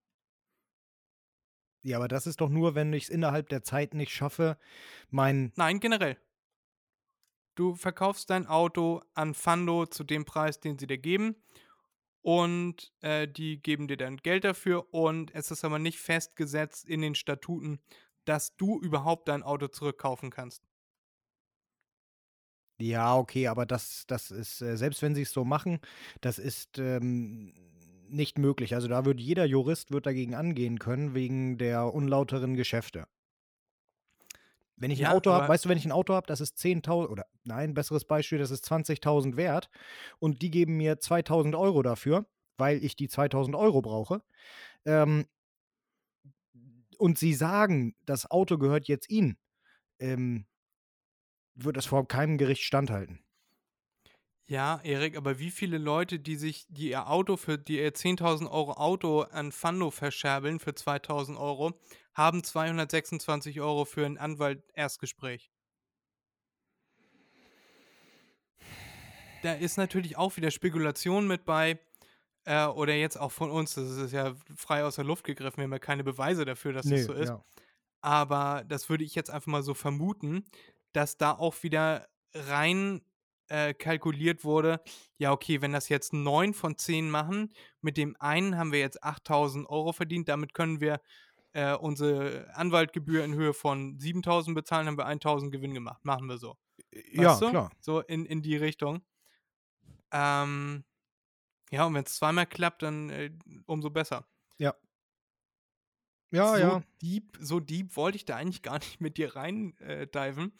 ja, 1.81 1.97
aber 1.97 2.07
das 2.07 2.25
ist 2.25 2.41
doch 2.41 2.49
nur, 2.49 2.73
wenn 2.73 2.93
ich 2.93 3.03
es 3.03 3.09
innerhalb 3.09 3.49
der 3.49 3.63
Zeit 3.63 3.93
nicht 3.93 4.11
schaffe, 4.11 4.57
mein. 5.09 5.51
Nein, 5.55 5.79
generell. 5.79 6.17
Du 7.55 7.75
verkaufst 7.75 8.29
dein 8.29 8.47
Auto 8.47 9.01
an 9.13 9.33
Fando 9.33 9.85
zu 9.85 10.03
dem 10.03 10.25
Preis, 10.25 10.59
den 10.59 10.79
sie 10.79 10.87
dir 10.87 10.97
geben. 10.97 11.35
Und 12.25 12.91
äh, 13.01 13.27
die 13.27 13.61
geben 13.61 13.87
dir 13.87 13.97
dann 13.97 14.17
Geld 14.17 14.45
dafür. 14.45 14.91
Und 14.91 15.29
es 15.35 15.51
ist 15.51 15.63
aber 15.63 15.77
nicht 15.77 15.99
festgesetzt 15.99 16.83
in 16.83 17.01
den 17.01 17.13
Statuten, 17.13 17.79
dass 18.25 18.55
du 18.57 18.79
überhaupt 18.81 19.27
dein 19.27 19.43
Auto 19.43 19.67
zurückkaufen 19.67 20.31
kannst. 20.31 20.63
Ja, 22.79 23.15
okay, 23.15 23.47
aber 23.47 23.67
das, 23.67 24.05
das 24.07 24.31
ist, 24.31 24.59
äh, 24.61 24.75
selbst 24.75 25.03
wenn 25.03 25.13
sie 25.13 25.21
es 25.21 25.33
so 25.33 25.45
machen, 25.45 25.79
das 26.21 26.39
ist 26.39 26.79
ähm, 26.79 27.53
nicht 28.09 28.39
möglich. 28.39 28.73
Also 28.73 28.87
da 28.87 29.05
wird 29.05 29.19
jeder 29.19 29.45
Jurist 29.45 29.91
wird 29.91 30.07
dagegen 30.07 30.33
angehen 30.33 30.79
können, 30.79 31.13
wegen 31.13 31.59
der 31.59 31.93
unlauteren 31.93 32.55
Geschäfte. 32.55 33.05
Wenn 34.77 34.91
ich 34.91 34.99
Ja, 34.99 35.09
ein 35.09 35.15
Auto 35.15 35.31
habe, 35.31 35.47
weißt 35.47 35.65
du, 35.65 35.69
wenn 35.69 35.77
ich 35.77 35.85
ein 35.85 35.91
Auto 35.91 36.13
habe, 36.13 36.27
das 36.27 36.41
ist 36.41 36.57
10.000 36.57 37.09
oder 37.09 37.25
nein, 37.45 37.73
besseres 37.73 38.05
Beispiel, 38.05 38.39
das 38.39 38.51
ist 38.51 38.65
20.000 38.65 39.37
wert 39.37 39.69
und 40.19 40.41
die 40.41 40.51
geben 40.51 40.77
mir 40.77 40.99
2.000 40.99 41.57
Euro 41.57 41.81
dafür, 41.81 42.25
weil 42.57 42.83
ich 42.83 42.95
die 42.95 43.07
2.000 43.07 43.57
Euro 43.57 43.81
brauche. 43.81 44.21
Ähm, 44.85 45.25
und 46.97 47.17
sie 47.17 47.33
sagen, 47.33 47.95
das 48.05 48.29
Auto 48.29 48.57
gehört 48.57 48.87
jetzt 48.87 49.09
ihnen, 49.09 49.37
ähm, 49.99 50.45
wird 51.55 51.75
das 51.75 51.85
vor 51.85 52.07
keinem 52.07 52.37
Gericht 52.37 52.63
standhalten. 52.63 53.24
Ja, 54.47 54.79
Erik, 54.83 55.17
aber 55.17 55.39
wie 55.39 55.49
viele 55.49 55.79
Leute, 55.79 56.19
die 56.19 56.35
sich, 56.35 56.67
die 56.69 56.89
ihr 56.89 57.09
Auto 57.09 57.35
für, 57.35 57.57
die 57.57 57.79
ihr 57.79 57.93
10.000 57.93 58.49
Euro 58.51 58.73
Auto 58.73 59.21
an 59.21 59.51
Fando 59.51 59.89
verscherbeln 59.89 60.59
für 60.59 60.71
2.000 60.71 61.39
Euro, 61.39 61.73
haben 62.13 62.43
226 62.43 63.59
Euro 63.59 63.85
für 63.85 64.05
ein 64.05 64.17
Anwalt-Erstgespräch? 64.19 65.49
da 69.45 69.53
ist 69.53 69.77
natürlich 69.77 70.17
auch 70.17 70.35
wieder 70.35 70.51
Spekulation 70.51 71.27
mit 71.27 71.45
bei. 71.45 71.79
Äh, 72.45 72.65
oder 72.65 72.93
jetzt 72.93 73.17
auch 73.17 73.31
von 73.31 73.49
uns, 73.49 73.75
das 73.75 73.89
ist 73.89 74.11
ja 74.11 74.35
frei 74.55 74.83
aus 74.83 74.95
der 74.95 75.05
Luft 75.05 75.23
gegriffen, 75.23 75.57
wir 75.57 75.63
haben 75.63 75.71
ja 75.71 75.79
keine 75.79 76.03
Beweise 76.03 76.45
dafür, 76.45 76.73
dass 76.73 76.85
Nee, 76.85 76.97
das 76.97 77.05
so 77.05 77.13
ist. 77.13 77.29
ja. 77.29 77.43
Aber 78.01 78.63
das 78.67 78.89
würde 78.89 79.03
ich 79.03 79.15
jetzt 79.15 79.31
einfach 79.31 79.47
mal 79.47 79.63
so 79.63 79.73
vermuten, 79.73 80.45
dass 80.93 81.17
da 81.17 81.31
auch 81.31 81.63
wieder 81.63 82.07
rein 82.33 83.01
äh, 83.47 83.73
kalkuliert 83.73 84.43
wurde, 84.43 84.81
ja, 85.17 85.31
okay, 85.31 85.61
wenn 85.61 85.71
das 85.73 85.89
jetzt 85.89 86.13
9 86.13 86.53
von 86.53 86.77
10 86.77 87.09
machen, 87.09 87.53
mit 87.81 87.97
dem 87.97 88.15
einen 88.19 88.57
haben 88.57 88.71
wir 88.71 88.79
jetzt 88.79 89.03
8000 89.03 89.69
Euro 89.69 89.93
verdient, 89.93 90.29
damit 90.29 90.53
können 90.53 90.81
wir 90.81 91.01
äh, 91.53 91.73
unsere 91.73 92.53
Anwaltgebühr 92.55 93.23
in 93.23 93.33
Höhe 93.33 93.53
von 93.53 93.97
7000 93.99 94.55
bezahlen, 94.55 94.87
haben 94.87 94.97
wir 94.97 95.05
1000 95.05 95.51
Gewinn 95.51 95.73
gemacht. 95.73 96.03
Machen 96.03 96.27
wir 96.27 96.37
so. 96.37 96.57
Ja, 97.11 97.31
Weißt 97.31 97.41
du? 97.41 97.49
klar. 97.49 97.71
So 97.79 98.01
in, 98.01 98.25
in 98.25 98.41
die 98.41 98.57
Richtung. 98.57 99.01
Ähm, 100.11 100.83
ja, 101.71 101.85
und 101.85 101.93
wenn 101.93 102.03
es 102.03 102.15
zweimal 102.15 102.45
klappt, 102.45 102.83
dann 102.83 103.09
äh, 103.09 103.31
umso 103.65 103.89
besser. 103.89 104.27
Ja, 106.31 106.55
so 106.55 106.59
ja. 106.59 106.83
deep, 107.01 107.37
so 107.39 107.59
deep 107.59 107.95
wollte 107.95 108.17
ich 108.17 108.25
da 108.25 108.35
eigentlich 108.35 108.61
gar 108.61 108.79
nicht 108.79 108.99
mit 108.99 109.17
dir 109.17 109.35
rein 109.35 109.77
äh, 109.79 110.07
diven. 110.07 110.51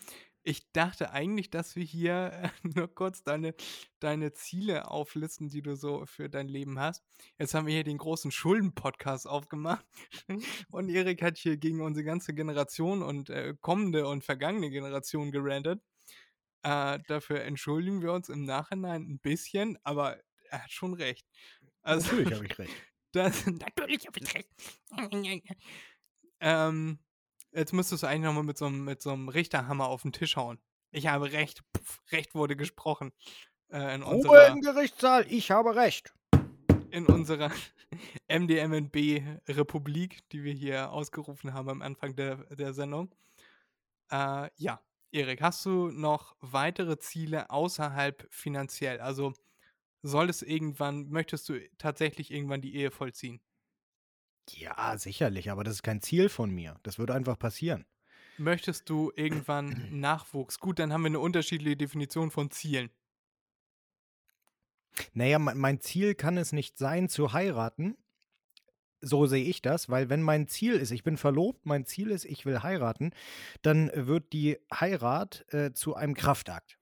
Ich 0.47 0.71
dachte 0.73 1.09
eigentlich, 1.09 1.49
dass 1.49 1.75
wir 1.75 1.83
hier 1.83 2.51
nur 2.63 2.93
kurz 2.93 3.23
deine, 3.23 3.55
deine 3.99 4.31
Ziele 4.33 4.91
auflisten, 4.91 5.49
die 5.49 5.63
du 5.63 5.75
so 5.75 6.05
für 6.05 6.29
dein 6.29 6.47
Leben 6.47 6.79
hast. 6.79 7.03
Jetzt 7.39 7.55
haben 7.55 7.65
wir 7.65 7.73
hier 7.73 7.83
den 7.83 7.97
großen 7.97 8.29
Schulden-Podcast 8.29 9.27
aufgemacht 9.27 9.83
und 10.69 10.89
Erik 10.89 11.23
hat 11.23 11.39
hier 11.39 11.57
gegen 11.57 11.81
unsere 11.81 12.05
ganze 12.05 12.35
Generation 12.35 13.01
und 13.01 13.31
äh, 13.31 13.55
kommende 13.59 14.07
und 14.07 14.23
vergangene 14.23 14.69
Generation 14.69 15.31
gerantet. 15.31 15.81
Äh, 16.61 16.99
dafür 17.07 17.41
entschuldigen 17.41 18.03
wir 18.03 18.13
uns 18.13 18.29
im 18.29 18.43
Nachhinein 18.43 19.01
ein 19.01 19.19
bisschen, 19.19 19.79
aber 19.83 20.19
er 20.51 20.63
hat 20.63 20.71
schon 20.71 20.93
recht. 20.93 21.25
Also, 21.81 22.11
Natürlich 22.11 22.33
habe 22.35 22.45
ich 22.45 22.59
recht. 22.59 22.73
das, 23.13 23.45
natürlich 23.47 24.05
habe 24.05 24.19
ich 24.19 24.35
recht. 24.35 24.49
ähm, 26.39 26.99
jetzt 27.55 27.73
müsstest 27.73 28.03
du 28.03 28.07
eigentlich 28.07 28.23
nochmal 28.25 28.43
mit 28.43 28.57
so, 28.57 28.65
einem- 28.65 28.83
mit 28.85 29.01
so 29.01 29.11
einem 29.11 29.29
Richterhammer 29.29 29.87
auf 29.87 30.01
den 30.03 30.11
Tisch 30.11 30.35
hauen. 30.35 30.59
Ich 30.91 31.07
habe 31.07 31.31
recht. 31.31 31.61
Pff, 31.77 31.99
recht 32.11 32.35
wurde 32.35 32.55
gesprochen. 32.55 33.11
Äh, 33.69 33.95
in, 33.95 34.03
Ruhe 34.03 34.15
unserer, 34.15 34.47
im 34.47 34.61
Gerichtssaal, 34.61 35.25
ich 35.29 35.51
habe 35.51 35.75
recht. 35.75 36.13
in 36.91 37.05
unserer 37.07 37.51
MDMNB-Republik, 38.29 40.27
die 40.29 40.43
wir 40.43 40.53
hier 40.53 40.91
ausgerufen 40.91 41.53
haben 41.53 41.69
am 41.69 41.81
Anfang 41.81 42.15
der, 42.15 42.37
der 42.55 42.73
Sendung. 42.73 43.13
Äh, 44.11 44.49
ja, 44.55 44.81
Erik, 45.11 45.41
hast 45.41 45.65
du 45.65 45.89
noch 45.89 46.35
weitere 46.41 46.97
Ziele 46.99 47.49
außerhalb 47.49 48.27
finanziell? 48.29 48.99
Also 48.99 49.33
soll 50.01 50.29
es 50.29 50.41
irgendwann, 50.41 51.09
möchtest 51.09 51.49
du 51.49 51.59
tatsächlich 51.77 52.31
irgendwann 52.31 52.61
die 52.61 52.75
Ehe 52.75 52.91
vollziehen? 52.91 53.41
Ja, 54.51 54.97
sicherlich, 54.97 55.49
aber 55.49 55.63
das 55.63 55.75
ist 55.75 55.83
kein 55.83 56.01
Ziel 56.01 56.29
von 56.29 56.51
mir. 56.51 56.79
Das 56.83 56.99
würde 56.99 57.13
einfach 57.13 57.37
passieren. 57.37 57.85
Möchtest 58.37 58.89
du 58.89 59.11
irgendwann 59.15 59.87
Nachwuchs? 59.99 60.59
Gut, 60.59 60.79
dann 60.79 60.91
haben 60.91 61.01
wir 61.01 61.07
eine 61.07 61.19
unterschiedliche 61.19 61.77
Definition 61.77 62.31
von 62.31 62.51
Zielen. 62.51 62.89
Naja, 65.13 65.39
mein, 65.39 65.57
mein 65.57 65.81
Ziel 65.81 66.15
kann 66.15 66.37
es 66.37 66.51
nicht 66.51 66.77
sein, 66.77 67.09
zu 67.09 67.33
heiraten. 67.33 67.97
So 69.01 69.25
sehe 69.25 69.43
ich 69.43 69.61
das, 69.61 69.89
weil 69.89 70.09
wenn 70.09 70.21
mein 70.21 70.47
Ziel 70.47 70.73
ist, 70.73 70.91
ich 70.91 71.03
bin 71.03 71.17
verlobt, 71.17 71.65
mein 71.65 71.85
Ziel 71.85 72.11
ist, 72.11 72.25
ich 72.25 72.45
will 72.45 72.63
heiraten, 72.63 73.11
dann 73.61 73.91
wird 73.93 74.33
die 74.33 74.57
Heirat 74.73 75.45
äh, 75.53 75.73
zu 75.73 75.95
einem 75.95 76.15
Kraftakt. 76.15 76.79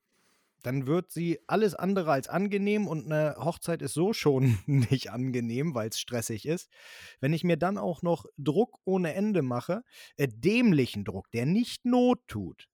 Dann 0.64 0.88
wird 0.88 1.12
sie 1.12 1.40
alles 1.46 1.76
andere 1.76 2.12
als 2.12 2.28
angenehm 2.28 2.88
und 2.88 3.06
eine 3.06 3.36
Hochzeit 3.38 3.82
ist 3.82 3.94
so 3.94 4.14
schon 4.14 4.58
nicht 4.66 5.12
angenehm, 5.12 5.76
weil 5.76 5.90
es 5.90 6.00
stressig 6.00 6.48
ist. 6.48 6.72
Wenn 7.20 7.34
ich 7.34 7.44
mir 7.44 7.58
dann 7.58 7.78
auch 7.78 8.02
noch 8.02 8.26
Druck 8.38 8.80
ohne 8.86 9.14
Ende 9.14 9.42
mache, 9.42 9.84
äh, 10.18 10.28
dämlichen 10.28 11.06
Druck, 11.06 11.30
der 11.32 11.46
nicht 11.46 11.86
Not 11.86 12.20
tut, 12.28 12.68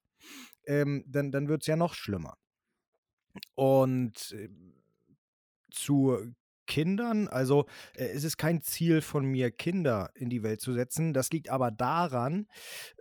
ähm, 0.66 1.04
dann, 1.08 1.32
dann 1.32 1.50
wird 1.50 1.64
es 1.64 1.68
ja 1.68 1.76
noch 1.76 1.94
schlimmer. 1.94 2.38
Und 3.56 4.32
äh, 4.32 4.50
zu 5.72 6.34
Kindern, 6.68 7.28
also 7.28 7.66
äh, 7.96 8.06
es 8.06 8.24
ist 8.24 8.38
kein 8.38 8.62
Ziel 8.62 9.02
von 9.02 9.26
mir, 9.26 9.52
Kinder 9.52 10.12
in 10.16 10.30
die 10.30 10.44
Welt 10.44 10.62
zu 10.62 10.74
setzen. 10.74 11.14
Das 11.14 11.32
liegt 11.32 11.50
aber 11.50 11.72
daran, 11.72 12.48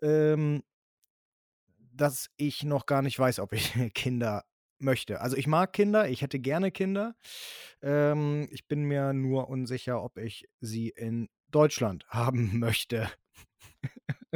ähm, 0.03 0.63
dass 1.93 2.31
ich 2.37 2.65
noch 2.65 2.87
gar 2.87 3.03
nicht 3.03 3.19
weiß, 3.19 3.41
ob 3.41 3.53
ich 3.53 3.73
Kinder 3.95 4.45
möchte. 4.79 5.21
Also 5.21 5.37
ich 5.37 5.47
mag 5.47 5.73
Kinder, 5.73 6.09
ich 6.09 6.23
hätte 6.23 6.39
gerne 6.39 6.71
Kinder. 6.71 7.15
Ähm, 7.83 8.49
ich 8.51 8.67
bin 8.69 8.85
mir 8.85 9.13
nur 9.13 9.49
unsicher, 9.49 10.03
ob 10.03 10.19
ich 10.19 10.49
sie 10.61 10.89
in 10.91 11.29
Deutschland 11.51 12.07
haben 12.09 12.59
möchte. 12.59 13.11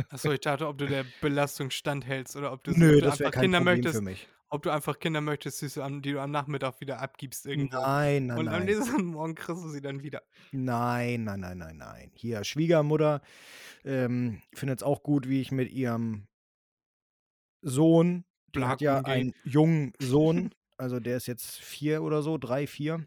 Achso, 0.09 0.33
ich 0.33 0.41
dachte, 0.41 0.67
ob 0.69 0.79
du 0.79 0.87
der 0.87 1.05
Belastung 1.21 1.71
standhältst 1.71 2.37
oder 2.37 2.53
ob 2.53 2.65
du, 2.65 2.73
Nö, 2.73 2.97
ob 2.97 3.03
du 3.03 3.11
einfach 3.11 3.31
kein 3.31 3.43
Kinder 3.43 3.59
Problem 3.59 3.75
möchtest, 3.77 3.97
für 3.97 4.03
mich. 4.03 4.29
ob 4.49 4.63
du 4.63 4.71
einfach 4.71 4.99
Kinder 4.99 5.21
möchtest, 5.21 5.61
die 5.63 5.69
du, 5.69 5.83
am, 5.83 6.03
am 6.19 6.31
Nachmittag 6.31 6.81
wieder 6.81 7.01
abgibst 7.01 7.45
irgendwo. 7.47 7.77
Nein, 7.79 8.27
nein, 8.27 8.39
Und 8.39 8.49
am 8.49 8.65
nein. 8.65 8.65
nächsten 8.67 9.05
Morgen 9.07 9.35
kriegst 9.35 9.63
du 9.65 9.69
sie 9.69 9.83
dann 9.83 10.03
wieder. 10.03 10.23
Nein, 10.51 11.25
nein, 11.25 11.41
nein, 11.41 11.59
nein, 11.59 11.77
nein. 11.77 12.11
Hier, 12.15 12.43
Schwiegermutter 12.45 13.21
ähm, 13.85 14.41
findet 14.55 14.79
es 14.79 14.83
auch 14.83 15.03
gut, 15.03 15.29
wie 15.29 15.41
ich 15.41 15.53
mit 15.53 15.71
ihrem 15.71 16.27
Sohn, 17.61 18.25
die 18.55 18.65
hat 18.65 18.81
ja 18.81 19.01
einen 19.01 19.35
jungen 19.45 19.93
Sohn, 19.99 20.51
also 20.77 21.01
der 21.01 21.17
ist 21.17 21.27
jetzt 21.27 21.59
vier 21.59 22.03
oder 22.03 22.23
so, 22.23 22.39
drei, 22.39 22.67
vier, 22.67 23.07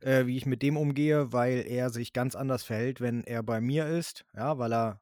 äh, 0.00 0.26
wie 0.26 0.36
ich 0.36 0.46
mit 0.46 0.62
dem 0.62 0.76
umgehe, 0.76 1.32
weil 1.32 1.64
er 1.66 1.90
sich 1.90 2.12
ganz 2.12 2.34
anders 2.34 2.64
verhält, 2.64 3.00
wenn 3.00 3.24
er 3.24 3.42
bei 3.42 3.60
mir 3.60 3.86
ist, 3.86 4.24
ja, 4.34 4.58
weil 4.58 4.72
er, 4.72 5.00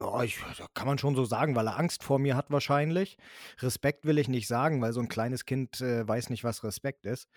ja, 0.00 0.22
ich, 0.22 0.38
kann 0.74 0.86
man 0.86 0.98
schon 0.98 1.16
so 1.16 1.24
sagen, 1.24 1.56
weil 1.56 1.66
er 1.66 1.76
Angst 1.78 2.04
vor 2.04 2.20
mir 2.20 2.36
hat 2.36 2.50
wahrscheinlich. 2.50 3.16
Respekt 3.58 4.04
will 4.04 4.18
ich 4.18 4.28
nicht 4.28 4.46
sagen, 4.46 4.80
weil 4.80 4.92
so 4.92 5.00
ein 5.00 5.08
kleines 5.08 5.44
Kind 5.44 5.80
äh, 5.80 6.06
weiß 6.06 6.30
nicht, 6.30 6.44
was 6.44 6.62
Respekt 6.62 7.04
ist. 7.04 7.28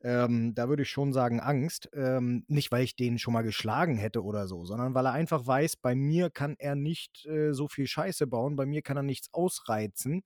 Ähm, 0.00 0.54
da 0.54 0.68
würde 0.68 0.84
ich 0.84 0.90
schon 0.90 1.12
sagen 1.12 1.40
Angst. 1.40 1.90
Ähm, 1.92 2.44
nicht, 2.46 2.70
weil 2.70 2.84
ich 2.84 2.94
den 2.94 3.18
schon 3.18 3.34
mal 3.34 3.42
geschlagen 3.42 3.96
hätte 3.96 4.22
oder 4.22 4.46
so, 4.46 4.64
sondern 4.64 4.94
weil 4.94 5.06
er 5.06 5.12
einfach 5.12 5.44
weiß, 5.44 5.76
bei 5.76 5.96
mir 5.96 6.30
kann 6.30 6.54
er 6.58 6.76
nicht 6.76 7.26
äh, 7.26 7.52
so 7.52 7.66
viel 7.66 7.88
Scheiße 7.88 8.28
bauen, 8.28 8.54
bei 8.54 8.66
mir 8.66 8.82
kann 8.82 8.96
er 8.96 9.02
nichts 9.02 9.28
ausreizen, 9.32 10.22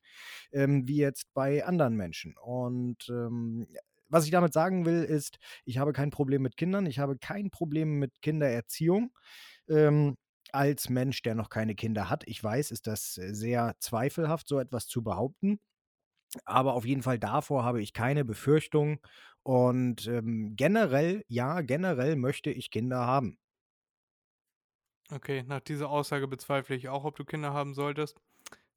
ähm, 0.52 0.86
wie 0.86 0.98
jetzt 0.98 1.32
bei 1.32 1.64
anderen 1.64 1.96
Menschen. 1.96 2.36
Und 2.36 3.08
ähm, 3.08 3.66
was 4.10 4.26
ich 4.26 4.30
damit 4.30 4.52
sagen 4.52 4.84
will, 4.84 5.04
ist, 5.04 5.38
ich 5.64 5.78
habe 5.78 5.92
kein 5.94 6.10
Problem 6.10 6.42
mit 6.42 6.56
Kindern, 6.58 6.84
ich 6.84 6.98
habe 6.98 7.16
kein 7.18 7.50
Problem 7.50 7.98
mit 7.98 8.20
Kindererziehung. 8.20 9.10
Ähm, 9.68 10.16
als 10.54 10.88
Mensch, 10.88 11.22
der 11.22 11.34
noch 11.34 11.50
keine 11.50 11.74
Kinder 11.74 12.10
hat, 12.10 12.24
ich 12.26 12.42
weiß, 12.42 12.70
ist 12.70 12.86
das 12.86 13.18
äh, 13.18 13.34
sehr 13.34 13.76
zweifelhaft, 13.80 14.48
so 14.48 14.58
etwas 14.58 14.86
zu 14.86 15.02
behaupten. 15.02 15.60
Aber 16.44 16.74
auf 16.74 16.84
jeden 16.84 17.02
Fall 17.02 17.18
davor 17.18 17.64
habe 17.64 17.80
ich 17.82 17.92
keine 17.92 18.24
Befürchtung. 18.24 19.00
Und 19.42 20.06
ähm, 20.06 20.54
generell, 20.56 21.24
ja, 21.28 21.62
generell 21.62 22.16
möchte 22.16 22.50
ich 22.50 22.70
Kinder 22.70 23.06
haben. 23.06 23.38
Okay, 25.10 25.42
nach 25.42 25.60
dieser 25.60 25.88
Aussage 25.88 26.28
bezweifle 26.28 26.76
ich 26.76 26.88
auch, 26.88 27.04
ob 27.04 27.16
du 27.16 27.24
Kinder 27.24 27.52
haben 27.54 27.74
solltest. 27.74 28.20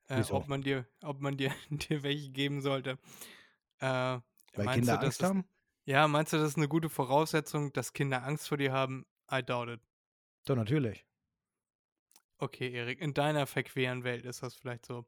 Äh, 0.08 0.24
ob 0.32 0.48
man 0.48 0.62
dir, 0.62 0.88
ob 1.02 1.22
man 1.22 1.38
dir, 1.38 1.52
dir 1.70 2.04
welche 2.04 2.30
geben 2.32 2.62
sollte. 2.62 3.00
Äh, 3.80 4.20
Weil 4.56 4.68
Kinder 4.70 4.98
du, 4.98 5.06
Angst 5.06 5.22
ist, 5.22 5.24
haben? 5.24 5.46
Ja, 5.86 6.08
meinst 6.08 6.34
du, 6.34 6.38
das 6.38 6.50
ist 6.50 6.58
eine 6.58 6.68
gute 6.68 6.90
Voraussetzung, 6.90 7.74
dass 7.74 7.94
Kinder 7.94 8.24
Angst 8.24 8.48
vor 8.48 8.58
dir 8.58 8.72
haben? 8.72 9.06
I 9.32 9.44
doubt 9.44 9.70
it. 9.70 9.82
Doch, 10.46 10.56
natürlich. 10.56 11.06
Okay, 12.42 12.74
Erik, 12.74 13.00
in 13.00 13.14
deiner 13.14 13.46
verqueren 13.46 14.04
Welt 14.04 14.26
ist 14.26 14.42
das 14.42 14.56
vielleicht 14.56 14.88
so. 14.88 15.06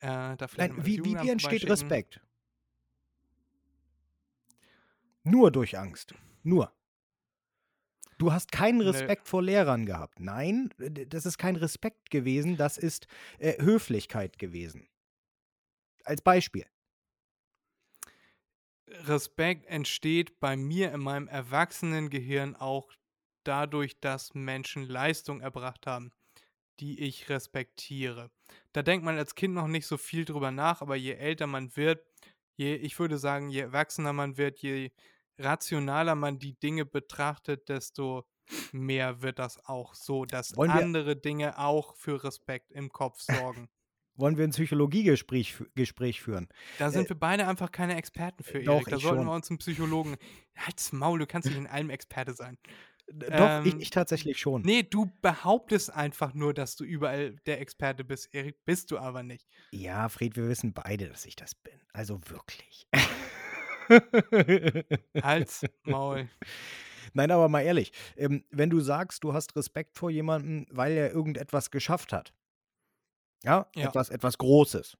Äh, 0.00 0.36
da 0.36 0.48
vielleicht 0.48 0.76
Nein, 0.76 0.84
wie, 0.84 0.98
wie, 1.04 1.14
wie 1.14 1.30
entsteht 1.30 1.62
vorbeischicken. 1.62 1.70
Respekt? 1.70 2.20
Nur 5.22 5.52
durch 5.52 5.78
Angst. 5.78 6.12
Nur. 6.42 6.72
Du 8.18 8.32
hast 8.32 8.50
keinen 8.50 8.78
Nö. 8.78 8.88
Respekt 8.88 9.28
vor 9.28 9.44
Lehrern 9.44 9.86
gehabt. 9.86 10.18
Nein, 10.18 10.70
das 10.76 11.24
ist 11.24 11.38
kein 11.38 11.54
Respekt 11.54 12.10
gewesen, 12.10 12.56
das 12.56 12.78
ist 12.78 13.06
äh, 13.38 13.62
Höflichkeit 13.62 14.36
gewesen. 14.40 14.88
Als 16.02 16.20
Beispiel. 16.20 16.66
Respekt 18.88 19.66
entsteht 19.66 20.40
bei 20.40 20.56
mir 20.56 20.92
in 20.92 21.00
meinem 21.00 21.28
Erwachsenengehirn 21.28 22.56
auch 22.56 22.92
dadurch, 23.44 24.00
dass 24.00 24.34
Menschen 24.34 24.82
Leistung 24.82 25.40
erbracht 25.40 25.86
haben, 25.86 26.10
die 26.80 27.00
ich 27.00 27.28
respektiere. 27.28 28.30
Da 28.72 28.82
denkt 28.82 29.04
man 29.04 29.18
als 29.18 29.34
Kind 29.34 29.54
noch 29.54 29.68
nicht 29.68 29.86
so 29.86 29.96
viel 29.96 30.24
drüber 30.24 30.50
nach, 30.50 30.82
aber 30.82 30.96
je 30.96 31.12
älter 31.12 31.46
man 31.46 31.76
wird, 31.76 32.04
je, 32.56 32.74
ich 32.74 32.98
würde 32.98 33.18
sagen, 33.18 33.48
je 33.48 33.60
erwachsener 33.60 34.12
man 34.12 34.36
wird, 34.36 34.58
je 34.60 34.90
rationaler 35.38 36.14
man 36.14 36.38
die 36.38 36.58
Dinge 36.58 36.84
betrachtet, 36.84 37.68
desto 37.68 38.26
mehr 38.72 39.22
wird 39.22 39.38
das 39.38 39.64
auch 39.66 39.94
so, 39.94 40.24
dass 40.24 40.56
Wollen 40.56 40.70
andere 40.70 41.16
Dinge 41.16 41.58
auch 41.58 41.96
für 41.96 42.22
Respekt 42.22 42.70
im 42.72 42.90
Kopf 42.90 43.20
sorgen. 43.20 43.68
wollen 44.16 44.36
wir 44.36 44.44
ein 44.44 44.50
Psychologiegespräch 44.50 45.56
Gespräch 45.74 46.22
führen? 46.22 46.48
Da 46.78 46.90
sind 46.90 47.08
wir 47.08 47.18
beide 47.18 47.46
einfach 47.46 47.70
keine 47.70 47.96
Experten 47.96 48.42
für, 48.42 48.60
Äh, 48.60 48.64
doch, 48.64 48.74
Erik. 48.74 48.88
Da 48.88 48.98
sollten 48.98 49.18
schon. 49.18 49.26
wir 49.26 49.34
uns 49.34 49.50
einen 49.50 49.58
Psychologen. 49.58 50.16
Halt's 50.56 50.92
Maul, 50.92 51.18
du 51.18 51.26
kannst 51.26 51.48
nicht 51.48 51.58
in 51.58 51.66
allem 51.66 51.90
Experte 51.90 52.34
sein. 52.34 52.58
Doch, 53.08 53.64
ich, 53.64 53.74
Ähm, 53.74 53.80
ich 53.80 53.90
tatsächlich 53.90 54.38
schon. 54.38 54.62
Nee, 54.62 54.82
du 54.82 55.12
behauptest 55.22 55.90
einfach 55.92 56.34
nur, 56.34 56.52
dass 56.54 56.74
du 56.76 56.84
überall 56.84 57.36
der 57.46 57.60
Experte 57.60 58.02
bist, 58.04 58.34
Erik. 58.34 58.64
Bist 58.64 58.90
du 58.90 58.98
aber 58.98 59.22
nicht. 59.22 59.46
Ja, 59.70 60.08
Fred, 60.08 60.36
wir 60.36 60.48
wissen 60.48 60.72
beide, 60.72 61.08
dass 61.08 61.24
ich 61.24 61.36
das 61.36 61.54
bin. 61.54 61.80
Also 61.92 62.20
wirklich. 62.28 62.88
Halt's 65.22 65.64
Maul. 65.84 66.28
Nein, 67.14 67.30
aber 67.30 67.48
mal 67.48 67.62
ehrlich, 67.62 67.92
ähm, 68.16 68.44
wenn 68.50 68.68
du 68.70 68.80
sagst, 68.80 69.22
du 69.24 69.32
hast 69.32 69.54
Respekt 69.56 69.96
vor 69.96 70.10
jemandem, 70.10 70.66
weil 70.70 70.92
er 70.92 71.12
irgendetwas 71.12 71.70
geschafft 71.70 72.12
hat, 72.12 72.32
ja, 73.44 73.66
Ja. 73.76 73.88
Etwas, 73.88 74.10
etwas 74.10 74.38
Großes, 74.38 74.96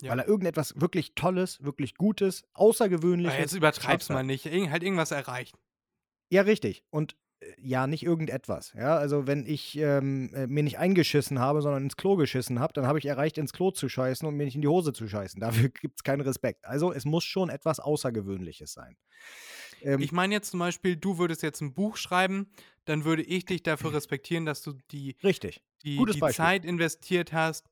Ja. 0.00 0.12
weil 0.12 0.20
er 0.20 0.28
irgendetwas 0.28 0.80
wirklich 0.80 1.14
Tolles, 1.16 1.62
wirklich 1.62 1.96
Gutes, 1.96 2.44
Außergewöhnliches 2.54 3.32
Aber 3.34 3.42
jetzt 3.42 3.52
übertreib's 3.54 4.08
mal 4.08 4.22
nicht. 4.22 4.46
Irgend, 4.46 4.70
halt 4.70 4.82
irgendwas 4.84 5.10
erreicht. 5.10 5.56
Ja, 6.30 6.42
richtig. 6.42 6.84
Und 6.90 7.16
äh, 7.40 7.46
ja, 7.60 7.86
nicht 7.86 8.02
irgendetwas. 8.02 8.72
Ja, 8.74 8.96
also 8.96 9.26
wenn 9.26 9.46
ich 9.46 9.76
ähm, 9.78 10.32
äh, 10.34 10.46
mir 10.46 10.62
nicht 10.62 10.78
eingeschissen 10.78 11.38
habe, 11.38 11.62
sondern 11.62 11.84
ins 11.84 11.96
Klo 11.96 12.16
geschissen 12.16 12.60
habe, 12.60 12.72
dann 12.72 12.86
habe 12.86 12.98
ich 12.98 13.06
erreicht, 13.06 13.38
ins 13.38 13.52
Klo 13.52 13.70
zu 13.70 13.88
scheißen 13.88 14.26
und 14.26 14.34
mir 14.34 14.44
nicht 14.44 14.56
in 14.56 14.62
die 14.62 14.68
Hose 14.68 14.92
zu 14.92 15.08
scheißen. 15.08 15.40
Dafür 15.68 15.68
gibt 15.68 15.98
es 15.98 16.04
keinen 16.04 16.20
Respekt. 16.20 16.64
Also 16.64 16.92
es 16.92 17.04
muss 17.04 17.24
schon 17.24 17.48
etwas 17.48 17.80
Außergewöhnliches 17.80 18.72
sein. 18.72 18.96
Ähm, 19.82 20.00
Ich 20.00 20.12
meine 20.12 20.34
jetzt 20.34 20.50
zum 20.50 20.60
Beispiel, 20.60 20.96
du 20.96 21.18
würdest 21.18 21.42
jetzt 21.42 21.60
ein 21.60 21.74
Buch 21.74 21.96
schreiben, 21.96 22.50
dann 22.84 23.04
würde 23.04 23.22
ich 23.22 23.44
dich 23.44 23.62
dafür 23.62 23.92
respektieren, 23.94 24.44
dass 24.44 24.62
du 24.62 24.74
die, 24.90 25.16
richtig. 25.22 25.62
die, 25.84 26.04
die. 26.04 26.20
Zeit 26.32 26.64
investiert 26.64 27.32
hast 27.32 27.66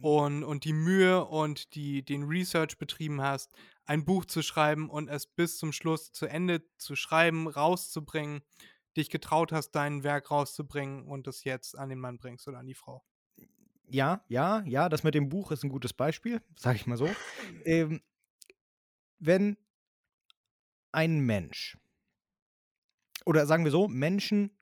und, 0.00 0.42
und 0.42 0.64
die 0.64 0.72
Mühe 0.72 1.24
und 1.24 1.74
die, 1.74 2.04
den 2.04 2.24
Research 2.24 2.78
betrieben 2.78 3.20
hast, 3.22 3.52
ein 3.86 4.04
Buch 4.04 4.24
zu 4.24 4.42
schreiben 4.42 4.88
und 4.88 5.08
es 5.08 5.26
bis 5.26 5.58
zum 5.58 5.72
Schluss 5.72 6.12
zu 6.12 6.26
Ende 6.26 6.62
zu 6.76 6.96
schreiben, 6.96 7.48
rauszubringen, 7.48 8.42
dich 8.96 9.10
getraut 9.10 9.52
hast, 9.52 9.72
dein 9.72 10.04
Werk 10.04 10.30
rauszubringen 10.30 11.06
und 11.06 11.26
es 11.26 11.44
jetzt 11.44 11.76
an 11.78 11.88
den 11.88 11.98
Mann 11.98 12.18
bringst 12.18 12.46
oder 12.48 12.58
an 12.58 12.66
die 12.66 12.74
Frau. 12.74 13.04
Ja, 13.88 14.24
ja, 14.28 14.62
ja, 14.66 14.88
das 14.88 15.04
mit 15.04 15.14
dem 15.14 15.28
Buch 15.28 15.50
ist 15.50 15.62
ein 15.62 15.68
gutes 15.68 15.92
Beispiel, 15.92 16.40
sage 16.56 16.76
ich 16.76 16.86
mal 16.86 16.96
so. 16.96 17.08
Ähm, 17.64 18.00
wenn 19.18 19.56
ein 20.92 21.20
Mensch, 21.20 21.76
oder 23.26 23.46
sagen 23.46 23.64
wir 23.64 23.70
so, 23.70 23.88
Menschen 23.88 24.56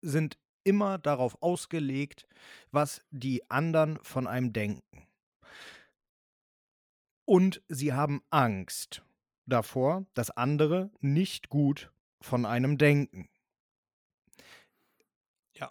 sind 0.00 0.38
immer 0.64 0.98
darauf 0.98 1.40
ausgelegt, 1.42 2.26
was 2.70 3.04
die 3.10 3.48
anderen 3.50 3.98
von 4.02 4.26
einem 4.26 4.52
denken. 4.52 5.05
Und 7.26 7.60
sie 7.68 7.92
haben 7.92 8.22
Angst 8.30 9.02
davor, 9.46 10.06
dass 10.14 10.30
andere 10.30 10.90
nicht 11.00 11.48
gut 11.48 11.92
von 12.20 12.46
einem 12.46 12.78
denken. 12.78 13.28
Ja. 15.54 15.70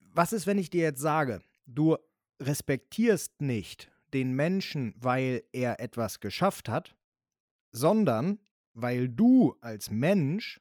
Was 0.00 0.32
ist, 0.32 0.46
wenn 0.46 0.58
ich 0.58 0.70
dir 0.70 0.82
jetzt 0.82 1.00
sage, 1.00 1.40
du 1.66 1.96
respektierst 2.40 3.40
nicht 3.40 3.90
den 4.12 4.34
Menschen, 4.34 4.94
weil 4.98 5.44
er 5.52 5.80
etwas 5.80 6.20
geschafft 6.20 6.68
hat, 6.68 6.96
sondern 7.70 8.40
weil 8.74 9.08
du 9.08 9.56
als 9.60 9.90
Mensch 9.90 10.60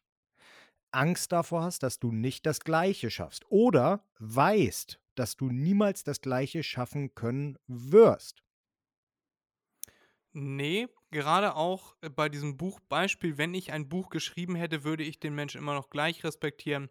Angst 0.92 1.32
davor 1.32 1.64
hast, 1.64 1.84
dass 1.84 2.00
du 2.00 2.12
nicht 2.12 2.46
das 2.46 2.60
Gleiche 2.60 3.10
schaffst 3.10 3.46
oder 3.50 4.04
weißt, 4.20 5.00
dass 5.16 5.36
du 5.36 5.50
niemals 5.50 6.04
das 6.04 6.22
Gleiche 6.22 6.64
schaffen 6.64 7.14
können 7.16 7.58
wirst. 7.68 8.44
Nee, 10.34 10.88
gerade 11.12 11.56
auch 11.56 11.96
äh, 12.02 12.10
bei 12.10 12.30
diesem 12.30 12.58
Buchbeispiel, 12.58 13.38
wenn 13.38 13.54
ich 13.54 13.72
ein 13.72 13.90
Buch 13.90 14.10
geschrieben 14.10 14.56
hätte, 14.56 14.84
würde 14.84 15.04
ich 15.04 15.20
den 15.20 15.34
Menschen 15.36 15.58
immer 15.60 15.74
noch 15.74 15.90
gleich 15.90 16.24
respektieren, 16.24 16.90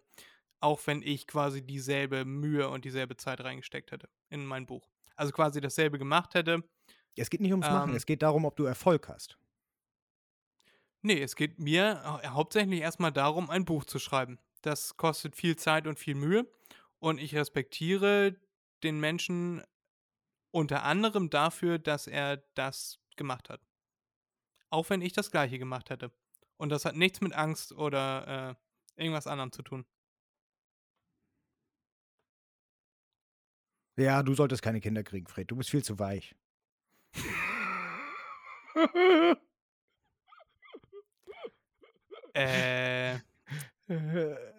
auch 0.60 0.80
wenn 0.86 1.02
ich 1.02 1.26
quasi 1.26 1.62
dieselbe 1.64 2.24
Mühe 2.24 2.68
und 2.68 2.84
dieselbe 2.84 3.16
Zeit 3.16 3.40
reingesteckt 3.42 3.92
hätte 3.92 4.08
in 4.30 4.44
mein 4.46 4.66
Buch. 4.66 4.88
Also 5.16 5.32
quasi 5.32 5.60
dasselbe 5.60 5.98
gemacht 5.98 6.34
hätte. 6.34 6.68
Es 7.16 7.30
geht 7.30 7.40
nicht 7.40 7.52
ums 7.52 7.66
Machen, 7.68 7.90
Ähm. 7.90 7.96
es 7.96 8.06
geht 8.06 8.22
darum, 8.22 8.44
ob 8.44 8.56
du 8.56 8.64
Erfolg 8.64 9.08
hast. 9.08 9.38
Nee, 11.02 11.22
es 11.22 11.36
geht 11.36 11.58
mir 11.58 12.02
hau- 12.04 12.22
hauptsächlich 12.34 12.80
erstmal 12.80 13.12
darum, 13.12 13.48
ein 13.50 13.64
Buch 13.64 13.84
zu 13.84 13.98
schreiben. 13.98 14.38
Das 14.62 14.96
kostet 14.96 15.36
viel 15.36 15.56
Zeit 15.56 15.86
und 15.86 15.98
viel 15.98 16.14
Mühe 16.14 16.50
und 16.98 17.18
ich 17.20 17.34
respektiere 17.34 18.36
den 18.82 18.98
Menschen 18.98 19.62
unter 20.50 20.84
anderem 20.84 21.30
dafür, 21.30 21.78
dass 21.78 22.06
er 22.06 22.38
das 22.54 22.98
gemacht 23.16 23.48
hat. 23.50 23.60
Auch 24.70 24.90
wenn 24.90 25.02
ich 25.02 25.12
das 25.12 25.30
gleiche 25.30 25.58
gemacht 25.58 25.90
hätte. 25.90 26.10
Und 26.56 26.70
das 26.70 26.84
hat 26.84 26.96
nichts 26.96 27.20
mit 27.20 27.32
Angst 27.32 27.72
oder 27.72 28.56
äh, 28.96 29.02
irgendwas 29.02 29.26
anderem 29.26 29.52
zu 29.52 29.62
tun. 29.62 29.84
Ja, 33.96 34.22
du 34.22 34.34
solltest 34.34 34.62
keine 34.62 34.80
Kinder 34.80 35.02
kriegen, 35.02 35.26
Fred. 35.26 35.50
Du 35.50 35.56
bist 35.56 35.70
viel 35.70 35.82
zu 35.82 35.98
weich. 35.98 36.34
Äh, 42.34 43.18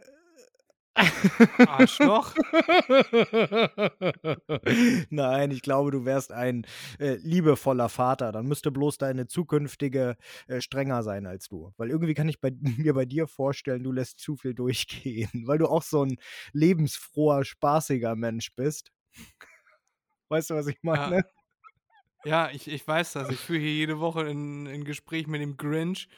Arschloch. 1.68 2.34
Nein, 5.10 5.52
ich 5.52 5.62
glaube, 5.62 5.92
du 5.92 6.06
wärst 6.06 6.32
ein 6.32 6.66
äh, 7.00 7.16
liebevoller 7.16 7.90
Vater. 7.90 8.32
Dann 8.32 8.48
müsste 8.48 8.72
bloß 8.72 8.98
deine 8.98 9.28
zukünftige 9.28 10.18
äh, 10.48 10.62
strenger 10.62 11.04
sein 11.04 11.26
als 11.26 11.48
du. 11.48 11.74
Weil 11.78 11.90
irgendwie 11.90 12.14
kann 12.14 12.30
ich 12.30 12.42
bei, 12.42 12.52
mir 12.78 12.94
bei 12.94 13.06
dir 13.06 13.28
vorstellen, 13.28 13.84
du 13.84 13.92
lässt 13.92 14.20
zu 14.20 14.36
viel 14.36 14.54
durchgehen. 14.54 15.30
Weil 15.48 15.60
du 15.60 15.68
auch 15.68 15.84
so 15.84 16.04
ein 16.04 16.18
lebensfroher, 16.54 17.46
spaßiger 17.46 18.16
Mensch 18.16 18.54
bist. 18.56 18.92
Weißt 20.30 20.50
du, 20.50 20.56
was 20.56 20.68
ich 20.68 20.78
meine? 20.82 21.24
Ja, 22.26 22.50
ich, 22.52 22.68
ich 22.68 22.86
weiß 22.86 23.14
das. 23.14 23.30
Ich 23.30 23.40
führe 23.40 23.60
hier 23.60 23.74
jede 23.74 24.00
Woche 24.00 24.22
ein, 24.22 24.68
ein 24.68 24.84
Gespräch 24.84 25.28
mit 25.28 25.42
dem 25.42 25.56
Grinch. 25.56 26.10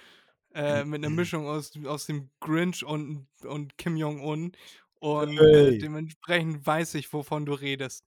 Äh, 0.54 0.84
mit 0.84 1.04
einer 1.04 1.14
Mischung 1.14 1.48
aus, 1.48 1.72
aus 1.86 2.06
dem 2.06 2.30
Grinch 2.40 2.84
und, 2.84 3.28
und 3.44 3.78
Kim 3.78 3.96
Jong-un. 3.98 4.52
Und 5.00 5.38
äh, 5.38 5.72
Hey. 5.72 5.78
dementsprechend 5.78 6.66
weiß 6.66 6.96
ich, 6.96 7.12
wovon 7.14 7.46
du 7.46 7.54
redest. 7.54 8.04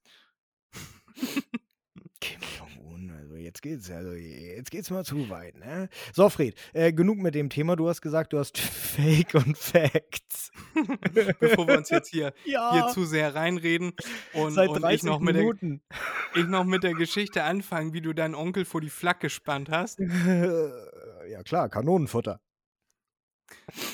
Kim 2.21 2.41
Jong-un, 2.59 3.11
also 3.11 3.35
jetzt 3.37 3.63
geht's, 3.63 3.91
also 3.91 4.13
jetzt 4.13 4.71
geht's 4.71 4.91
mal 4.91 5.05
zu 5.05 5.29
weit, 5.29 5.57
ne? 5.59 5.89
So, 6.13 6.29
Fred, 6.29 6.55
äh, 6.73 6.93
genug 6.93 7.19
mit 7.19 7.35
dem 7.35 7.51
Thema. 7.51 7.75
Du 7.77 7.89
hast 7.89 8.01
gesagt, 8.01 8.33
du 8.33 8.39
hast 8.39 8.59
Fake 8.93 9.35
und 9.35 9.57
Facts. 9.59 10.51
Bevor 11.41 11.67
wir 11.67 11.79
uns 11.79 11.91
jetzt 11.91 12.11
hier, 12.11 12.33
ja, 12.45 12.73
hier 12.73 12.87
zu 12.89 13.05
sehr 13.05 13.35
reinreden 13.35 13.93
und, 14.35 14.57
und 14.57 14.83
30 14.83 14.97
ich, 14.99 15.03
noch 15.03 15.19
mit 15.19 15.35
der, 15.35 15.43
Minuten. 15.43 15.83
ich 16.35 16.47
noch 16.47 16.65
mit 16.65 16.83
der 16.85 16.95
Geschichte 16.95 17.43
anfangen, 17.43 17.93
wie 17.93 18.03
du 18.03 18.13
deinen 18.13 18.35
Onkel 18.35 18.65
vor 18.65 18.81
die 18.81 18.91
Flak 18.91 19.21
gespannt 19.21 19.69
hast. 19.71 19.99
Ja, 21.27 21.43
klar, 21.43 21.69
Kanonenfutter. 21.69 22.41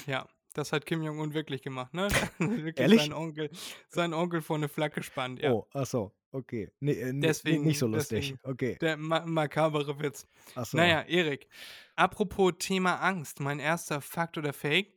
Ja, 0.07 0.29
das 0.55 0.73
hat 0.73 0.87
Kim 0.87 1.03
Jong-un 1.03 1.35
wirklich 1.35 1.63
gemacht, 1.63 1.95
ne? 1.95 2.09
wirklich 2.39 2.79
Ehrlich? 2.79 3.01
Seinen 3.03 3.13
Onkel, 3.13 3.51
seinen 3.89 4.15
Onkel 4.15 4.41
vor 4.43 4.57
eine 4.57 4.69
Flak 4.69 4.95
gespannt, 4.95 5.41
ja. 5.41 5.53
Oh, 5.53 5.67
ach 5.73 5.87
so, 5.87 6.13
okay. 6.33 6.71
Nee, 6.81 6.93
äh, 6.93 7.13
Deswegen- 7.21 7.65
nicht 7.65 7.79
so 7.79 7.87
lustig. 7.87 8.21
deswegen. 8.33 8.41
Okay. 8.43 8.77
Der 8.81 8.97
ma 8.97 9.25
makabere 9.27 9.99
Witz. 10.01 10.27
Ach 10.55 10.65
so. 10.65 10.77
Naja, 10.77 11.03
Erik, 11.03 11.49
apropos 11.97 12.53
Thema 12.59 12.97
Angst, 12.97 13.41
mein 13.41 13.59
erster 13.59 14.01
Fakt 14.01 14.39
oder 14.39 14.53
Fake, 14.53 14.95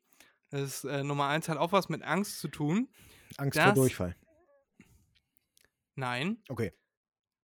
das 0.50 0.62
ist 0.62 0.84
äh, 0.86 1.04
Nummer 1.04 1.28
eins, 1.28 1.48
hat 1.50 1.58
auch 1.58 1.72
was 1.72 1.90
mit 1.90 2.04
Angst 2.04 2.40
zu 2.40 2.48
tun. 2.48 2.90
Angst 3.38 3.60
vor 3.60 3.74
Durchfall. 3.74 4.16
Nein, 5.96 6.42
Okay. 6.50 6.72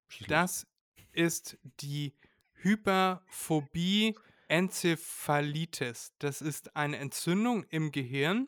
Schieß 0.10 0.28
das 0.28 0.68
ist 1.12 1.58
die 1.82 2.14
Hyperphobie 2.54 4.16
Enzephalitis. 4.48 6.14
Das 6.20 6.42
ist 6.42 6.76
eine 6.76 6.98
Entzündung 6.98 7.64
im 7.70 7.92
Gehirn, 7.92 8.48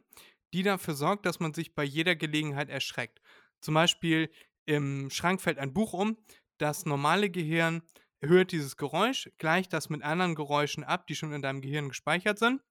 die 0.54 0.64
dafür 0.64 0.94
sorgt, 0.94 1.26
dass 1.26 1.40
man 1.40 1.54
sich 1.54 1.76
bei 1.76 1.84
jeder 1.84 2.16
Gelegenheit 2.16 2.70
erschreckt. 2.70 3.22
Zum 3.62 3.74
Beispiel 3.74 4.30
im 4.66 5.10
Schrank 5.10 5.42
fällt 5.42 5.58
ein 5.58 5.74
Buch 5.74 5.94
um, 5.94 6.18
das 6.58 6.86
normale 6.86 7.30
Gehirn 7.30 7.82
hört 8.22 8.52
dieses 8.52 8.78
Geräusch, 8.78 9.30
gleicht 9.38 9.74
das 9.74 9.90
mit 9.90 10.04
anderen 10.04 10.36
Geräuschen 10.36 10.84
ab, 10.84 11.08
die 11.08 11.16
schon 11.16 11.34
in 11.34 11.42
deinem 11.42 11.62
Gehirn 11.62 11.90
gespeichert 11.90 12.40
sind 12.40 12.62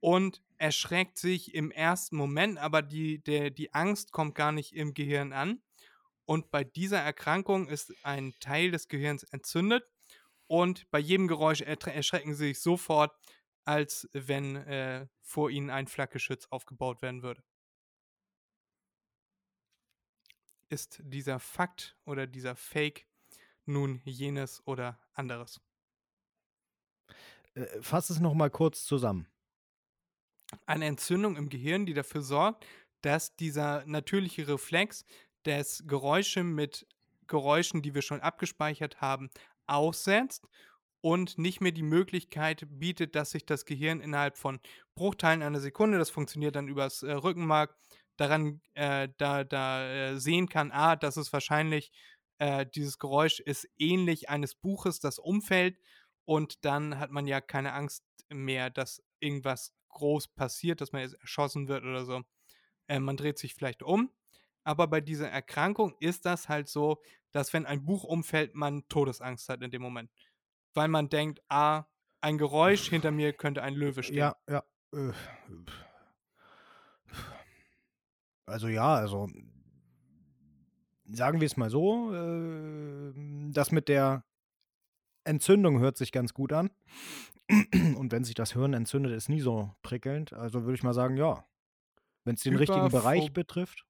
und 0.00 0.42
erschreckt 0.58 1.18
sich 1.18 1.54
im 1.54 1.70
ersten 1.70 2.16
Moment, 2.16 2.58
aber 2.58 2.82
die, 2.82 3.22
der, 3.22 3.50
die 3.50 3.74
Angst 3.74 4.12
kommt 4.12 4.34
gar 4.34 4.52
nicht 4.52 4.74
im 4.74 4.94
Gehirn 4.94 5.32
an. 5.32 5.62
Und 6.24 6.50
bei 6.50 6.64
dieser 6.64 7.00
Erkrankung 7.00 7.68
ist 7.68 7.92
ein 8.02 8.34
Teil 8.40 8.70
des 8.70 8.88
Gehirns 8.88 9.22
entzündet 9.24 9.84
und 10.46 10.90
bei 10.90 10.98
jedem 10.98 11.28
Geräusch 11.28 11.60
erschrecken 11.60 12.34
sie 12.34 12.48
sich 12.48 12.60
sofort, 12.60 13.16
als 13.64 14.08
wenn 14.12 14.56
äh, 14.56 15.08
vor 15.20 15.50
ihnen 15.50 15.70
ein 15.70 15.88
Flakgeschütz 15.88 16.46
aufgebaut 16.50 17.02
werden 17.02 17.22
würde. 17.22 17.42
Ist 20.68 21.00
dieser 21.02 21.38
Fakt 21.38 21.96
oder 22.04 22.26
dieser 22.26 22.56
Fake 22.56 23.06
nun 23.64 24.00
jenes 24.04 24.64
oder 24.66 25.00
anderes. 25.12 25.60
Äh, 27.54 27.80
fass 27.80 28.10
es 28.10 28.20
noch 28.20 28.34
mal 28.34 28.50
kurz 28.50 28.84
zusammen. 28.84 29.26
Eine 30.64 30.86
Entzündung 30.86 31.36
im 31.36 31.48
Gehirn, 31.48 31.86
die 31.86 31.94
dafür 31.94 32.22
sorgt, 32.22 32.64
dass 33.00 33.34
dieser 33.34 33.84
natürliche 33.86 34.46
Reflex 34.46 35.04
des 35.44 35.84
Geräusche 35.86 36.44
mit 36.44 36.86
Geräuschen, 37.26 37.82
die 37.82 37.94
wir 37.94 38.02
schon 38.02 38.20
abgespeichert 38.20 39.00
haben, 39.00 39.30
aussetzt 39.66 40.46
und 41.00 41.38
nicht 41.38 41.60
mehr 41.60 41.72
die 41.72 41.82
Möglichkeit 41.82 42.66
bietet, 42.68 43.14
dass 43.14 43.30
sich 43.30 43.46
das 43.46 43.64
Gehirn 43.64 44.00
innerhalb 44.00 44.36
von 44.36 44.60
Bruchteilen 44.94 45.42
einer 45.42 45.60
Sekunde, 45.60 45.98
das 45.98 46.10
funktioniert 46.10 46.56
dann 46.56 46.68
übers 46.68 47.02
äh, 47.02 47.12
Rückenmark, 47.12 47.76
daran 48.16 48.60
äh, 48.74 49.08
da, 49.18 49.44
da 49.44 49.88
äh, 49.88 50.18
sehen 50.18 50.48
kann, 50.48 50.72
ah, 50.72 50.96
das 50.96 51.16
ist 51.16 51.32
wahrscheinlich, 51.32 51.92
äh, 52.38 52.66
dieses 52.74 52.98
Geräusch 52.98 53.40
ist 53.40 53.68
ähnlich 53.78 54.28
eines 54.28 54.54
Buches, 54.54 55.00
das 55.00 55.18
umfällt 55.18 55.78
und 56.24 56.64
dann 56.64 56.98
hat 56.98 57.10
man 57.10 57.26
ja 57.26 57.40
keine 57.40 57.72
Angst 57.72 58.02
mehr, 58.28 58.70
dass 58.70 59.02
irgendwas 59.20 59.72
groß 59.90 60.28
passiert, 60.28 60.80
dass 60.80 60.92
man 60.92 61.02
jetzt 61.02 61.14
erschossen 61.14 61.68
wird 61.68 61.84
oder 61.84 62.04
so. 62.04 62.22
Äh, 62.88 63.00
man 63.00 63.16
dreht 63.16 63.38
sich 63.38 63.54
vielleicht 63.54 63.82
um, 63.82 64.10
aber 64.66 64.88
bei 64.88 65.00
dieser 65.00 65.30
Erkrankung 65.30 65.94
ist 66.00 66.26
das 66.26 66.48
halt 66.48 66.68
so, 66.68 67.00
dass 67.30 67.52
wenn 67.52 67.66
ein 67.66 67.84
Buch 67.84 68.02
umfällt, 68.02 68.56
man 68.56 68.86
Todesangst 68.88 69.48
hat 69.48 69.62
in 69.62 69.70
dem 69.70 69.80
Moment. 69.80 70.10
Weil 70.74 70.88
man 70.88 71.08
denkt, 71.08 71.40
ah, 71.48 71.84
ein 72.20 72.36
Geräusch 72.36 72.90
hinter 72.90 73.12
mir 73.12 73.32
könnte 73.32 73.62
ein 73.62 73.74
Löwe 73.74 74.02
stehen. 74.02 74.16
Ja, 74.16 74.36
ja. 74.48 74.64
äh, 74.92 75.12
Also 78.46 78.68
ja, 78.68 78.94
also 78.94 79.28
sagen 81.04 81.40
wir 81.40 81.46
es 81.46 81.56
mal 81.56 81.70
so, 81.70 82.12
äh, 82.12 83.12
das 83.52 83.70
mit 83.70 83.88
der 83.88 84.24
Entzündung 85.24 85.78
hört 85.78 85.96
sich 85.96 86.10
ganz 86.10 86.34
gut 86.34 86.52
an. 86.52 86.70
Und 87.48 88.10
wenn 88.10 88.24
sich 88.24 88.34
das 88.34 88.52
Hirn 88.52 88.72
entzündet, 88.72 89.12
ist 89.12 89.28
nie 89.28 89.40
so 89.40 89.74
prickelnd. 89.82 90.32
Also 90.32 90.64
würde 90.64 90.74
ich 90.74 90.82
mal 90.82 90.94
sagen, 90.94 91.16
ja. 91.16 91.44
Wenn 92.24 92.34
es 92.34 92.42
den 92.42 92.56
richtigen 92.56 92.88
Bereich 92.88 93.32
betrifft. 93.32 93.86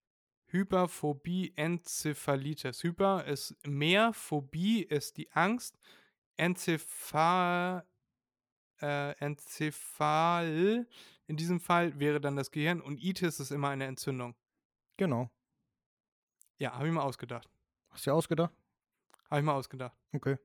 Hyperphobie, 0.47 1.53
Enzephalitis. 1.57 2.83
Hyper 2.83 3.25
ist 3.25 3.57
mehr, 3.67 4.13
Phobie 4.13 4.83
ist 4.83 5.17
die 5.17 5.31
Angst, 5.33 5.79
Enzephal, 6.37 7.85
äh, 8.81 9.13
Enzephal 9.19 10.87
in 11.27 11.37
diesem 11.37 11.61
Fall 11.61 11.99
wäre 11.99 12.21
dann 12.21 12.37
das 12.37 12.51
Gehirn 12.51 12.81
und 12.81 13.03
Itis 13.03 13.41
ist 13.41 13.51
immer 13.51 13.71
eine 13.71 13.87
Entzündung. 13.87 14.37
Genau. 14.97 15.31
Ja, 16.59 16.75
habe 16.75 16.87
ich 16.87 16.93
mal 16.93 17.03
ausgedacht. 17.03 17.51
Hast 17.91 18.07
du 18.07 18.11
dir 18.11 18.15
ausgedacht? 18.15 18.55
Habe 19.29 19.41
ich 19.41 19.45
mal 19.45 19.55
ausgedacht. 19.55 19.97
Okay. 20.13 20.39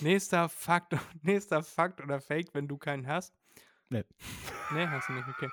Nächster 0.00 0.48
Fakt, 0.48 0.96
nächster 1.22 1.62
Fakt 1.62 2.00
oder 2.00 2.20
Fake, 2.20 2.52
wenn 2.52 2.66
du 2.66 2.76
keinen 2.76 3.06
hast. 3.06 3.32
Nee. 3.88 4.04
Nee, 4.72 4.86
hast 4.88 5.08
du 5.08 5.12
nicht, 5.12 5.28
okay. 5.28 5.48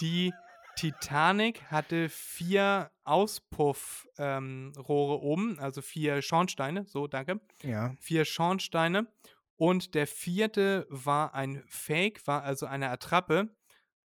Die 0.00 0.32
Titanic 0.78 1.64
hatte 1.64 2.08
vier 2.08 2.92
Auspuffrohre 3.02 4.06
ähm, 4.18 4.72
oben, 4.76 5.58
also 5.58 5.82
vier 5.82 6.22
Schornsteine, 6.22 6.86
so, 6.86 7.08
danke. 7.08 7.40
Ja. 7.62 7.96
Vier 7.98 8.24
Schornsteine. 8.24 9.08
Und 9.56 9.96
der 9.96 10.06
vierte 10.06 10.86
war 10.88 11.34
ein 11.34 11.64
Fake, 11.66 12.24
war 12.28 12.44
also 12.44 12.66
eine 12.66 12.90
Attrappe. 12.90 13.48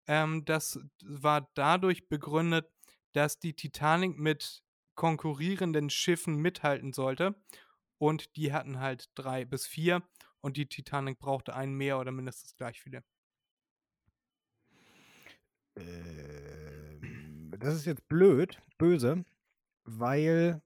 Ähm, 0.06 0.44
das 0.44 0.78
war 1.02 1.50
dadurch 1.54 2.08
begründet, 2.08 2.70
dass 3.14 3.40
die 3.40 3.54
Titanic 3.54 4.16
mit 4.16 4.62
konkurrierenden 4.94 5.90
Schiffen 5.90 6.36
mithalten 6.36 6.92
sollte. 6.92 7.34
Und 7.98 8.36
die 8.36 8.52
hatten 8.52 8.78
halt 8.78 9.10
drei 9.16 9.44
bis 9.44 9.66
vier. 9.66 10.04
Und 10.40 10.56
die 10.56 10.68
Titanic 10.68 11.18
brauchte 11.18 11.52
einen 11.52 11.74
mehr 11.74 11.98
oder 11.98 12.12
mindestens 12.12 12.54
gleich 12.54 12.80
viele. 12.80 13.02
Ähm, 15.76 16.59
das 17.60 17.74
ist 17.74 17.86
jetzt 17.86 18.08
blöd, 18.08 18.60
böse, 18.78 19.24
weil 19.84 20.60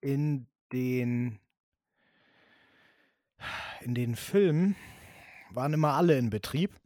in 0.00 0.46
den 0.72 1.38
in 3.80 3.94
den 3.94 4.16
Filmen 4.16 4.76
waren 5.50 5.72
immer 5.72 5.94
alle 5.94 6.18
in 6.18 6.30
Betrieb. 6.30 6.78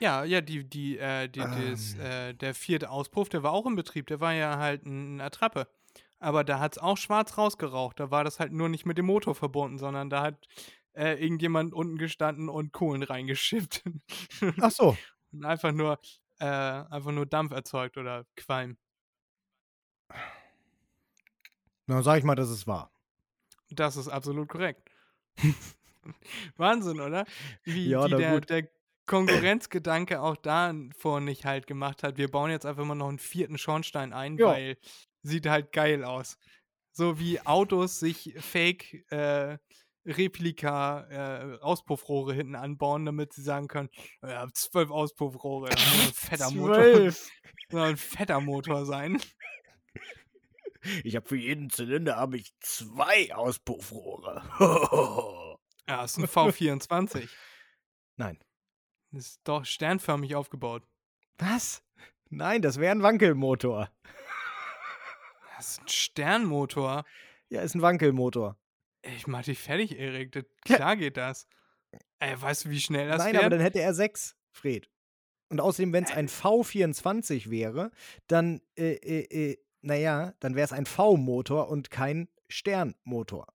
Ja, 0.00 0.24
ja, 0.24 0.40
die, 0.40 0.68
die, 0.68 0.98
äh, 0.98 1.28
die, 1.28 1.40
Ähm. 1.40 1.74
äh, 2.00 2.32
der 2.34 2.54
vierte 2.54 2.90
Auspuff, 2.90 3.28
der 3.28 3.42
war 3.42 3.52
auch 3.52 3.66
in 3.66 3.74
Betrieb, 3.74 4.06
der 4.06 4.20
war 4.20 4.32
ja 4.32 4.58
halt 4.58 4.86
eine 4.86 5.22
Attrappe. 5.24 5.66
Aber 6.20 6.44
da 6.44 6.60
hat 6.60 6.72
es 6.72 6.78
auch 6.78 6.96
schwarz 6.96 7.36
rausgeraucht. 7.38 7.98
Da 8.00 8.10
war 8.10 8.24
das 8.24 8.38
halt 8.40 8.52
nur 8.52 8.68
nicht 8.68 8.86
mit 8.86 8.98
dem 8.98 9.06
Motor 9.06 9.34
verbunden, 9.34 9.78
sondern 9.78 10.10
da 10.10 10.22
hat 10.22 10.46
äh, 10.92 11.14
irgendjemand 11.22 11.72
unten 11.72 11.96
gestanden 11.96 12.48
und 12.48 12.72
Kohlen 12.72 13.02
reingeschippt. 13.02 13.84
Ach 14.60 14.70
so. 14.70 14.96
und 15.32 15.44
einfach 15.44 15.72
nur, 15.72 15.98
äh, 16.38 16.44
einfach 16.46 17.10
nur 17.12 17.26
Dampf 17.26 17.52
erzeugt 17.52 17.96
oder 17.96 18.24
Qualm. 18.36 18.76
Dann 21.86 22.02
sage 22.02 22.18
ich 22.18 22.24
mal, 22.24 22.34
dass 22.34 22.48
es 22.50 22.66
war. 22.66 22.90
Das 23.70 23.96
ist 23.96 24.08
absolut 24.08 24.48
korrekt. 24.48 24.88
Wahnsinn, 26.56 27.00
oder? 27.00 27.24
Wie, 27.64 27.88
Ja, 27.88 28.04
wie 28.06 28.10
na 28.10 28.16
der, 28.16 28.40
der 28.40 28.68
Konkurrenzgedanke 29.06 30.20
auch 30.20 30.36
da 30.36 30.74
vor 30.96 31.20
nicht 31.20 31.44
halt 31.44 31.66
gemacht 31.66 32.02
hat. 32.02 32.18
Wir 32.18 32.30
bauen 32.30 32.50
jetzt 32.50 32.66
einfach 32.66 32.84
mal 32.84 32.94
noch 32.94 33.08
einen 33.08 33.18
vierten 33.18 33.58
Schornstein 33.58 34.12
ein, 34.12 34.36
Ja. 34.36 34.48
weil 34.48 34.76
sieht 35.22 35.46
halt 35.46 35.72
geil 35.72 36.04
aus. 36.04 36.38
So 36.92 37.18
wie 37.18 37.40
Autos 37.40 38.00
sich 38.00 38.34
Fake 38.38 39.10
äh, 39.10 39.58
Replika 40.08 41.06
äh, 41.10 41.58
Auspuffrohre 41.60 42.34
hinten 42.34 42.54
anbauen, 42.54 43.04
damit 43.04 43.32
sie 43.32 43.42
sagen 43.42 43.68
können, 43.68 43.90
ja, 44.22 44.46
zwölf 44.52 44.90
Auspuffrohre, 44.90 45.70
das 45.70 45.78
muss 45.78 46.06
ein 46.06 46.12
fetter 46.12 46.50
Motor, 46.50 46.74
Zwölf. 46.82 47.30
soll 47.70 47.82
ein 47.82 47.96
fetter 47.96 48.40
Motor 48.40 48.86
sein. 48.86 49.20
Ich 51.04 51.16
habe 51.16 51.28
für 51.28 51.36
jeden 51.36 51.70
Zylinder 51.70 52.16
habe 52.16 52.36
ich 52.36 52.52
zwei 52.60 53.34
Auspuffrohre. 53.34 54.42
Ja, 55.88 56.04
ist 56.04 56.18
ein 56.18 56.24
V24. 56.24 57.28
Nein. 58.16 58.38
Ist 59.12 59.40
doch 59.44 59.64
sternförmig 59.64 60.34
aufgebaut. 60.34 60.84
Was? 61.38 61.82
Nein, 62.30 62.62
das 62.62 62.78
wäre 62.78 62.92
ein 62.92 63.02
Wankelmotor. 63.02 63.90
Das 65.56 65.70
ist 65.70 65.80
ein 65.80 65.88
Sternmotor. 65.88 67.04
Ja, 67.48 67.62
ist 67.62 67.74
ein 67.74 67.82
Wankelmotor. 67.82 68.56
Ich 69.16 69.26
mach 69.26 69.42
dich 69.42 69.58
fertig, 69.58 69.98
Erik. 69.98 70.32
Das, 70.32 70.44
klar 70.64 70.96
geht 70.96 71.16
das. 71.16 71.46
Ey, 72.18 72.40
weißt 72.40 72.64
du, 72.64 72.70
wie 72.70 72.80
schnell 72.80 73.08
das 73.08 73.18
Nein, 73.18 73.32
fährt? 73.32 73.44
aber 73.44 73.50
dann 73.50 73.60
hätte 73.60 73.80
er 73.80 73.94
sechs, 73.94 74.36
Fred. 74.50 74.90
Und 75.48 75.60
außerdem, 75.60 75.92
wenn 75.92 76.04
es 76.04 76.12
ein 76.12 76.28
V24 76.28 77.50
wäre, 77.50 77.90
dann, 78.26 78.60
äh, 78.76 78.94
äh, 78.94 79.50
äh, 79.50 79.58
naja, 79.80 80.34
dann 80.40 80.54
wäre 80.54 80.64
es 80.64 80.72
ein 80.72 80.84
V-Motor 80.84 81.68
und 81.68 81.90
kein 81.90 82.28
Sternmotor. 82.48 83.46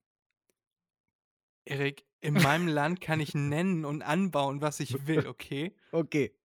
Erik, 1.66 2.06
in 2.22 2.34
meinem 2.42 2.68
Land 2.68 3.02
kann 3.02 3.20
ich 3.20 3.36
nennen 3.36 3.86
und 3.86 4.02
anbauen, 4.02 4.62
was 4.62 4.80
ich 4.80 5.06
will, 5.08 5.28
okay? 5.28 5.76
Okay. 5.92 6.36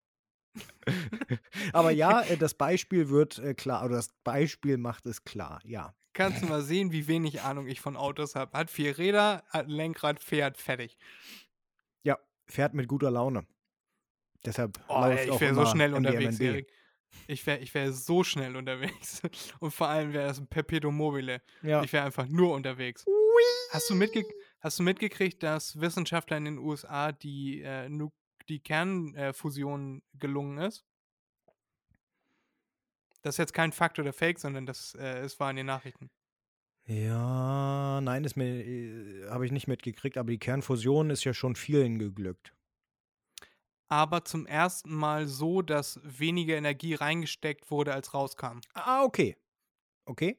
aber 1.72 1.92
ja, 1.92 2.22
äh, 2.22 2.36
das 2.36 2.54
Beispiel 2.54 3.09
wird 3.09 3.38
äh, 3.38 3.54
klar, 3.54 3.84
oder 3.84 3.96
das 3.96 4.12
Beispiel 4.24 4.76
macht 4.76 5.06
es 5.06 5.24
klar, 5.24 5.61
ja. 5.64 5.94
Kannst 6.18 6.42
du 6.42 6.46
mal 6.46 6.62
sehen, 6.62 6.90
wie 6.90 7.06
wenig 7.06 7.42
Ahnung 7.42 7.68
ich 7.68 7.80
von 7.80 7.96
Autos 7.96 8.34
habe. 8.34 8.58
Hat 8.58 8.72
vier 8.72 8.98
Räder, 8.98 9.44
hat 9.50 9.66
ein 9.66 9.70
Lenkrad, 9.70 10.18
fährt, 10.18 10.56
fertig. 10.56 10.98
Ja, 12.02 12.18
fährt 12.48 12.74
mit 12.74 12.88
guter 12.88 13.12
Laune. 13.12 13.46
Deshalb 14.44 14.80
Oh, 14.88 15.04
ey, 15.04 15.30
ich 15.30 15.40
wäre 15.40 15.54
so 15.54 15.64
schnell 15.64 15.94
unterwegs. 15.94 16.40
Erik. 16.40 16.72
Ich 17.28 17.46
wäre 17.46 17.60
ich 17.60 17.72
wär 17.72 17.92
so 17.92 18.24
schnell 18.24 18.56
unterwegs. 18.56 19.22
Und 19.60 19.70
vor 19.70 19.86
allem 19.86 20.12
wäre 20.12 20.26
das 20.26 20.40
ein 20.40 20.48
Perpetuum 20.48 20.96
mobile. 20.96 21.40
Ja. 21.62 21.84
Ich 21.84 21.92
wäre 21.92 22.04
einfach 22.04 22.26
nur 22.26 22.52
unterwegs. 22.52 23.06
Hast 23.70 23.88
du, 23.88 23.94
mitge 23.94 24.24
hast 24.58 24.80
du 24.80 24.82
mitgekriegt, 24.82 25.44
dass 25.44 25.80
Wissenschaftler 25.80 26.36
in 26.36 26.46
den 26.46 26.58
USA 26.58 27.12
die, 27.12 27.62
äh, 27.62 27.88
die 28.48 28.58
Kernfusion 28.58 30.02
gelungen 30.14 30.58
ist? 30.58 30.84
Das 33.22 33.34
ist 33.34 33.38
jetzt 33.38 33.54
kein 33.54 33.72
Fakt 33.72 33.98
oder 33.98 34.12
Fake, 34.12 34.38
sondern 34.38 34.66
das 34.66 34.94
äh, 34.94 35.18
es 35.20 35.38
war 35.40 35.50
in 35.50 35.56
den 35.56 35.66
Nachrichten. 35.66 36.10
Ja, 36.86 38.00
nein, 38.00 38.24
ist 38.24 38.36
mir, 38.36 38.46
äh, 38.46 39.28
habe 39.28 39.44
ich 39.44 39.52
nicht 39.52 39.68
mitgekriegt, 39.68 40.16
aber 40.16 40.30
die 40.30 40.38
Kernfusion 40.38 41.10
ist 41.10 41.24
ja 41.24 41.34
schon 41.34 41.54
vielen 41.54 41.98
geglückt. 41.98 42.54
Aber 43.88 44.24
zum 44.24 44.46
ersten 44.46 44.94
Mal 44.94 45.26
so, 45.26 45.62
dass 45.62 46.00
weniger 46.02 46.56
Energie 46.56 46.94
reingesteckt 46.94 47.70
wurde, 47.70 47.92
als 47.92 48.14
rauskam. 48.14 48.60
Ah, 48.74 49.02
okay. 49.02 49.36
Okay. 50.06 50.38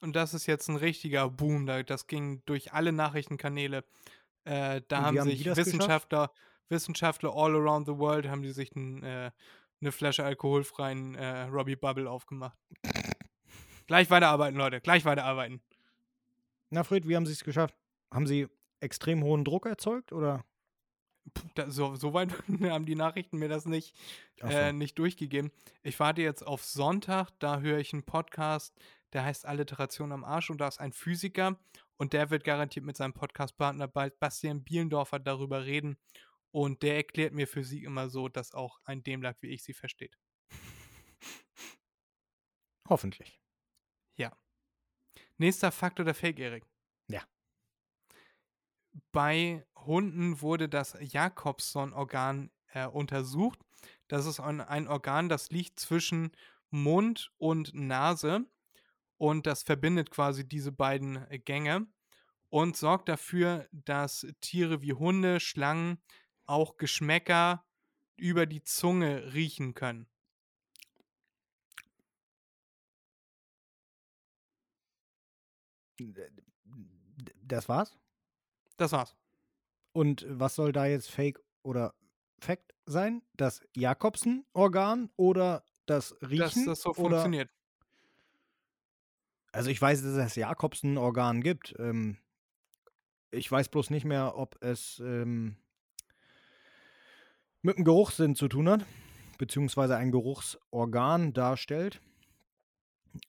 Und 0.00 0.16
das 0.16 0.34
ist 0.34 0.46
jetzt 0.46 0.68
ein 0.68 0.76
richtiger 0.76 1.28
Boom. 1.30 1.66
Da, 1.66 1.82
das 1.82 2.06
ging 2.06 2.42
durch 2.46 2.72
alle 2.72 2.92
Nachrichtenkanäle. 2.92 3.84
Äh, 4.44 4.82
da 4.88 5.02
haben 5.02 5.18
haben 5.18 5.28
sich 5.28 5.44
das 5.44 5.56
geschafft? 5.56 5.66
Wissenschaftler, 5.66 6.32
Wissenschaftler 6.68 7.32
all 7.34 7.54
around 7.54 7.86
the 7.86 7.96
world, 7.96 8.26
haben 8.26 8.42
die 8.42 8.52
sich 8.52 8.74
ein, 8.74 9.02
äh, 9.02 9.30
eine 9.82 9.92
Flasche 9.92 10.24
alkoholfreien 10.24 11.14
äh, 11.14 11.42
Robbie 11.42 11.76
Bubble 11.76 12.08
aufgemacht. 12.08 12.56
Gleich 13.86 14.08
weiterarbeiten, 14.10 14.56
Leute. 14.56 14.80
Gleich 14.80 15.04
weiterarbeiten. 15.04 15.60
Na, 16.70 16.84
Fred, 16.84 17.06
wie 17.06 17.16
haben 17.16 17.26
Sie 17.26 17.32
es 17.32 17.44
geschafft? 17.44 17.76
Haben 18.10 18.26
Sie 18.26 18.48
extrem 18.80 19.22
hohen 19.22 19.44
Druck 19.44 19.66
erzeugt 19.66 20.12
oder? 20.12 20.44
Puh, 21.34 21.48
da, 21.54 21.70
so, 21.70 21.94
so 21.94 22.14
weit 22.14 22.32
haben 22.62 22.86
die 22.86 22.94
Nachrichten 22.94 23.38
mir 23.38 23.48
das 23.48 23.66
nicht, 23.66 23.94
so. 24.40 24.46
äh, 24.46 24.72
nicht 24.72 24.98
durchgegeben. 24.98 25.50
Ich 25.82 25.98
warte 26.00 26.22
jetzt 26.22 26.46
auf 26.46 26.64
Sonntag, 26.64 27.30
da 27.38 27.60
höre 27.60 27.78
ich 27.78 27.92
einen 27.92 28.02
Podcast, 28.02 28.74
der 29.12 29.24
heißt 29.24 29.46
Alliteration 29.46 30.12
am 30.12 30.24
Arsch 30.24 30.50
und 30.50 30.60
da 30.60 30.68
ist 30.68 30.80
ein 30.80 30.92
Physiker 30.92 31.58
und 31.96 32.12
der 32.12 32.30
wird 32.30 32.44
garantiert 32.44 32.84
mit 32.84 32.96
seinem 32.96 33.12
Podcastpartner 33.12 33.86
bald 33.86 34.18
Bastian 34.18 34.64
Bielendorfer 34.64 35.18
darüber 35.18 35.64
reden 35.64 35.96
und 36.52 36.82
der 36.82 36.96
erklärt 36.96 37.34
mir 37.34 37.48
Physik 37.48 37.82
immer 37.82 38.08
so, 38.08 38.28
dass 38.28 38.52
auch 38.52 38.78
ein 38.84 39.02
Demlack 39.02 39.38
wie 39.40 39.48
ich 39.48 39.64
sie 39.64 39.74
versteht. 39.74 40.16
Hoffentlich. 42.88 43.42
Nächster 45.42 45.72
Fakt 45.72 45.98
oder 45.98 46.14
Fake, 46.14 46.38
Erik? 46.38 46.64
Ja. 47.08 47.20
Bei 49.10 49.66
Hunden 49.74 50.40
wurde 50.40 50.68
das 50.68 50.96
Jakobson-Organ 51.00 52.52
äh, 52.68 52.86
untersucht. 52.86 53.58
Das 54.06 54.26
ist 54.26 54.38
ein, 54.38 54.60
ein 54.60 54.86
Organ, 54.86 55.28
das 55.28 55.50
liegt 55.50 55.80
zwischen 55.80 56.30
Mund 56.70 57.32
und 57.38 57.74
Nase 57.74 58.46
und 59.16 59.48
das 59.48 59.64
verbindet 59.64 60.12
quasi 60.12 60.46
diese 60.46 60.70
beiden 60.70 61.28
äh, 61.28 61.40
Gänge 61.40 61.88
und 62.48 62.76
sorgt 62.76 63.08
dafür, 63.08 63.66
dass 63.72 64.24
Tiere 64.40 64.80
wie 64.80 64.92
Hunde, 64.92 65.40
Schlangen 65.40 66.00
auch 66.46 66.76
Geschmäcker 66.76 67.64
über 68.16 68.46
die 68.46 68.62
Zunge 68.62 69.32
riechen 69.34 69.74
können. 69.74 70.06
Das 77.42 77.68
war's? 77.68 77.96
Das 78.76 78.92
war's. 78.92 79.14
Und 79.92 80.24
was 80.28 80.54
soll 80.54 80.72
da 80.72 80.86
jetzt 80.86 81.10
Fake 81.10 81.38
oder 81.62 81.94
Fact 82.38 82.74
sein? 82.86 83.22
Das 83.34 83.60
Jakobsen-Organ 83.76 85.10
oder 85.16 85.64
das 85.86 86.10
Dass 86.20 86.30
Riechen? 86.30 86.66
das 86.66 86.82
so 86.82 86.90
oder 86.90 86.94
funktioniert. 86.94 87.50
Also 89.52 89.68
ich 89.70 89.80
weiß, 89.80 90.02
dass 90.02 90.14
es 90.16 90.34
Jakobsen-Organ 90.34 91.42
gibt. 91.42 91.74
Ähm, 91.78 92.16
ich 93.30 93.50
weiß 93.50 93.68
bloß 93.68 93.90
nicht 93.90 94.04
mehr, 94.04 94.36
ob 94.36 94.62
es 94.62 94.98
ähm, 95.00 95.56
mit 97.62 97.78
dem 97.78 97.84
Geruchssinn 97.84 98.34
zu 98.34 98.48
tun 98.48 98.68
hat, 98.68 98.84
beziehungsweise 99.38 99.96
ein 99.96 100.10
Geruchsorgan 100.10 101.32
darstellt. 101.32 102.00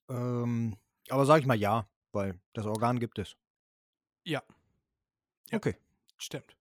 Ähm, 0.09 0.77
aber 1.09 1.25
sage 1.25 1.41
ich 1.41 1.47
mal 1.47 1.57
ja, 1.57 1.87
weil 2.11 2.39
das 2.53 2.65
Organ 2.65 2.99
gibt 2.99 3.19
es. 3.19 3.35
Ja. 4.25 4.41
Ja. 5.49 5.57
Okay. 5.57 5.75
Stimmt. 6.17 6.55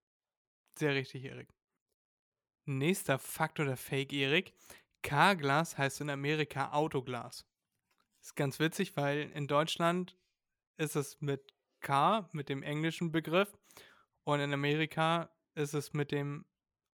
Sehr 0.77 0.93
richtig, 0.93 1.23
Erik. 1.23 1.47
Nächster 2.65 3.19
Fakt 3.19 3.59
oder 3.59 3.77
Fake, 3.77 4.13
Erik. 4.13 4.53
Carglass 5.01 5.77
heißt 5.77 6.01
in 6.01 6.09
Amerika 6.09 6.71
Autoglas. 6.71 7.45
Ist 8.21 8.35
ganz 8.35 8.59
witzig, 8.59 8.95
weil 8.95 9.29
in 9.31 9.47
Deutschland 9.47 10.17
ist 10.77 10.95
es 10.95 11.19
mit 11.21 11.53
K, 11.81 12.29
mit 12.31 12.49
dem 12.49 12.63
englischen 12.63 13.11
Begriff, 13.11 13.57
und 14.23 14.39
in 14.39 14.53
Amerika 14.53 15.29
ist 15.55 15.73
es 15.73 15.93
mit 15.93 16.11
dem 16.11 16.45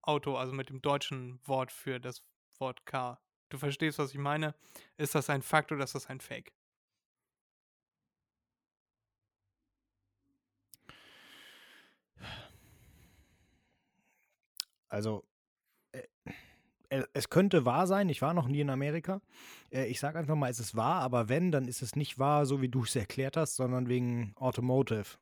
Auto, 0.07 0.37
also 0.37 0.53
mit 0.53 0.69
dem 0.71 0.81
deutschen 0.83 1.41
Wort 1.47 1.73
für 1.73 2.01
das 2.01 2.23
Wort 2.59 2.87
K. 2.87 3.19
Du 3.49 3.59
verstehst, 3.59 3.99
was 3.99 4.13
ich 4.13 4.19
meine? 4.19 4.55
Ist 4.97 5.15
das 5.15 5.31
ein 5.31 5.43
Fakt 5.43 5.73
oder 5.73 5.85
ist 5.85 5.95
das 5.95 6.07
ein 6.07 6.21
Fake? 6.21 6.53
Also, 14.89 15.25
äh, 15.93 16.03
äh, 16.91 17.05
es 17.13 17.29
könnte 17.31 17.65
wahr 17.65 17.87
sein. 17.87 18.09
Ich 18.09 18.23
war 18.23 18.35
noch 18.35 18.49
nie 18.49 18.61
in 18.61 18.71
Amerika. 18.71 19.21
Äh, 19.71 19.87
ich 19.87 20.01
sage 20.01 20.19
einfach 20.19 20.37
mal, 20.37 20.51
es 20.51 20.61
ist 20.61 20.77
wahr, 20.77 21.03
aber 21.03 21.29
wenn, 21.29 21.51
dann 21.53 21.69
ist 21.69 21.83
es 21.83 21.97
nicht 21.97 22.19
wahr, 22.19 22.47
so 22.47 22.63
wie 22.63 22.69
du 22.69 22.85
es 22.85 22.97
erklärt 22.97 23.37
hast, 23.37 23.57
sondern 23.57 23.89
wegen 23.89 24.33
Automotive. 24.37 25.19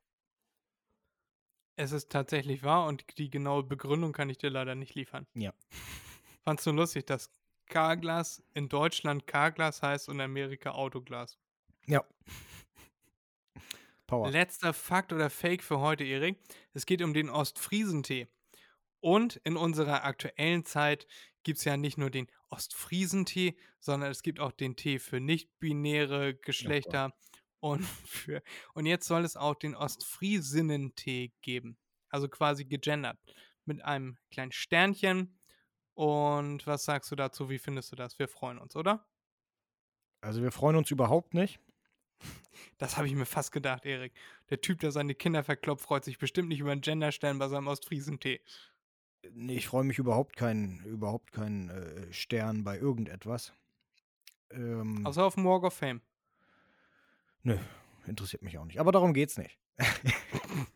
Es 1.75 1.91
ist 1.91 2.09
tatsächlich 2.09 2.63
wahr 2.63 2.87
und 2.87 3.17
die 3.17 3.29
genaue 3.29 3.63
Begründung 3.63 4.13
kann 4.13 4.29
ich 4.29 4.37
dir 4.37 4.49
leider 4.49 4.75
nicht 4.75 4.95
liefern. 4.95 5.27
Ja. 5.33 5.53
Fandst 6.43 6.65
du 6.65 6.71
lustig, 6.71 7.05
dass 7.05 7.29
Carglass 7.67 8.43
in 8.53 8.69
Deutschland 8.69 9.27
Carglass 9.27 9.81
heißt 9.81 10.07
und 10.07 10.15
in 10.15 10.21
Amerika 10.21 10.71
Autoglas? 10.71 11.37
Ja. 11.87 12.03
Power. 14.07 14.29
Letzter 14.29 14.73
Fakt 14.73 15.11
oder 15.11 15.29
Fake 15.29 15.63
für 15.63 15.79
heute, 15.79 16.03
Erik. 16.03 16.37
Es 16.73 16.85
geht 16.85 17.01
um 17.01 17.13
den 17.13 17.29
Ostfriesentee. 17.29 18.27
Und 18.99 19.35
in 19.37 19.57
unserer 19.57 20.03
aktuellen 20.03 20.65
Zeit 20.65 21.07
gibt 21.43 21.59
es 21.59 21.65
ja 21.65 21.77
nicht 21.77 21.97
nur 21.97 22.09
den 22.09 22.27
Ostfriesentee, 22.49 23.55
sondern 23.79 24.11
es 24.11 24.23
gibt 24.23 24.39
auch 24.39 24.51
den 24.51 24.75
Tee 24.75 24.99
für 24.99 25.19
nicht-binäre 25.19 26.35
Geschlechter. 26.35 27.13
Und, 27.65 27.83
für, 28.05 28.43
und 28.75 28.85
jetzt 28.85 29.07
soll 29.07 29.25
es 29.25 29.35
auch 29.35 29.55
den 29.55 29.73
Ostfriesinnen-Tee 29.73 31.33
geben. 31.41 31.77
Also 32.09 32.29
quasi 32.29 32.63
gegendert. 32.63 33.17
Mit 33.65 33.83
einem 33.83 34.17
kleinen 34.29 34.51
Sternchen. 34.51 35.39
Und 35.95 36.67
was 36.67 36.85
sagst 36.85 37.09
du 37.09 37.15
dazu? 37.15 37.49
Wie 37.49 37.57
findest 37.57 37.91
du 37.91 37.95
das? 37.95 38.19
Wir 38.19 38.27
freuen 38.27 38.59
uns, 38.59 38.75
oder? 38.75 39.07
Also 40.21 40.43
wir 40.43 40.51
freuen 40.51 40.75
uns 40.75 40.91
überhaupt 40.91 41.33
nicht. 41.33 41.59
Das 42.77 42.97
habe 42.97 43.07
ich 43.07 43.13
mir 43.13 43.25
fast 43.25 43.51
gedacht, 43.51 43.85
Erik. 43.85 44.13
Der 44.49 44.61
Typ, 44.61 44.79
der 44.79 44.91
seine 44.91 45.13
Kinder 45.13 45.43
verkloppt, 45.43 45.81
freut 45.81 46.05
sich 46.05 46.17
bestimmt 46.17 46.49
nicht 46.49 46.59
über 46.59 46.71
einen 46.71 46.81
Genderstern 46.81 47.37
bei 47.37 47.47
seinem 47.49 47.67
Ostfriesentee. 47.67 48.41
Nee, 49.31 49.57
ich 49.57 49.67
freue 49.67 49.83
mich 49.83 49.97
überhaupt 49.97 50.35
keinen, 50.35 50.83
überhaupt 50.85 51.31
keinen 51.31 51.69
äh, 51.69 52.13
Stern 52.13 52.63
bei 52.63 52.77
irgendetwas. 52.77 53.53
Ähm, 54.51 55.05
Außer 55.05 55.25
auf 55.25 55.35
dem 55.35 55.45
Walk 55.45 55.63
of 55.63 55.73
Fame. 55.73 56.01
Nö, 57.45 57.57
interessiert 58.07 58.41
mich 58.41 58.57
auch 58.57 58.65
nicht. 58.65 58.79
Aber 58.79 58.91
darum 58.91 59.13
geht's 59.13 59.37
nicht. 59.37 59.57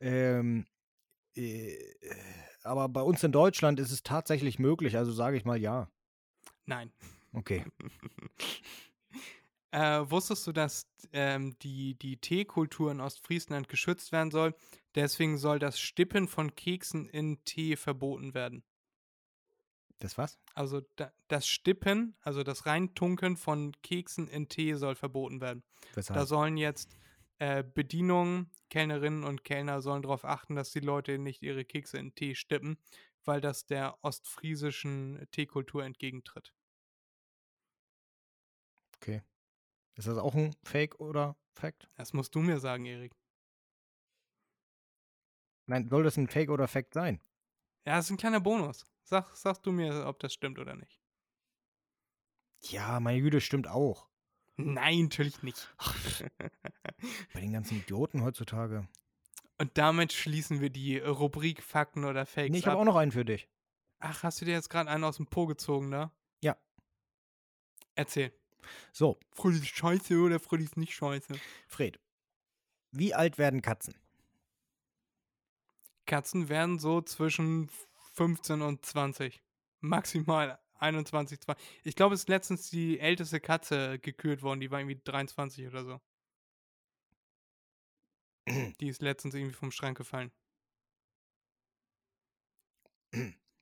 ähm, 0.00 0.66
äh, 1.34 1.76
aber 2.62 2.88
bei 2.88 3.02
uns 3.02 3.22
in 3.22 3.32
Deutschland 3.32 3.80
ist 3.80 3.92
es 3.92 4.02
tatsächlich 4.02 4.58
möglich, 4.58 4.96
also 4.96 5.12
sage 5.12 5.36
ich 5.36 5.44
mal 5.44 5.58
ja. 5.58 5.88
Nein. 6.66 6.92
Okay. 7.32 7.64
Äh, 9.70 10.10
wusstest 10.10 10.46
du, 10.46 10.52
dass 10.52 10.86
ähm, 11.12 11.54
die, 11.58 11.94
die 11.94 12.16
Teekultur 12.16 12.90
in 12.90 13.02
Ostfriesland 13.02 13.68
geschützt 13.68 14.12
werden 14.12 14.30
soll? 14.30 14.54
Deswegen 14.94 15.36
soll 15.36 15.58
das 15.58 15.78
Stippen 15.78 16.26
von 16.26 16.54
Keksen 16.54 17.06
in 17.06 17.44
Tee 17.44 17.76
verboten 17.76 18.32
werden. 18.32 18.64
Das 20.00 20.18
was? 20.18 20.38
Also 20.54 20.80
da, 20.96 21.12
das 21.28 21.46
Stippen, 21.48 22.16
also 22.20 22.42
das 22.42 22.66
Reintunken 22.66 23.36
von 23.36 23.72
Keksen 23.82 24.28
in 24.28 24.48
Tee 24.48 24.74
soll 24.74 24.94
verboten 24.94 25.40
werden. 25.40 25.62
Da 26.10 26.26
Weshalb? 26.26 26.26
sollen 26.26 26.56
jetzt 26.56 26.96
äh, 27.38 27.62
Bedienungen, 27.62 28.50
Kellnerinnen 28.70 29.24
und 29.24 29.44
Kellner 29.44 29.80
sollen 29.80 30.02
darauf 30.02 30.24
achten, 30.24 30.56
dass 30.56 30.72
die 30.72 30.80
Leute 30.80 31.18
nicht 31.18 31.42
ihre 31.42 31.64
Kekse 31.64 31.98
in 31.98 32.14
Tee 32.14 32.34
stippen, 32.34 32.78
weil 33.24 33.40
das 33.40 33.66
der 33.66 33.98
ostfriesischen 34.02 35.26
Teekultur 35.30 35.84
entgegentritt. 35.84 36.54
Okay. 38.96 39.22
Ist 39.96 40.08
das 40.08 40.18
auch 40.18 40.34
ein 40.34 40.56
Fake 40.64 41.00
oder 41.00 41.36
Fact? 41.54 41.90
Das 41.96 42.14
musst 42.14 42.34
du 42.34 42.40
mir 42.40 42.60
sagen, 42.60 42.86
Erik. 42.86 43.14
Nein, 45.66 45.88
soll 45.88 46.02
das 46.02 46.16
ein 46.16 46.26
Fake 46.26 46.50
oder 46.50 46.66
Fact 46.66 46.94
sein? 46.94 47.20
Ja, 47.86 47.96
das 47.96 48.06
ist 48.06 48.10
ein 48.12 48.16
kleiner 48.18 48.40
Bonus. 48.40 48.84
Sag, 49.08 49.34
sagst 49.34 49.64
du 49.64 49.72
mir, 49.72 50.04
ob 50.06 50.18
das 50.18 50.34
stimmt 50.34 50.58
oder 50.58 50.74
nicht. 50.76 51.00
Ja, 52.60 53.00
meine 53.00 53.22
Güte, 53.22 53.40
stimmt 53.40 53.66
auch. 53.66 54.06
Nein, 54.56 55.04
natürlich 55.04 55.42
nicht. 55.42 55.74
Bei 57.32 57.40
den 57.40 57.54
ganzen 57.54 57.78
Idioten 57.78 58.22
heutzutage. 58.22 58.86
Und 59.56 59.78
damit 59.78 60.12
schließen 60.12 60.60
wir 60.60 60.68
die 60.68 60.98
Rubrik 60.98 61.62
Fakten 61.62 62.04
oder 62.04 62.26
Fakes 62.26 62.50
Nee, 62.50 62.58
ich 62.58 62.66
ab. 62.66 62.72
habe 62.72 62.82
auch 62.82 62.84
noch 62.84 62.96
einen 62.96 63.12
für 63.12 63.24
dich. 63.24 63.48
Ach, 63.98 64.22
hast 64.24 64.42
du 64.42 64.44
dir 64.44 64.52
jetzt 64.52 64.68
gerade 64.68 64.90
einen 64.90 65.04
aus 65.04 65.16
dem 65.16 65.26
Po 65.26 65.46
gezogen, 65.46 65.88
ne? 65.88 66.10
Ja. 66.42 66.54
Erzähl. 67.94 68.30
So, 68.92 69.18
Freddy 69.32 69.56
ist 69.56 69.68
scheiße 69.68 70.20
oder 70.20 70.38
Freddy 70.38 70.64
ist 70.64 70.76
nicht 70.76 70.92
scheiße? 70.94 71.32
Fred. 71.66 71.98
Wie 72.90 73.14
alt 73.14 73.38
werden 73.38 73.62
Katzen? 73.62 73.94
Katzen 76.04 76.50
werden 76.50 76.78
so 76.78 77.00
zwischen 77.00 77.70
15 78.18 78.62
und 78.62 78.84
20. 78.84 79.40
Maximal 79.80 80.58
21, 80.74 81.40
20. 81.40 81.64
Ich 81.84 81.94
glaube, 81.94 82.14
es 82.16 82.22
ist 82.22 82.28
letztens 82.28 82.68
die 82.68 82.98
älteste 82.98 83.38
Katze 83.38 84.00
gekürt 84.00 84.42
worden. 84.42 84.58
Die 84.58 84.70
war 84.72 84.80
irgendwie 84.80 85.00
23 85.02 85.68
oder 85.68 85.84
so. 85.84 86.00
Die 88.80 88.88
ist 88.88 89.02
letztens 89.02 89.34
irgendwie 89.34 89.54
vom 89.54 89.70
Schrank 89.70 89.96
gefallen. 89.96 90.32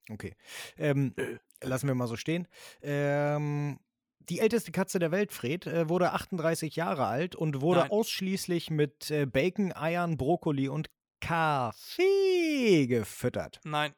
Okay. 0.08 0.36
Ähm, 0.78 1.14
lassen 1.62 1.88
wir 1.88 1.94
mal 1.94 2.06
so 2.06 2.16
stehen. 2.16 2.48
Ähm, 2.80 3.78
die 4.20 4.38
älteste 4.38 4.72
Katze 4.72 4.98
der 4.98 5.10
Welt, 5.10 5.32
Fred, 5.32 5.66
äh, 5.66 5.88
wurde 5.88 6.12
38 6.12 6.76
Jahre 6.76 7.06
alt 7.06 7.34
und 7.34 7.60
wurde 7.60 7.80
Nein. 7.80 7.90
ausschließlich 7.90 8.70
mit 8.70 9.10
äh, 9.10 9.26
Bacon, 9.26 9.72
Eiern, 9.72 10.16
Brokkoli 10.16 10.68
und 10.68 10.90
Kaffee 11.20 12.86
gefüttert. 12.86 13.60
Nein, 13.64 13.94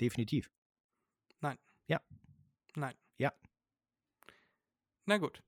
Definitiv. 0.00 0.50
nein. 2.76 2.94
Ja. 3.18 3.32
Na 5.06 5.18
gut. 5.18 5.42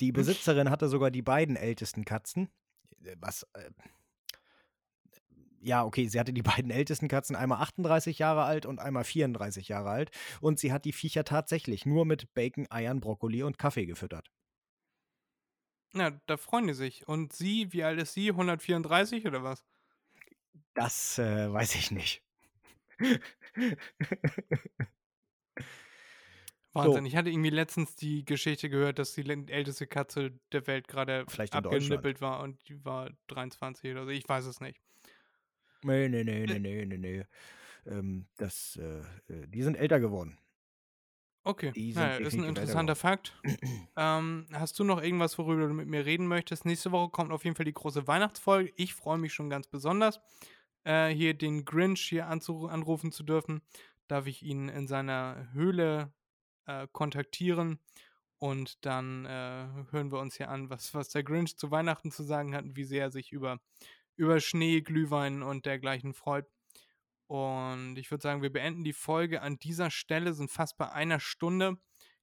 Die 0.00 0.12
Besitzerin 0.12 0.70
hatte 0.70 0.88
sogar 0.88 1.10
die 1.10 1.22
beiden 1.22 1.56
ältesten 1.56 2.04
Katzen. 2.04 2.50
Äh, 3.04 3.16
Was. 3.20 3.46
Äh, 3.52 3.70
ja, 5.60 5.84
okay, 5.84 6.08
sie 6.08 6.18
hatte 6.18 6.32
die 6.32 6.42
beiden 6.42 6.70
ältesten 6.70 7.08
Katzen, 7.08 7.36
einmal 7.36 7.60
38 7.60 8.18
Jahre 8.18 8.44
alt 8.44 8.66
und 8.66 8.80
einmal 8.80 9.04
34 9.04 9.68
Jahre 9.68 9.90
alt. 9.90 10.10
Und 10.40 10.58
sie 10.58 10.72
hat 10.72 10.84
die 10.84 10.92
Viecher 10.92 11.24
tatsächlich 11.24 11.86
nur 11.86 12.04
mit 12.04 12.34
Bacon, 12.34 12.66
Eiern, 12.70 13.00
Brokkoli 13.00 13.42
und 13.42 13.58
Kaffee 13.58 13.86
gefüttert. 13.86 14.30
Na, 15.92 16.18
da 16.26 16.36
freuen 16.36 16.66
die 16.66 16.74
sich. 16.74 17.06
Und 17.06 17.32
sie, 17.32 17.72
wie 17.72 17.84
alt 17.84 18.00
ist 18.00 18.14
sie? 18.14 18.30
134 18.30 19.26
oder 19.26 19.44
was? 19.44 19.64
Das 20.74 21.18
äh, 21.18 21.52
weiß 21.52 21.74
ich 21.74 21.90
nicht. 21.90 22.22
Wahnsinn. 26.72 27.04
Ich 27.06 27.16
hatte 27.16 27.30
irgendwie 27.30 27.50
letztens 27.50 27.96
die 27.96 28.24
Geschichte 28.24 28.70
gehört, 28.70 28.98
dass 28.98 29.12
die 29.14 29.28
älteste 29.28 29.86
Katze 29.86 30.32
der 30.52 30.66
Welt 30.66 30.88
gerade 30.88 31.26
abgenippelt 31.50 32.20
war 32.20 32.40
und 32.40 32.66
die 32.68 32.84
war 32.84 33.10
23 33.28 33.92
oder 33.92 34.04
so. 34.04 34.10
Ich 34.10 34.28
weiß 34.28 34.46
es 34.46 34.60
nicht. 34.60 34.80
Nee, 35.82 36.08
nee, 36.08 36.24
nee, 36.24 36.46
nee, 36.46 36.58
nee, 36.58 36.86
nee, 36.86 36.98
nee. 36.98 37.24
Ähm, 37.86 38.26
das, 38.36 38.78
äh, 38.80 39.00
äh, 39.32 39.46
die 39.48 39.62
sind 39.62 39.76
älter 39.76 40.00
geworden. 40.00 40.38
Okay, 41.44 41.72
naja, 41.94 42.24
ist 42.24 42.34
ein 42.34 42.44
interessanter 42.44 42.94
Fakt. 42.94 43.36
ähm, 43.96 44.46
hast 44.52 44.78
du 44.78 44.84
noch 44.84 45.02
irgendwas, 45.02 45.36
worüber 45.38 45.66
du 45.66 45.74
mit 45.74 45.88
mir 45.88 46.06
reden 46.06 46.28
möchtest? 46.28 46.64
Nächste 46.64 46.92
Woche 46.92 47.10
kommt 47.10 47.32
auf 47.32 47.44
jeden 47.44 47.56
Fall 47.56 47.64
die 47.64 47.72
große 47.72 48.06
Weihnachtsfolge. 48.06 48.72
Ich 48.76 48.94
freue 48.94 49.18
mich 49.18 49.34
schon 49.34 49.50
ganz 49.50 49.66
besonders, 49.66 50.20
äh, 50.84 51.08
hier 51.08 51.34
den 51.34 51.64
Grinch 51.64 52.00
hier 52.00 52.26
anrufen 52.26 53.12
zu 53.12 53.22
dürfen. 53.22 53.62
Darf 54.08 54.26
ich 54.26 54.42
ihn 54.42 54.68
in 54.68 54.86
seiner 54.86 55.48
Höhle 55.52 56.12
äh, 56.66 56.86
kontaktieren 56.92 57.78
und 58.38 58.84
dann 58.84 59.24
äh, 59.24 59.68
hören 59.90 60.10
wir 60.10 60.18
uns 60.18 60.36
hier 60.36 60.50
an, 60.50 60.68
was, 60.68 60.94
was 60.94 61.10
der 61.10 61.22
Grinch 61.22 61.56
zu 61.56 61.70
Weihnachten 61.70 62.10
zu 62.10 62.24
sagen 62.24 62.54
hat 62.54 62.64
und 62.64 62.76
wie 62.76 62.84
sehr 62.84 63.04
er 63.04 63.10
sich 63.10 63.30
über, 63.30 63.60
über 64.16 64.40
Schnee, 64.40 64.80
Glühwein 64.80 65.42
und 65.42 65.64
dergleichen 65.64 66.12
freut. 66.12 66.46
Und 67.28 67.96
ich 67.96 68.10
würde 68.10 68.22
sagen, 68.22 68.42
wir 68.42 68.52
beenden 68.52 68.84
die 68.84 68.92
Folge 68.92 69.42
an 69.42 69.58
dieser 69.58 69.90
Stelle, 69.90 70.34
sind 70.34 70.50
fast 70.50 70.76
bei 70.76 70.90
einer 70.90 71.20
Stunde. 71.20 71.78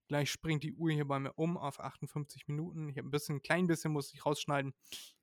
Gleich 0.07 0.29
springt 0.29 0.63
die 0.63 0.73
Uhr 0.73 0.91
hier 0.91 1.07
bei 1.07 1.19
mir 1.19 1.33
um 1.33 1.57
auf 1.57 1.79
58 1.79 2.47
Minuten. 2.47 2.89
Ich 2.89 2.97
habe 2.97 3.07
ein 3.07 3.11
bisschen, 3.11 3.37
ein 3.37 3.41
klein 3.41 3.67
bisschen 3.67 3.93
muss 3.93 4.13
ich 4.13 4.25
rausschneiden. 4.25 4.73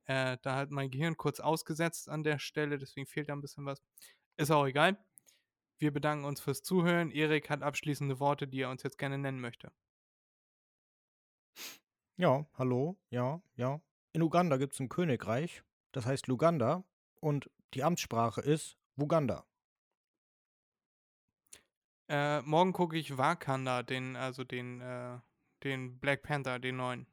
Äh, 0.07 0.39
da 0.43 0.57
hat 0.57 0.71
mein 0.71 0.91
Gehirn 0.91 1.17
kurz 1.17 1.41
ausgesetzt 1.41 2.09
an 2.09 2.23
der 2.23 2.39
Stelle, 2.39 2.79
deswegen 2.79 3.07
fehlt 3.07 3.29
da 3.29 3.33
ein 3.33 3.41
bisschen 3.41 3.67
was. 3.67 3.83
Ist 4.37 4.51
auch 4.51 4.67
egal. 4.67 4.99
Wir 5.79 5.93
bedanken 5.93 6.25
uns 6.25 6.41
fürs 6.41 6.63
Zuhören. 6.63 7.11
Erik 7.11 7.51
hat 7.51 7.63
abschließende 7.63 8.19
Worte, 8.19 8.49
die 8.49 8.63
er 8.63 8.71
uns 8.71 8.83
jetzt 8.83 8.99
gerne 8.99 9.19
nennen 9.19 9.41
möchte. 9.41 9.73
Ja, 12.17 12.47
hallo, 12.55 12.97
ja, 13.11 13.43
ja. 13.57 13.81
In 14.13 14.23
Uganda 14.23 14.57
gibt 14.57 14.73
es 14.73 14.81
ein 14.81 14.89
Königreich, 14.89 15.63
das 15.93 16.07
heißt 16.07 16.29
Luganda 16.29 16.85
und 17.21 17.51
die 17.75 17.83
Amtssprache 17.83 18.41
ist 18.41 18.79
Wuganda. 18.95 19.45
Äh, 22.09 22.41
morgen 22.43 22.73
gucke 22.73 22.97
ich 22.97 23.19
Wakanda, 23.19 23.83
den, 23.83 24.17
also 24.17 24.45
den, 24.45 24.81
äh, 24.81 25.19
den 25.65 25.99
Black 25.99 26.23
Panther, 26.23 26.59
den 26.59 26.77
neuen. 26.77 27.07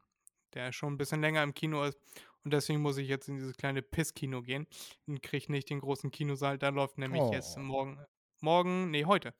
Der 0.54 0.72
schon 0.72 0.94
ein 0.94 0.98
bisschen 0.98 1.20
länger 1.20 1.42
im 1.42 1.52
Kino 1.52 1.84
ist. 1.84 1.98
Und 2.44 2.52
deswegen 2.52 2.80
muss 2.80 2.98
ich 2.98 3.08
jetzt 3.08 3.28
in 3.28 3.36
dieses 3.36 3.56
kleine 3.56 3.82
Pisskino 3.82 4.42
gehen. 4.42 4.66
Und 5.06 5.22
kriege 5.22 5.50
nicht 5.50 5.70
den 5.70 5.80
großen 5.80 6.10
Kinosaal. 6.10 6.58
Da 6.58 6.68
läuft 6.68 6.98
nämlich 6.98 7.22
jetzt 7.32 7.56
Oh. 7.56 7.60
morgen, 7.60 7.98
morgen, 8.40 8.90
nee, 8.90 9.04
heute, 9.06 9.34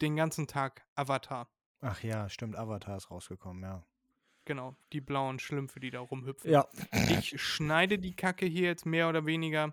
den 0.00 0.16
ganzen 0.16 0.46
Tag 0.46 0.84
Avatar. 0.94 1.48
Ach 1.80 2.02
ja, 2.02 2.28
stimmt, 2.28 2.56
Avatar 2.56 2.96
ist 2.96 3.10
rausgekommen, 3.10 3.62
ja. 3.62 3.84
Genau, 4.46 4.74
die 4.92 5.00
blauen 5.00 5.38
Schlümpfe, 5.38 5.80
die 5.80 5.90
da 5.90 6.00
rumhüpfen. 6.00 6.50
Ja, 6.50 6.66
Ich 7.08 7.40
schneide 7.40 7.98
die 7.98 8.14
Kacke 8.16 8.46
hier 8.46 8.66
jetzt 8.66 8.84
mehr 8.84 9.08
oder 9.08 9.24
weniger 9.26 9.72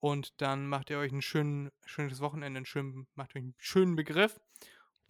und 0.00 0.40
dann 0.40 0.66
macht 0.68 0.90
ihr 0.90 0.98
euch 0.98 1.10
ein 1.12 1.22
schön, 1.22 1.70
schönes 1.84 2.20
Wochenende, 2.20 2.58
einen 2.58 2.66
schönen, 2.66 3.08
macht 3.14 3.30
euch 3.34 3.42
einen 3.42 3.54
schönen 3.58 3.96
Begriff. 3.96 4.40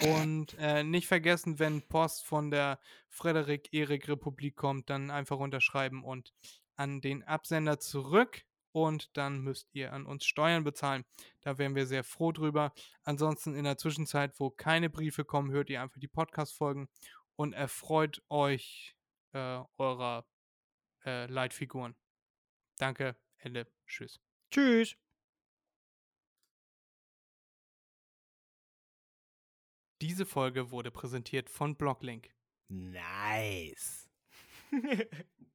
Und 0.02 0.54
äh, 0.58 0.82
nicht 0.82 1.06
vergessen, 1.06 1.58
wenn 1.58 1.82
Post 1.82 2.24
von 2.26 2.50
der 2.50 2.80
Frederik-Erik-Republik 3.08 4.56
kommt, 4.56 4.90
dann 4.90 5.10
einfach 5.10 5.38
unterschreiben 5.38 6.02
und 6.04 6.32
an 6.76 7.00
den 7.00 7.22
Absender 7.22 7.78
zurück. 7.78 8.42
Und 8.74 9.14
dann 9.18 9.40
müsst 9.40 9.68
ihr 9.74 9.92
an 9.92 10.06
uns 10.06 10.24
Steuern 10.24 10.64
bezahlen. 10.64 11.04
Da 11.42 11.58
wären 11.58 11.74
wir 11.74 11.86
sehr 11.86 12.04
froh 12.04 12.32
drüber. 12.32 12.72
Ansonsten 13.02 13.54
in 13.54 13.64
der 13.64 13.76
Zwischenzeit, 13.76 14.40
wo 14.40 14.48
keine 14.50 14.88
Briefe 14.88 15.26
kommen, 15.26 15.50
hört 15.50 15.68
ihr 15.68 15.82
einfach 15.82 16.00
die 16.00 16.08
Podcast-Folgen 16.08 16.88
und 17.36 17.52
erfreut 17.52 18.22
euch 18.30 18.96
äh, 19.32 19.60
eurer 19.76 20.26
äh, 21.04 21.26
Leitfiguren. 21.26 21.94
Danke, 22.78 23.16
Ende, 23.36 23.66
tschüss. 23.86 24.20
tschüss. 24.50 24.96
Diese 30.00 30.26
Folge 30.26 30.70
wurde 30.72 30.90
präsentiert 30.90 31.48
von 31.48 31.76
Blocklink. 31.76 32.34
Nice. 32.68 34.08